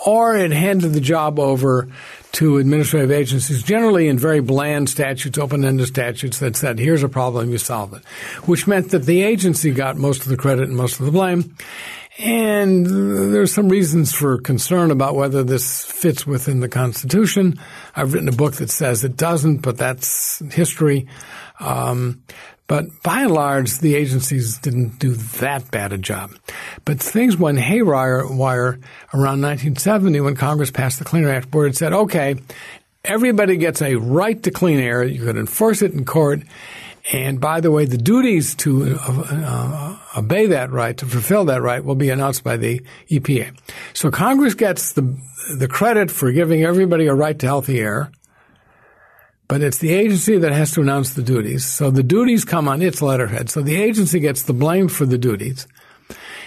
or 0.05 0.37
it 0.37 0.51
handed 0.51 0.92
the 0.92 1.01
job 1.01 1.38
over 1.38 1.88
to 2.33 2.59
administrative 2.59 3.12
agencies, 3.12 3.62
generally 3.62 4.09
in 4.09 4.18
very 4.18 4.40
bland 4.40 4.90
statutes, 4.90 5.38
open-ended 5.38 5.87
statutes 5.87 6.40
that 6.40 6.57
said, 6.57 6.79
here's 6.79 7.05
a 7.05 7.09
problem, 7.09 7.51
you 7.51 7.57
solve 7.57 7.94
it, 7.94 8.05
which 8.47 8.66
meant 8.66 8.90
that 8.90 9.07
the 9.07 9.23
agency 9.23 9.70
got 9.70 9.97
most 9.97 10.23
of 10.23 10.29
the 10.29 10.37
credit 10.37 10.68
and 10.68 10.77
most 10.77 10.99
of 10.99 11.07
the 11.07 11.12
blame. 11.12 11.57
And 12.16 12.87
there's 12.87 13.53
some 13.53 13.68
reasons 13.68 14.12
for 14.12 14.38
concern 14.38 14.92
about 14.92 15.16
whether 15.16 15.42
this 15.42 15.85
fits 15.85 16.24
within 16.27 16.61
the 16.61 16.68
Constitution. 16.68 17.61
I've 17.96 18.12
written 18.12 18.29
a 18.29 18.33
book 18.33 18.55
that 18.55 18.70
says 18.70 19.03
it 19.03 19.16
doesn't, 19.16 19.59
but 19.59 19.77
that's 19.77 20.38
history. 20.53 21.09
Um, 21.59 22.22
but 22.66 22.87
by 23.03 23.22
and 23.22 23.33
large, 23.33 23.79
the 23.79 23.94
agencies 23.94 24.59
didn't 24.59 24.98
do 24.98 25.12
that 25.12 25.70
bad 25.70 25.92
a 25.92 25.98
job. 25.98 26.31
But 26.85 27.00
things 27.00 27.37
went 27.37 27.59
haywire 27.59 28.20
around 28.20 28.79
1970 29.12 30.20
when 30.20 30.37
Congress 30.37 30.70
passed 30.70 31.00
the 31.00 31.05
Clean 31.05 31.24
Air 31.24 31.35
Act, 31.35 31.53
where 31.53 31.66
it 31.66 31.77
said, 31.77 31.92
okay, 31.92 32.37
everybody 33.05 33.57
gets 33.57 33.83
a 33.83 33.96
right 33.96 34.40
to 34.44 34.50
clean 34.50 34.81
air. 34.81 35.05
You 35.05 35.24
could 35.24 35.37
enforce 35.37 35.83
it 35.83 35.92
in 35.92 36.05
court. 36.05 36.40
And 37.12 37.38
by 37.38 37.61
the 37.61 37.71
way, 37.71 37.85
the 37.85 37.99
duties 37.99 38.55
to 38.57 38.99
uh, 38.99 39.25
uh, 39.31 40.19
obey 40.19 40.47
that 40.47 40.71
right, 40.71 40.97
to 40.97 41.07
fulfill 41.07 41.45
that 41.47 41.61
right, 41.61 41.85
will 41.85 41.95
be 41.95 42.09
announced 42.09 42.43
by 42.43 42.57
the 42.57 42.81
EPA. 43.11 43.55
So 43.93 44.11
Congress 44.11 44.55
gets 44.55 44.93
the 44.93 45.17
the 45.59 45.69
credit 45.69 46.11
for 46.11 46.33
giving 46.33 46.64
everybody 46.64 47.07
a 47.07 47.14
right 47.14 47.38
to 47.38 47.47
healthy 47.47 47.79
air, 47.79 48.11
but 49.47 49.61
it's 49.61 49.77
the 49.77 49.93
agency 49.93 50.38
that 50.38 50.53
has 50.53 50.73
to 50.73 50.81
announce 50.81 51.12
the 51.12 51.23
duties. 51.23 51.67
So 51.67 51.90
the 51.90 52.03
duties 52.03 52.47
come 52.47 52.67
on 52.67 52.81
its 52.81 53.03
letterhead. 53.03 53.51
So 53.51 53.61
the 53.61 53.77
agency 53.77 54.21
gets 54.21 54.45
the 54.45 54.55
blame 54.55 54.88
for 54.88 55.05
the 55.05 55.19
duties. 55.19 55.67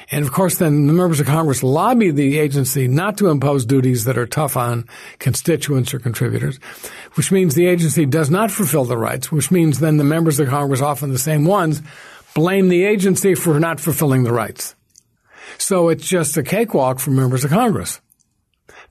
And 0.09 0.23
of 0.23 0.31
course, 0.31 0.55
then 0.55 0.87
the 0.87 0.93
members 0.93 1.19
of 1.19 1.27
Congress 1.27 1.63
lobby 1.63 2.11
the 2.11 2.39
agency 2.39 2.87
not 2.87 3.17
to 3.17 3.27
impose 3.27 3.65
duties 3.65 4.05
that 4.05 4.17
are 4.17 4.25
tough 4.25 4.55
on 4.55 4.87
constituents 5.19 5.93
or 5.93 5.99
contributors, 5.99 6.59
which 7.15 7.31
means 7.31 7.55
the 7.55 7.67
agency 7.67 8.05
does 8.05 8.29
not 8.29 8.49
fulfill 8.49 8.85
the 8.85 8.97
rights, 8.97 9.31
which 9.31 9.51
means 9.51 9.79
then 9.79 9.97
the 9.97 10.03
members 10.05 10.39
of 10.39 10.47
Congress, 10.47 10.81
often 10.81 11.11
the 11.11 11.19
same 11.19 11.43
ones, 11.43 11.81
blame 12.33 12.69
the 12.69 12.85
agency 12.85 13.35
for 13.35 13.59
not 13.59 13.79
fulfilling 13.79 14.23
the 14.23 14.31
rights. 14.31 14.75
So 15.57 15.89
it's 15.89 16.07
just 16.07 16.37
a 16.37 16.43
cakewalk 16.43 16.99
for 16.99 17.11
members 17.11 17.43
of 17.43 17.51
Congress. 17.51 17.99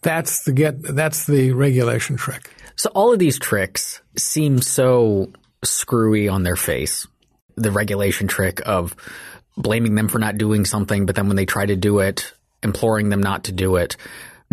That's 0.02 0.44
the 0.44 0.52
get, 0.52 0.82
that's 0.82 1.26
the 1.26 1.52
regulation 1.52 2.16
trick. 2.16 2.50
So 2.76 2.90
all 2.94 3.12
of 3.12 3.18
these 3.18 3.38
tricks 3.38 4.02
seem 4.18 4.60
so 4.60 5.32
screwy 5.64 6.28
on 6.28 6.42
their 6.42 6.56
face. 6.56 7.06
The 7.56 7.70
regulation 7.70 8.28
trick 8.28 8.60
of 8.66 8.94
blaming 9.56 9.94
them 9.94 10.08
for 10.08 10.18
not 10.18 10.38
doing 10.38 10.64
something, 10.64 11.06
but 11.06 11.14
then 11.14 11.28
when 11.28 11.36
they 11.36 11.46
try 11.46 11.66
to 11.66 11.76
do 11.76 12.00
it, 12.00 12.32
imploring 12.62 13.08
them 13.08 13.22
not 13.22 13.44
to 13.44 13.52
do 13.52 13.76
it. 13.76 13.96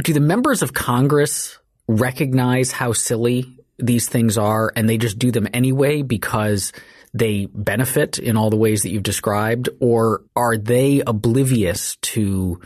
Do 0.04 0.14
the 0.14 0.20
members 0.20 0.62
of 0.62 0.74
Congress 0.74 1.60
recognize 1.88 2.72
how 2.72 2.94
silly 2.94 3.58
these 3.80 4.08
things 4.08 4.38
are 4.38 4.72
and 4.76 4.88
they 4.88 4.98
just 4.98 5.20
do 5.20 5.32
them 5.32 5.48
anyway 5.54 6.02
because 6.02 6.72
they 7.14 7.48
benefit 7.54 8.18
in 8.18 8.38
all 8.38 8.50
the 8.50 8.56
ways 8.56 8.84
that 8.84 8.90
you've 8.90 9.04
described 9.04 9.70
or 9.80 10.24
are 10.36 10.58
they 10.58 11.02
oblivious 11.06 11.96
to 11.98 12.62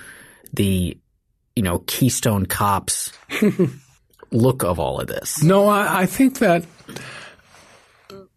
the 0.54 0.98
you 1.56 1.64
know 1.64 1.80
keystone 1.80 2.46
cops 2.46 3.12
look 4.32 4.64
of 4.64 4.80
all 4.80 5.00
of 5.00 5.08
this 5.08 5.42
no 5.42 5.68
I, 5.68 6.02
I 6.02 6.06
think 6.06 6.40
that 6.40 6.66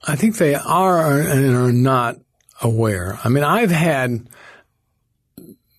i 0.07 0.17
think 0.17 0.37
they 0.37 0.55
are 0.55 1.21
and 1.21 1.55
are 1.55 1.73
not 1.73 2.17
aware. 2.61 3.19
I 3.25 3.29
mean, 3.29 3.45
I've 3.45 3.71
had 3.71 4.29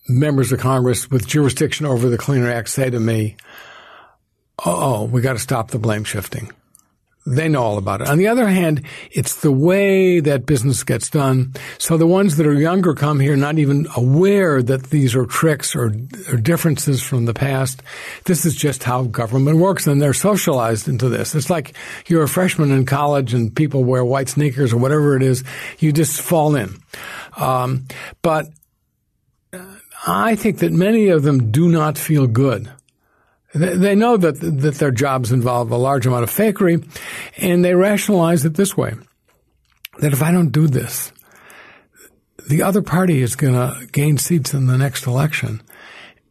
members 0.08 0.52
of 0.52 0.60
Congress 0.60 1.10
with 1.10 1.26
jurisdiction 1.26 1.86
over 1.86 2.08
the 2.08 2.18
Clean 2.18 2.42
Air 2.42 2.52
Act 2.52 2.68
say 2.68 2.90
to 2.90 3.00
me, 3.00 3.36
oh, 4.64 5.04
we 5.04 5.20
got 5.20 5.34
to 5.34 5.38
stop 5.38 5.70
the 5.70 5.78
blame 5.78 6.04
shifting. 6.04 6.50
They 7.24 7.48
know 7.48 7.62
all 7.62 7.78
about 7.78 8.00
it. 8.00 8.08
On 8.08 8.18
the 8.18 8.26
other 8.26 8.48
hand, 8.48 8.82
it's 9.12 9.42
the 9.42 9.52
way 9.52 10.18
that 10.18 10.44
business 10.44 10.82
gets 10.82 11.08
done. 11.08 11.54
So 11.78 11.96
the 11.96 12.06
ones 12.06 12.36
that 12.36 12.48
are 12.48 12.52
younger 12.52 12.94
come 12.94 13.20
here 13.20 13.36
not 13.36 13.58
even 13.58 13.86
aware 13.96 14.60
that 14.60 14.84
these 14.90 15.14
are 15.14 15.24
tricks 15.24 15.76
or, 15.76 15.94
or 16.28 16.36
differences 16.36 17.00
from 17.00 17.26
the 17.26 17.34
past. 17.34 17.80
This 18.24 18.44
is 18.44 18.56
just 18.56 18.82
how 18.82 19.04
government 19.04 19.58
works 19.58 19.86
and 19.86 20.02
they're 20.02 20.14
socialized 20.14 20.88
into 20.88 21.08
this. 21.08 21.36
It's 21.36 21.48
like 21.48 21.76
you're 22.06 22.24
a 22.24 22.28
freshman 22.28 22.72
in 22.72 22.86
college 22.86 23.32
and 23.34 23.54
people 23.54 23.84
wear 23.84 24.04
white 24.04 24.28
sneakers 24.28 24.72
or 24.72 24.78
whatever 24.78 25.14
it 25.14 25.22
is. 25.22 25.44
You 25.78 25.92
just 25.92 26.20
fall 26.20 26.56
in. 26.56 26.82
Um, 27.36 27.86
but 28.22 28.46
I 30.04 30.34
think 30.34 30.58
that 30.58 30.72
many 30.72 31.08
of 31.08 31.22
them 31.22 31.52
do 31.52 31.68
not 31.68 31.96
feel 31.96 32.26
good 32.26 32.68
they 33.54 33.94
know 33.94 34.16
that 34.16 34.40
that 34.40 34.76
their 34.76 34.90
jobs 34.90 35.32
involve 35.32 35.70
a 35.70 35.76
large 35.76 36.06
amount 36.06 36.24
of 36.24 36.30
fakery, 36.30 36.86
and 37.36 37.64
they 37.64 37.74
rationalize 37.74 38.44
it 38.44 38.54
this 38.54 38.76
way: 38.76 38.94
that 40.00 40.12
if 40.12 40.22
I 40.22 40.32
don't 40.32 40.50
do 40.50 40.66
this, 40.66 41.12
the 42.48 42.62
other 42.62 42.82
party 42.82 43.20
is 43.20 43.36
going 43.36 43.54
to 43.54 43.86
gain 43.92 44.18
seats 44.18 44.54
in 44.54 44.66
the 44.66 44.78
next 44.78 45.06
election, 45.06 45.62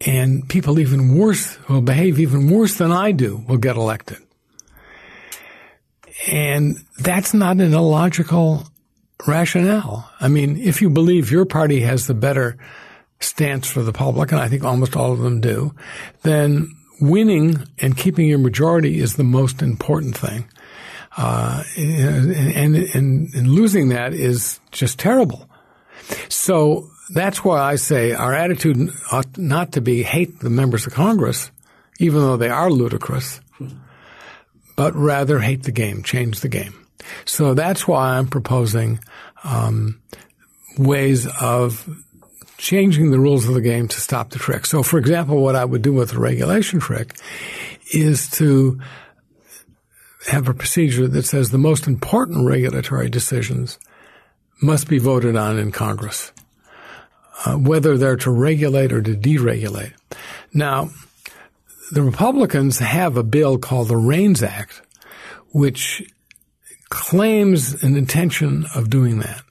and 0.02 0.48
people 0.50 0.80
even 0.80 1.16
worse 1.18 1.58
will 1.70 1.82
behave 1.82 2.20
even 2.20 2.50
worse 2.50 2.76
than 2.76 2.92
I 2.92 3.12
do 3.12 3.44
will 3.48 3.58
get 3.58 3.76
elected. 3.76 4.18
And 6.28 6.78
that's 7.00 7.34
not 7.34 7.58
an 7.58 7.74
illogical 7.74 8.68
rationale. 9.28 10.10
I 10.20 10.28
mean, 10.28 10.58
if 10.58 10.82
you 10.82 10.90
believe 10.90 11.32
your 11.32 11.46
party 11.46 11.82
has 11.82 12.08
the 12.08 12.14
better 12.14 12.58
stance 13.20 13.68
for 13.68 13.84
the 13.84 13.94
public, 13.94 14.32
and 14.32 14.42
I 14.42 14.48
think 14.48 14.64
almost 14.64 14.96
all 14.96 15.12
of 15.12 15.20
them 15.20 15.42
do, 15.42 15.74
then 16.24 16.76
winning 17.02 17.68
and 17.80 17.98
keeping 17.98 18.28
your 18.28 18.38
majority 18.38 19.00
is 19.00 19.16
the 19.16 19.24
most 19.24 19.62
important 19.62 20.18
thing. 20.18 20.48
Uh, 21.18 21.64
and, 21.76 22.76
and, 22.76 23.34
and 23.34 23.48
losing 23.50 23.90
that 23.90 24.14
is 24.14 24.60
just 24.72 24.98
terrible. 24.98 25.50
So 26.30 26.90
that's 27.14 27.44
why 27.44 27.60
I 27.60 27.76
say 27.76 28.14
our 28.14 28.34
attitude 28.34 28.92
ought 29.12 29.38
not 29.38 29.74
to 29.74 29.82
be 29.82 30.04
hate 30.04 30.40
the 30.40 30.50
members 30.50 30.88
of 30.88 30.94
Congress, 30.94 31.52
even 32.00 32.22
though 32.22 32.38
they 32.38 32.50
are 32.50 32.72
ludicrous, 32.72 33.42
but 34.78 34.96
rather 34.96 35.40
hate 35.40 35.64
the 35.64 35.72
game, 35.72 36.04
change 36.04 36.40
the 36.40 36.50
game. 36.50 36.74
So 37.26 37.54
that's 37.54 37.88
why 37.88 38.18
I'm 38.18 38.28
proposing 38.28 39.00
um, 39.44 40.00
ways 40.78 41.28
of 41.28 41.90
changing 42.62 43.10
the 43.10 43.19
rules 43.19 43.47
of 43.47 43.56
the 43.56 43.62
game 43.62 43.88
to 43.88 44.00
stop 44.00 44.30
the 44.30 44.39
trick. 44.39 44.67
So, 44.67 44.84
for 44.84 45.00
example, 45.00 45.41
what 45.41 45.56
I 45.56 45.65
would 45.65 45.82
do 45.82 45.93
with 45.93 46.13
a 46.13 46.19
regulation 46.19 46.80
trick 46.80 47.17
is 47.91 48.30
to 48.32 48.80
have 50.28 50.47
a 50.47 50.54
procedure 50.54 51.08
that 51.08 51.24
says 51.24 51.50
the 51.50 51.58
most 51.58 51.88
important 51.88 52.45
regulatory 52.45 53.10
decisions 53.10 53.80
must 54.62 54.88
be 54.88 55.00
voted 55.00 55.36
on 55.36 55.58
in 55.58 55.71
Congress, 55.71 56.32
uh, 57.45 57.56
whether 57.56 57.97
they're 57.97 58.15
to 58.17 58.30
regulate 58.30 58.93
or 58.93 59.02
to 59.02 59.15
deregulate. 59.15 59.93
Now, 60.54 60.91
the 61.91 62.04
Republicans 62.04 62.78
have 62.78 63.17
a 63.17 63.24
bill 63.24 63.58
called 63.58 63.88
the 63.88 63.97
REINS 63.97 64.43
Act, 64.43 64.84
which 65.50 66.04
claims 66.89 67.84
an 67.84 67.97
intention 67.97 68.67
of 68.76 68.91
doing 68.91 69.17
that 69.19 69.41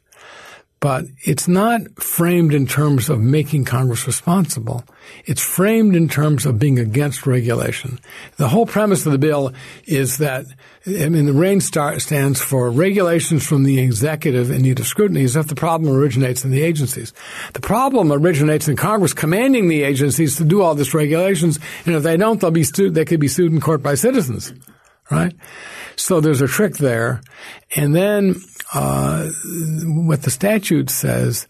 but 0.80 1.04
it's 1.24 1.46
not 1.46 1.82
framed 2.02 2.54
in 2.54 2.66
terms 2.66 3.10
of 3.10 3.20
making 3.20 3.66
Congress 3.66 4.06
responsible. 4.06 4.82
It's 5.26 5.42
framed 5.42 5.94
in 5.94 6.08
terms 6.08 6.46
of 6.46 6.58
being 6.58 6.78
against 6.78 7.26
regulation. 7.26 7.98
The 8.38 8.48
whole 8.48 8.64
premise 8.64 9.04
of 9.04 9.12
the 9.12 9.18
bill 9.18 9.52
is 9.84 10.16
that, 10.18 10.46
I 10.86 11.10
mean, 11.10 11.26
the 11.26 11.34
REIN 11.34 11.60
stands 11.60 12.40
for 12.40 12.70
regulations 12.70 13.46
from 13.46 13.64
the 13.64 13.78
executive 13.78 14.50
in 14.50 14.62
need 14.62 14.80
of 14.80 14.86
scrutiny 14.86 15.24
as 15.24 15.36
if 15.36 15.48
the 15.48 15.54
problem 15.54 15.94
originates 15.94 16.46
in 16.46 16.50
the 16.50 16.62
agencies. 16.62 17.12
The 17.52 17.60
problem 17.60 18.10
originates 18.10 18.66
in 18.66 18.76
Congress 18.76 19.12
commanding 19.12 19.68
the 19.68 19.82
agencies 19.82 20.36
to 20.36 20.44
do 20.44 20.62
all 20.62 20.74
these 20.74 20.94
regulations, 20.94 21.58
and 21.84 21.94
if 21.94 22.02
they 22.02 22.16
don't, 22.16 22.40
they'll 22.40 22.50
be 22.50 22.64
they 22.64 23.04
could 23.04 23.20
be 23.20 23.28
sued 23.28 23.52
in 23.52 23.60
court 23.60 23.82
by 23.82 23.96
citizens, 23.96 24.54
right? 25.10 25.34
So 25.96 26.20
there's 26.20 26.40
a 26.40 26.48
trick 26.48 26.78
there. 26.78 27.20
And 27.76 27.94
then 27.94 28.34
uh, 28.72 29.28
what 29.84 30.22
the 30.22 30.30
statute 30.30 30.90
says, 30.90 31.46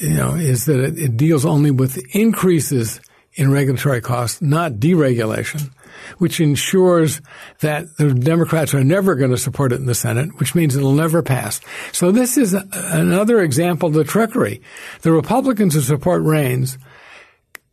you 0.00 0.14
know, 0.14 0.34
is 0.34 0.64
that 0.66 0.80
it, 0.80 0.98
it 0.98 1.16
deals 1.16 1.44
only 1.44 1.70
with 1.70 1.98
increases 2.14 3.00
in 3.34 3.50
regulatory 3.50 4.00
costs, 4.00 4.42
not 4.42 4.72
deregulation, 4.72 5.70
which 6.18 6.40
ensures 6.40 7.20
that 7.60 7.84
the 7.96 8.12
Democrats 8.12 8.74
are 8.74 8.84
never 8.84 9.14
going 9.14 9.30
to 9.30 9.38
support 9.38 9.72
it 9.72 9.76
in 9.76 9.86
the 9.86 9.94
Senate, 9.94 10.38
which 10.38 10.54
means 10.54 10.76
it'll 10.76 10.92
never 10.92 11.22
pass. 11.22 11.60
So 11.92 12.10
this 12.10 12.36
is 12.36 12.54
a, 12.54 12.66
another 12.72 13.40
example 13.40 13.88
of 13.88 13.94
the 13.94 14.04
trickery. 14.04 14.60
The 15.02 15.12
Republicans 15.12 15.74
who 15.74 15.80
support 15.80 16.22
REINS 16.22 16.78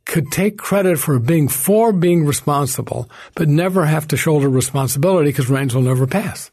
could 0.05 0.31
take 0.31 0.57
credit 0.57 0.97
for 0.97 1.19
being 1.19 1.47
for 1.47 1.93
being 1.93 2.25
responsible, 2.25 3.09
but 3.35 3.47
never 3.47 3.85
have 3.85 4.07
to 4.07 4.17
shoulder 4.17 4.49
responsibility 4.49 5.29
because 5.29 5.49
REINS 5.49 5.75
will 5.75 5.83
never 5.83 6.07
pass. 6.07 6.51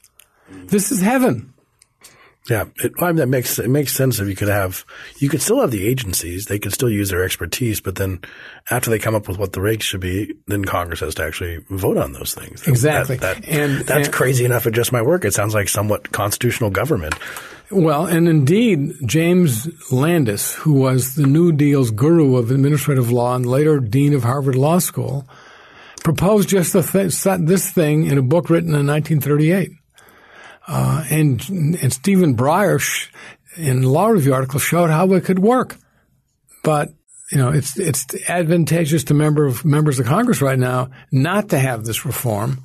This 0.49 0.93
is 0.93 1.01
heaven. 1.01 1.53
Yeah, 2.49 2.67
it, 2.77 2.93
I 3.01 3.07
mean, 3.07 3.17
that 3.17 3.27
makes 3.27 3.59
it 3.59 3.69
makes 3.69 3.93
sense 3.93 4.21
if 4.21 4.29
you 4.29 4.37
could 4.37 4.49
have 4.49 4.85
you 5.19 5.29
could 5.29 5.43
still 5.43 5.61
have 5.61 5.73
the 5.73 5.87
agencies; 5.87 6.45
they 6.45 6.59
could 6.59 6.73
still 6.73 6.91
use 6.91 7.11
their 7.11 7.25
expertise, 7.25 7.81
but 7.81 7.97
then 7.97 8.21
after 8.71 8.89
they 8.89 8.99
come 8.99 9.15
up 9.15 9.27
with 9.27 9.39
what 9.39 9.53
the 9.53 9.61
rates 9.61 9.85
should 9.85 10.01
be, 10.01 10.35
then 10.47 10.65
Congress 10.65 11.01
has 11.01 11.15
to 11.17 11.25
actually 11.25 11.59
vote 11.71 11.97
on 11.97 12.13
those 12.13 12.35
things. 12.35 12.67
Exactly, 12.69 13.17
that, 13.17 13.43
that, 13.43 13.49
and 13.49 13.81
that's 13.87 14.09
and, 14.09 14.15
crazy 14.15 14.45
enough. 14.45 14.67
It 14.67 14.73
just 14.73 14.93
my 14.93 15.03
work. 15.03 15.25
It 15.25 15.35
sounds 15.35 15.55
like 15.55 15.69
somewhat 15.69 16.13
constitutional 16.13 16.71
government. 16.71 17.15
Well, 17.71 18.07
and 18.07 18.29
indeed, 18.29 18.95
James 19.07 19.69
Landis, 19.91 20.55
who 20.55 20.75
was 20.75 21.17
the 21.17 21.27
New 21.27 21.51
Deal's 21.51 21.91
guru 21.91 22.37
of 22.37 22.53
administrative 22.53 23.11
law 23.11 23.35
and 23.35 23.45
later 23.45 23.81
dean 23.81 24.15
of 24.15 24.23
Harvard 24.23 24.55
Law 24.55 24.79
School, 24.79 25.27
proposed 26.05 26.49
just 26.49 26.73
th- 26.73 27.13
this 27.41 27.71
thing 27.71 28.07
in 28.07 28.19
a 28.19 28.23
book 28.23 28.51
written 28.51 28.69
in 28.69 28.87
1938. 28.87 29.73
Uh, 30.67 31.05
and, 31.11 31.41
and 31.49 31.93
Stephen 31.93 32.37
Breyer 32.37 32.81
sh- 32.81 33.09
in 33.57 33.83
law 33.83 34.09
review 34.09 34.35
article 34.35 34.59
showed 34.59 34.91
how 34.91 35.13
it 35.13 35.25
could 35.25 35.39
work. 35.39 35.77
But, 36.63 36.89
you 37.31 37.39
know, 37.39 37.51
it's, 37.51 37.79
it's 37.79 38.07
advantageous 38.29 39.05
to 39.05 39.15
member 39.15 39.47
of, 39.47 39.65
members 39.65 39.99
of 39.99 40.07
Congress 40.07 40.43
right 40.43 40.59
now 40.59 40.91
not 41.13 41.51
to 41.51 41.59
have 41.59 41.85
this 41.85 42.05
reform 42.05 42.65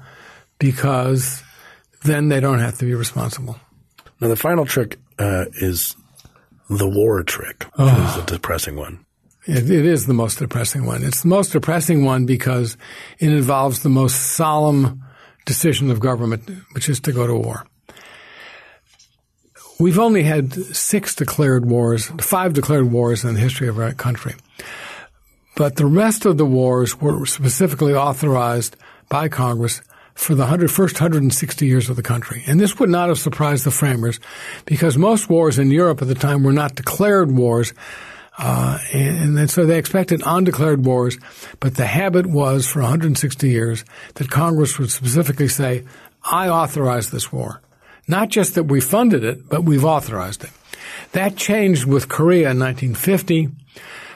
because 0.58 1.43
then 2.04 2.30
they 2.30 2.39
don't 2.39 2.60
have 2.60 2.78
to 2.80 2.86
be 2.86 2.95
responsible. 2.95 3.60
Now, 4.20 4.28
the 4.28 4.36
final 4.36 4.66
trick 4.66 4.97
uh, 5.20 5.45
is 5.54 5.95
the 6.70 6.88
war 6.88 7.24
trick, 7.24 7.64
which 7.76 7.88
oh. 7.89 8.16
is 8.18 8.24
a 8.24 8.26
depressing 8.26 8.76
one. 8.76 9.06
It, 9.45 9.70
it 9.70 9.86
is 9.86 10.06
the 10.06 10.14
most 10.14 10.39
depressing 10.39 10.86
one. 10.86 11.04
It's 11.04 11.22
the 11.22 11.28
most 11.28 11.52
depressing 11.52 12.06
one 12.06 12.26
because 12.26 12.78
it 13.20 13.30
involves 13.30 13.82
the 13.82 13.89
most 13.89 14.34
solemn 14.34 15.04
decision 15.45 15.89
of 15.89 15.99
government, 15.99 16.49
which 16.74 16.88
is 16.88 16.99
to 17.02 17.12
go 17.12 17.26
to 17.26 17.36
war. 17.36 17.66
We've 19.82 19.97
only 19.97 20.21
had 20.21 20.53
six 20.75 21.15
declared 21.15 21.65
wars, 21.65 22.05
five 22.19 22.53
declared 22.53 22.91
wars 22.91 23.25
in 23.25 23.34
the 23.34 23.39
history 23.39 23.67
of 23.67 23.79
our 23.79 23.93
country. 23.93 24.36
But 25.55 25.77
the 25.77 25.88
rest 25.88 26.23
of 26.27 26.38
the 26.38 26.45
wars 26.45 27.01
were 27.01 27.25
specifically 27.25 27.95
authorized 27.95 28.77
by 29.09 29.27
Congress 29.27 29.82
for 30.13 30.36
the 30.36 30.43
100, 30.43 30.69
first 30.69 31.01
160 31.01 31.65
years 31.65 31.89
of 31.89 31.95
the 31.95 32.03
country. 32.03 32.43
And 32.45 32.59
this 32.59 32.77
would 32.77 32.91
not 32.91 33.09
have 33.09 33.17
surprised 33.17 33.63
the 33.63 33.71
framers 33.71 34.19
because 34.67 34.99
most 34.99 35.32
wars 35.32 35.57
in 35.57 35.71
Europe 35.71 36.03
at 36.03 36.07
the 36.07 36.13
time 36.13 36.43
were 36.43 36.53
not 36.53 36.75
declared 36.75 37.32
wars. 37.32 37.73
Uh, 38.38 38.77
and, 38.93 39.39
and 39.39 39.49
so 39.49 39.65
they 39.65 39.79
expected 39.79 40.21
undeclared 40.23 40.86
wars, 40.86 41.17
but 41.59 41.75
the 41.75 41.88
habit 41.88 42.27
was 42.27 42.67
for 42.67 42.84
160 42.84 43.49
years 43.49 43.84
that 44.13 44.29
Congress 44.29 44.77
would 44.77 44.91
specifically 44.91 45.47
say, 45.47 45.86
I 46.23 46.49
authorize 46.49 47.09
this 47.09 47.32
war. 47.34 47.61
Not 48.08 48.30
just 48.30 48.56
that 48.56 48.64
we 48.64 48.82
funded 48.82 49.24
it, 49.24 49.47
but 49.47 49.64
we've 49.64 49.86
authorized 49.86 50.43
it. 50.43 50.49
That 51.14 51.36
changed 51.36 51.86
with 51.86 52.10
Korea 52.10 52.52
in 52.52 52.60
1950. 52.60 53.49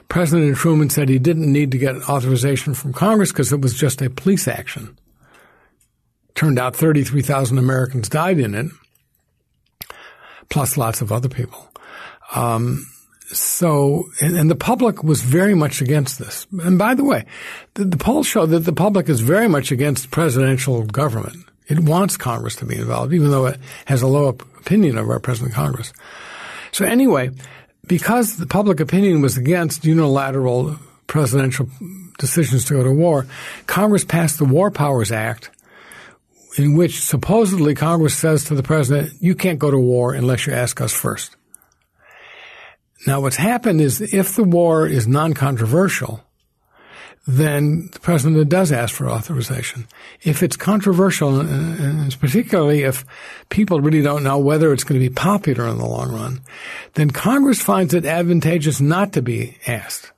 President 0.08 0.56
Truman 0.58 0.90
said 0.90 1.10
he 1.10 1.20
didn't 1.20 1.52
need 1.52 1.72
to 1.72 1.78
get 1.78 1.96
authorization 2.10 2.74
from 2.74 2.94
Congress 2.94 3.32
because 3.32 3.52
it 3.52 3.62
was 3.62 3.74
just 3.74 4.02
a 4.02 4.10
police 4.10 4.48
action. 4.48 4.98
Turned 6.36 6.60
out 6.60 6.76
33,000 6.76 7.58
Americans 7.58 8.10
died 8.10 8.40
in 8.40 8.56
it, 8.56 8.68
plus 10.50 10.78
lots 10.78 11.02
of 11.02 11.12
other 11.12 11.30
people. 11.30 11.70
Um, 12.34 12.86
so, 13.28 14.06
and, 14.22 14.36
and, 14.38 14.52
the 14.52 14.56
public 14.56 15.04
was 15.04 15.22
very 15.22 15.56
much 15.56 15.82
against 15.82 16.20
this. 16.20 16.46
And 16.64 16.78
by 16.78 16.94
the 16.94 17.04
way, 17.04 17.26
the, 17.74 17.86
the 17.86 17.98
polls 17.98 18.28
show 18.28 18.46
that 18.46 18.62
the 18.62 18.74
public 18.74 19.10
is 19.10 19.20
very 19.20 19.48
much 19.48 19.72
against 19.72 20.12
presidential 20.12 20.84
government. 20.84 21.38
It 21.68 21.80
wants 21.80 22.18
Congress 22.18 22.56
to 22.58 22.66
be 22.66 22.78
involved, 22.78 23.14
even 23.14 23.32
though 23.32 23.48
it 23.48 23.60
has 23.86 24.02
a 24.02 24.08
low 24.08 24.28
opinion 24.28 24.98
of 24.98 25.10
our 25.10 25.20
president 25.20 25.52
of 25.52 25.56
Congress. 25.56 25.94
So 26.72 26.86
anyway, 26.86 27.32
because 27.88 28.38
the 28.38 28.48
public 28.48 28.80
opinion 28.80 29.22
was 29.22 29.38
against 29.38 29.86
unilateral 29.86 30.78
presidential 31.08 31.70
decisions 32.18 32.66
to 32.66 32.76
go 32.76 32.84
to 32.84 32.92
war, 32.92 33.26
Congress 33.68 34.04
passed 34.04 34.38
the 34.38 34.46
War 34.46 34.72
Powers 34.72 35.12
Act, 35.12 35.50
in 36.58 36.76
which 36.76 37.02
supposedly 37.02 37.76
Congress 37.76 38.16
says 38.16 38.46
to 38.46 38.56
the 38.56 38.64
president, 38.64 39.14
you 39.20 39.36
can't 39.36 39.60
go 39.60 39.72
to 39.72 39.78
war 39.78 40.14
unless 40.14 40.48
you 40.48 40.54
ask 40.54 40.80
us 40.82 40.94
first. 40.94 41.36
Now 43.06 43.22
what's 43.22 43.36
happened 43.36 43.82
is 43.82 44.02
if 44.02 44.36
the 44.36 44.44
war 44.44 44.88
is 44.88 45.08
non-controversial, 45.08 46.24
then 47.28 47.90
the 47.92 48.00
president 48.00 48.48
does 48.50 48.72
ask 48.72 48.94
for 48.94 49.10
authorization. 49.10 49.88
If 50.22 50.44
it's 50.44 50.56
controversial, 50.56 51.40
uh, 51.40 51.44
and 51.44 52.20
particularly 52.20 52.84
if 52.84 53.04
people 53.50 53.82
really 53.82 54.04
don't 54.04 54.24
know 54.24 54.38
whether 54.38 54.72
it's 54.72 54.84
going 54.84 55.02
to 55.02 55.10
be 55.10 55.14
popular 55.14 55.68
in 55.68 55.78
the 55.78 55.88
long 55.88 56.12
run, 56.12 56.42
then 56.94 57.10
Congress 57.10 57.62
finds 57.62 57.94
it 57.94 58.06
advantageous 58.06 58.80
not 58.80 59.14
to 59.14 59.24
be 59.24 59.58
asked. 59.66 60.12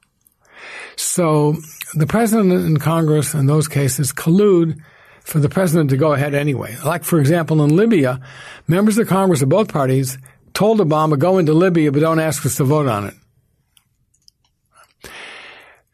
So 0.97 1.55
the 1.93 2.07
president 2.07 2.51
and 2.51 2.81
Congress 2.81 3.33
in 3.33 3.45
those 3.45 3.69
cases 3.69 4.11
collude 4.11 4.77
for 5.21 5.39
the 5.39 5.49
president 5.49 5.91
to 5.91 5.97
go 5.97 6.13
ahead 6.13 6.33
anyway. 6.33 6.75
Like, 6.83 7.03
for 7.03 7.19
example, 7.19 7.63
in 7.63 7.75
Libya, 7.75 8.19
members 8.67 8.97
of 8.97 9.07
Congress 9.07 9.41
of 9.41 9.49
both 9.49 9.71
parties 9.71 10.17
told 10.53 10.79
Obama, 10.79 11.17
go 11.17 11.37
into 11.37 11.53
Libya, 11.53 11.91
but 11.91 11.99
don't 11.99 12.19
ask 12.19 12.45
us 12.45 12.55
to 12.57 12.63
vote 12.63 12.87
on 12.87 13.05
it. 13.05 13.13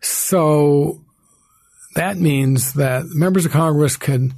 So 0.02 1.03
that 1.96 2.18
means 2.18 2.74
that 2.74 3.06
members 3.08 3.46
of 3.46 3.52
Congress 3.52 3.98
can 3.98 4.34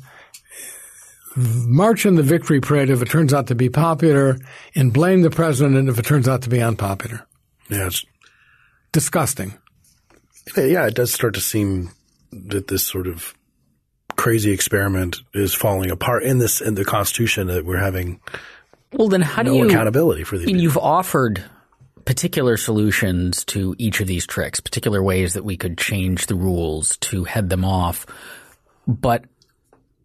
march 1.35 2.05
in 2.05 2.15
the 2.15 2.23
victory 2.23 2.61
parade 2.61 2.89
if 2.89 3.01
it 3.01 3.09
turns 3.09 3.33
out 3.33 3.47
to 3.47 3.55
be 3.55 3.69
popular 3.69 4.37
and 4.73 4.93
blame 4.93 5.21
the 5.21 5.29
president 5.29 5.89
if 5.89 5.99
it 5.99 6.05
turns 6.05 6.27
out 6.27 6.43
to 6.43 6.49
be 6.49 6.61
unpopular. 6.61 7.25
Yeah, 7.69 7.87
it's 7.87 8.05
disgusting. 8.91 9.53
Yeah, 10.55 10.87
it 10.87 10.95
does 10.95 11.13
start 11.13 11.33
to 11.33 11.41
seem 11.41 11.91
that 12.31 12.67
this 12.67 12.83
sort 12.83 13.07
of 13.07 13.33
crazy 14.15 14.51
experiment 14.51 15.21
is 15.33 15.53
falling 15.53 15.91
apart 15.91 16.23
in 16.23 16.37
this 16.37 16.61
in 16.61 16.75
the 16.75 16.85
Constitution 16.85 17.47
that 17.47 17.65
we're 17.65 17.79
having. 17.79 18.21
Well, 18.93 19.09
then 19.09 19.21
how 19.21 19.41
no 19.41 19.51
do 19.51 19.57
you 19.57 19.67
accountability 19.67 20.23
for 20.23 20.37
these? 20.37 20.47
I 20.47 20.51
mean, 20.51 20.61
you've 20.61 20.77
offered 20.77 21.43
particular 22.05 22.55
solutions 22.55 23.43
to 23.45 23.75
each 23.77 23.99
of 23.99 24.07
these 24.07 24.25
tricks, 24.25 24.59
particular 24.59 25.01
ways 25.01 25.33
that 25.33 25.43
we 25.43 25.57
could 25.57 25.77
change 25.77 26.27
the 26.27 26.35
rules 26.35 26.97
to 26.97 27.23
head 27.23 27.49
them 27.49 27.65
off. 27.65 28.05
But 28.87 29.25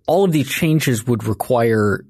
all 0.06 0.24
of 0.24 0.32
these 0.32 0.48
changes 0.48 1.06
would 1.06 1.24
require 1.24 2.04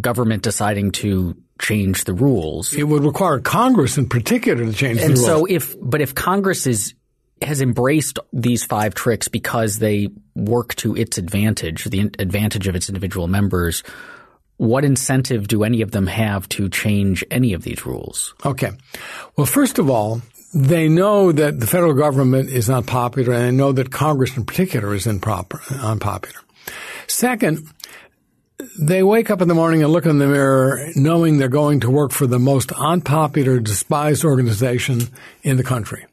government 0.00 0.42
deciding 0.42 0.92
to 0.92 1.36
change 1.60 2.04
the 2.04 2.14
rules. 2.14 2.72
It 2.72 2.84
would 2.84 3.04
require 3.04 3.40
Congress 3.40 3.98
in 3.98 4.08
particular 4.08 4.64
to 4.64 4.72
change 4.72 5.00
and 5.00 5.16
the 5.16 5.20
rules. 5.20 5.28
And 5.28 5.38
so 5.40 5.44
if, 5.46 5.76
but 5.80 6.00
if 6.00 6.14
Congress 6.14 6.66
is, 6.68 6.94
has 7.42 7.60
embraced 7.60 8.20
these 8.32 8.64
five 8.64 8.94
tricks 8.94 9.26
because 9.26 9.78
they 9.78 10.08
work 10.36 10.76
to 10.76 10.96
its 10.96 11.18
advantage, 11.18 11.84
the 11.84 12.10
advantage 12.18 12.68
of 12.68 12.76
its 12.76 12.88
individual 12.88 13.26
members, 13.26 13.82
what 14.58 14.84
incentive 14.84 15.48
do 15.48 15.64
any 15.64 15.80
of 15.80 15.92
them 15.92 16.06
have 16.06 16.48
to 16.50 16.68
change 16.68 17.24
any 17.30 17.54
of 17.54 17.62
these 17.62 17.86
rules? 17.86 18.34
Okay. 18.44 18.72
Well, 19.36 19.46
first 19.46 19.78
of 19.78 19.88
all, 19.88 20.20
they 20.52 20.88
know 20.88 21.32
that 21.32 21.60
the 21.60 21.66
federal 21.66 21.94
government 21.94 22.50
is 22.50 22.68
not 22.68 22.86
popular, 22.86 23.32
and 23.32 23.44
they 23.44 23.50
know 23.50 23.72
that 23.72 23.90
Congress 23.90 24.36
in 24.36 24.44
particular 24.44 24.94
is 24.94 25.06
improper, 25.06 25.60
unpopular. 25.80 26.40
Second, 27.06 27.66
they 28.78 29.02
wake 29.02 29.30
up 29.30 29.40
in 29.40 29.48
the 29.48 29.54
morning 29.54 29.82
and 29.82 29.92
look 29.92 30.06
in 30.06 30.18
the 30.18 30.26
mirror 30.26 30.88
knowing 30.96 31.38
they're 31.38 31.48
going 31.48 31.80
to 31.80 31.90
work 31.90 32.10
for 32.10 32.26
the 32.26 32.38
most 32.38 32.72
unpopular, 32.72 33.60
despised 33.60 34.24
organization 34.24 35.02
in 35.42 35.56
the 35.56 35.62
country. 35.62 36.06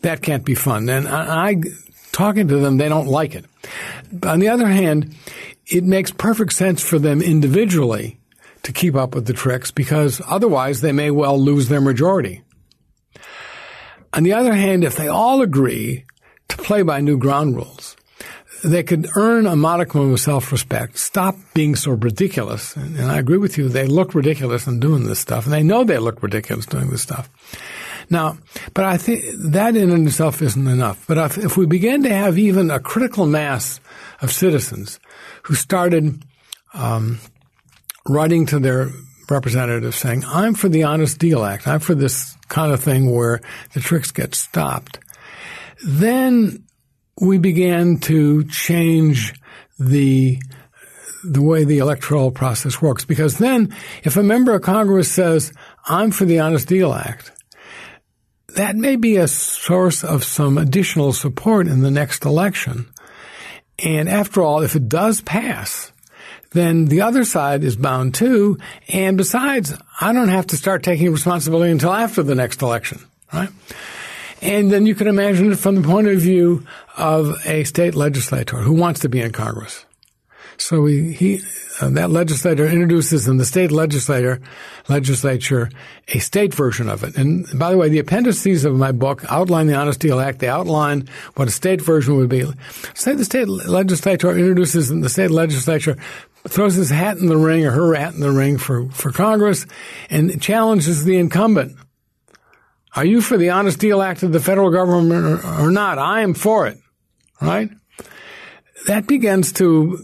That 0.00 0.22
can't 0.22 0.44
be 0.44 0.54
fun. 0.54 0.88
And 0.88 1.06
I, 1.06 1.50
I 1.50 1.62
talking 2.12 2.48
to 2.48 2.56
them, 2.56 2.78
they 2.78 2.88
don't 2.88 3.08
like 3.08 3.34
it. 3.34 3.44
On 4.24 4.40
the 4.40 4.48
other 4.48 4.66
hand, 4.66 5.14
it 5.70 5.84
makes 5.84 6.10
perfect 6.10 6.52
sense 6.52 6.82
for 6.82 6.98
them 6.98 7.22
individually 7.22 8.18
to 8.62 8.72
keep 8.72 8.94
up 8.94 9.14
with 9.14 9.26
the 9.26 9.32
tricks 9.32 9.70
because 9.70 10.20
otherwise 10.26 10.80
they 10.80 10.92
may 10.92 11.10
well 11.10 11.38
lose 11.38 11.68
their 11.68 11.80
majority. 11.80 12.42
On 14.12 14.24
the 14.24 14.32
other 14.32 14.52
hand, 14.54 14.84
if 14.84 14.96
they 14.96 15.08
all 15.08 15.40
agree 15.40 16.04
to 16.48 16.56
play 16.56 16.82
by 16.82 17.00
new 17.00 17.16
ground 17.16 17.54
rules, 17.54 17.96
they 18.64 18.82
could 18.82 19.08
earn 19.16 19.46
a 19.46 19.56
modicum 19.56 20.12
of 20.12 20.20
self-respect, 20.20 20.98
stop 20.98 21.36
being 21.54 21.76
so 21.76 21.92
ridiculous. 21.92 22.76
And, 22.76 23.00
I 23.00 23.18
agree 23.18 23.38
with 23.38 23.56
you, 23.56 23.68
they 23.68 23.86
look 23.86 24.14
ridiculous 24.14 24.66
in 24.66 24.80
doing 24.80 25.04
this 25.04 25.20
stuff, 25.20 25.44
and 25.44 25.52
they 25.52 25.62
know 25.62 25.84
they 25.84 25.98
look 25.98 26.22
ridiculous 26.22 26.66
doing 26.66 26.90
this 26.90 27.02
stuff. 27.02 27.30
Now, 28.10 28.38
but 28.74 28.84
I 28.84 28.96
think 28.96 29.24
that 29.52 29.76
in 29.76 29.90
and 29.90 30.06
itself 30.06 30.42
isn't 30.42 30.66
enough. 30.66 31.06
But 31.06 31.18
if, 31.18 31.38
if 31.38 31.56
we 31.56 31.66
begin 31.66 32.02
to 32.02 32.12
have 32.12 32.38
even 32.38 32.70
a 32.70 32.80
critical 32.80 33.24
mass 33.24 33.80
of 34.20 34.32
citizens 34.32 34.98
who 35.44 35.54
started 35.54 36.22
um, 36.74 37.20
writing 38.08 38.46
to 38.46 38.58
their 38.58 38.90
representatives 39.30 39.96
saying, 39.96 40.24
I'm 40.26 40.54
for 40.54 40.68
the 40.68 40.82
Honest 40.82 41.18
Deal 41.18 41.44
Act. 41.44 41.68
I'm 41.68 41.78
for 41.78 41.94
this 41.94 42.36
kind 42.48 42.72
of 42.72 42.82
thing 42.82 43.14
where 43.14 43.40
the 43.74 43.80
tricks 43.80 44.10
get 44.10 44.34
stopped. 44.34 44.98
Then 45.84 46.64
we 47.20 47.38
began 47.38 47.98
to 47.98 48.44
change 48.44 49.34
the 49.78 50.40
the 51.22 51.42
way 51.42 51.64
the 51.64 51.78
electoral 51.78 52.30
process 52.30 52.80
works. 52.80 53.04
Because 53.04 53.36
then, 53.36 53.74
if 54.04 54.16
a 54.16 54.22
member 54.22 54.54
of 54.54 54.62
Congress 54.62 55.12
says, 55.12 55.52
I'm 55.86 56.12
for 56.12 56.24
the 56.24 56.40
Honest 56.40 56.66
Deal 56.66 56.94
Act, 56.94 57.30
that 58.54 58.76
may 58.76 58.96
be 58.96 59.16
a 59.16 59.28
source 59.28 60.04
of 60.04 60.24
some 60.24 60.58
additional 60.58 61.12
support 61.12 61.66
in 61.66 61.80
the 61.80 61.90
next 61.90 62.24
election. 62.24 62.86
And 63.78 64.08
after 64.08 64.42
all, 64.42 64.62
if 64.62 64.76
it 64.76 64.88
does 64.88 65.20
pass, 65.20 65.92
then 66.52 66.86
the 66.86 67.02
other 67.02 67.24
side 67.24 67.64
is 67.64 67.76
bound 67.76 68.14
too. 68.14 68.58
And 68.88 69.16
besides, 69.16 69.74
I 70.00 70.12
don't 70.12 70.28
have 70.28 70.48
to 70.48 70.56
start 70.56 70.82
taking 70.82 71.12
responsibility 71.12 71.70
until 71.70 71.92
after 71.92 72.22
the 72.22 72.34
next 72.34 72.62
election, 72.62 73.00
right? 73.32 73.50
And 74.42 74.70
then 74.70 74.86
you 74.86 74.94
can 74.94 75.06
imagine 75.06 75.52
it 75.52 75.58
from 75.58 75.76
the 75.76 75.86
point 75.86 76.08
of 76.08 76.18
view 76.18 76.66
of 76.96 77.36
a 77.46 77.64
state 77.64 77.94
legislator 77.94 78.58
who 78.58 78.72
wants 78.72 79.00
to 79.00 79.08
be 79.08 79.20
in 79.20 79.32
Congress. 79.32 79.84
So 80.60 80.84
he, 80.84 81.12
he 81.12 81.40
uh, 81.80 81.88
that 81.90 82.10
legislator 82.10 82.66
introduces 82.66 83.26
in 83.26 83.38
the 83.38 83.46
state 83.46 83.72
legislator 83.72 84.40
legislature 84.88 85.70
a 86.08 86.18
state 86.18 86.52
version 86.52 86.90
of 86.90 87.02
it. 87.02 87.16
And 87.16 87.46
by 87.58 87.70
the 87.70 87.78
way, 87.78 87.88
the 87.88 87.98
appendices 87.98 88.66
of 88.66 88.74
my 88.74 88.92
book 88.92 89.24
outline 89.30 89.68
the 89.68 89.74
Honest 89.74 90.00
Deal 90.00 90.20
Act. 90.20 90.40
They 90.40 90.48
outline 90.48 91.08
what 91.34 91.48
a 91.48 91.50
state 91.50 91.80
version 91.80 92.16
would 92.16 92.28
be. 92.28 92.44
Say 92.94 93.14
the 93.14 93.24
state 93.24 93.48
legislator 93.48 94.30
introduces 94.30 94.90
in 94.90 95.00
the 95.00 95.08
state 95.08 95.30
legislature 95.30 95.96
throws 96.46 96.74
his 96.74 96.90
hat 96.90 97.16
in 97.16 97.26
the 97.26 97.38
ring 97.38 97.64
or 97.64 97.70
her 97.70 97.94
hat 97.94 98.14
in 98.14 98.20
the 98.20 98.30
ring 98.30 98.58
for, 98.58 98.90
for 98.90 99.10
Congress 99.10 99.66
and 100.10 100.40
challenges 100.42 101.04
the 101.04 101.16
incumbent. 101.16 101.76
Are 102.94 103.04
you 103.04 103.22
for 103.22 103.38
the 103.38 103.50
Honest 103.50 103.78
Deal 103.78 104.02
Act 104.02 104.22
of 104.22 104.32
the 104.32 104.40
federal 104.40 104.70
government 104.70 105.24
or, 105.24 105.64
or 105.64 105.70
not? 105.70 105.98
I 105.98 106.20
am 106.20 106.34
for 106.34 106.66
it, 106.66 106.78
right? 107.40 107.70
That 108.86 109.06
begins 109.06 109.52
to 109.54 109.98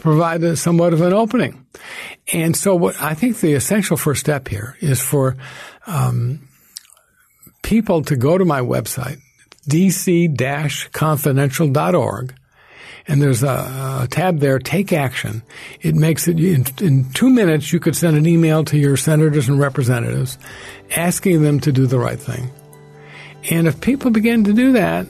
provide 0.00 0.42
a, 0.42 0.56
somewhat 0.56 0.92
of 0.92 1.00
an 1.00 1.12
opening. 1.12 1.64
And 2.32 2.56
so 2.56 2.74
what 2.74 3.00
I 3.00 3.14
think 3.14 3.38
the 3.40 3.54
essential 3.54 3.96
first 3.96 4.18
step 4.20 4.48
here 4.48 4.76
is 4.80 5.00
for 5.00 5.36
um, 5.86 6.48
people 7.62 8.02
to 8.02 8.16
go 8.16 8.36
to 8.38 8.44
my 8.44 8.60
website, 8.60 9.20
dc-confidential.org, 9.68 12.34
and 13.08 13.20
there's 13.22 13.42
a, 13.42 14.02
a, 14.02 14.08
tab 14.10 14.40
there, 14.40 14.58
Take 14.58 14.92
Action. 14.92 15.42
It 15.80 15.94
makes 15.94 16.28
it, 16.28 16.38
in, 16.38 16.66
in, 16.80 17.10
two 17.12 17.30
minutes, 17.30 17.72
you 17.72 17.80
could 17.80 17.96
send 17.96 18.18
an 18.18 18.26
email 18.26 18.64
to 18.64 18.76
your 18.76 18.98
senators 18.98 19.48
and 19.48 19.58
representatives 19.58 20.36
asking 20.94 21.40
them 21.40 21.58
to 21.60 21.72
do 21.72 21.86
the 21.86 21.98
right 21.98 22.20
thing. 22.20 22.50
And 23.50 23.66
if 23.66 23.80
people 23.80 24.10
begin 24.10 24.44
to 24.44 24.52
do 24.52 24.72
that, 24.72 25.06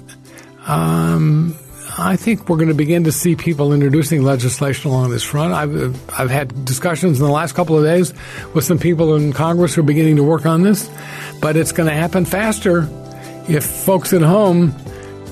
um, 0.67 1.57
I 2.01 2.15
think 2.15 2.49
we're 2.49 2.59
going 2.59 2.69
to 2.69 2.75
begin 2.75 3.05
to 3.05 3.13
see 3.13 3.35
people 3.35 3.73
introducing 3.73 4.23
legislation 4.23 4.89
along 4.89 5.11
this 5.11 5.25
front. 5.25 5.53
I've, 5.53 6.11
I've 6.19 6.31
had 6.31 6.65
discussions 6.65 7.19
in 7.19 7.27
the 7.27 7.33
last 7.33 7.57
couple 7.57 7.77
of 7.77 7.85
days 7.85 8.15
with 8.55 8.63
some 8.63 8.79
people 8.79 9.17
in 9.17 9.33
Congress 9.33 9.75
who 9.75 9.81
are 9.81 9.85
beginning 9.85 10.15
to 10.17 10.23
work 10.23 10.47
on 10.47 10.63
this, 10.63 10.89
but 11.41 11.57
it's 11.57 11.73
going 11.73 11.89
to 11.89 11.95
happen 11.95 12.25
faster 12.25 12.89
if 13.49 13.65
folks 13.65 14.13
at 14.13 14.23
home 14.23 14.73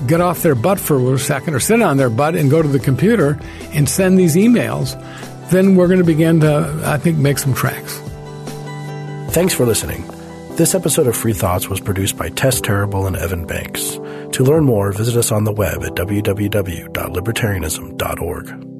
get 0.07 0.19
off 0.19 0.41
their 0.41 0.55
butt 0.55 0.77
for 0.77 1.13
a 1.13 1.17
second 1.17 1.53
or 1.53 1.61
sit 1.61 1.81
on 1.81 1.95
their 1.95 2.09
butt 2.09 2.35
and 2.35 2.51
go 2.51 2.61
to 2.61 2.67
the 2.67 2.79
computer 2.79 3.39
and 3.71 3.87
send 3.87 4.19
these 4.19 4.35
emails, 4.35 4.91
then 5.49 5.77
we're 5.77 5.87
going 5.87 5.99
to 5.99 6.05
begin 6.05 6.41
to, 6.41 6.81
I 6.83 6.97
think, 6.97 7.17
make 7.17 7.37
some 7.37 7.53
tracks. 7.53 7.97
Thanks 9.31 9.53
for 9.53 9.65
listening. 9.65 10.03
This 10.57 10.73
episode 10.73 11.05
of 11.05 11.15
Free 11.15 11.33
Thoughts 11.33 11.69
was 11.69 11.79
produced 11.79 12.17
by 12.17 12.29
Tess 12.29 12.59
Terrible 12.59 13.05
and 13.05 13.15
Evan 13.15 13.45
Banks. 13.45 13.99
To 14.31 14.43
learn 14.43 14.63
more, 14.63 14.91
visit 14.91 15.15
us 15.15 15.31
on 15.31 15.43
the 15.43 15.51
web 15.51 15.83
at 15.83 15.93
www.libertarianism.org. 15.93 18.76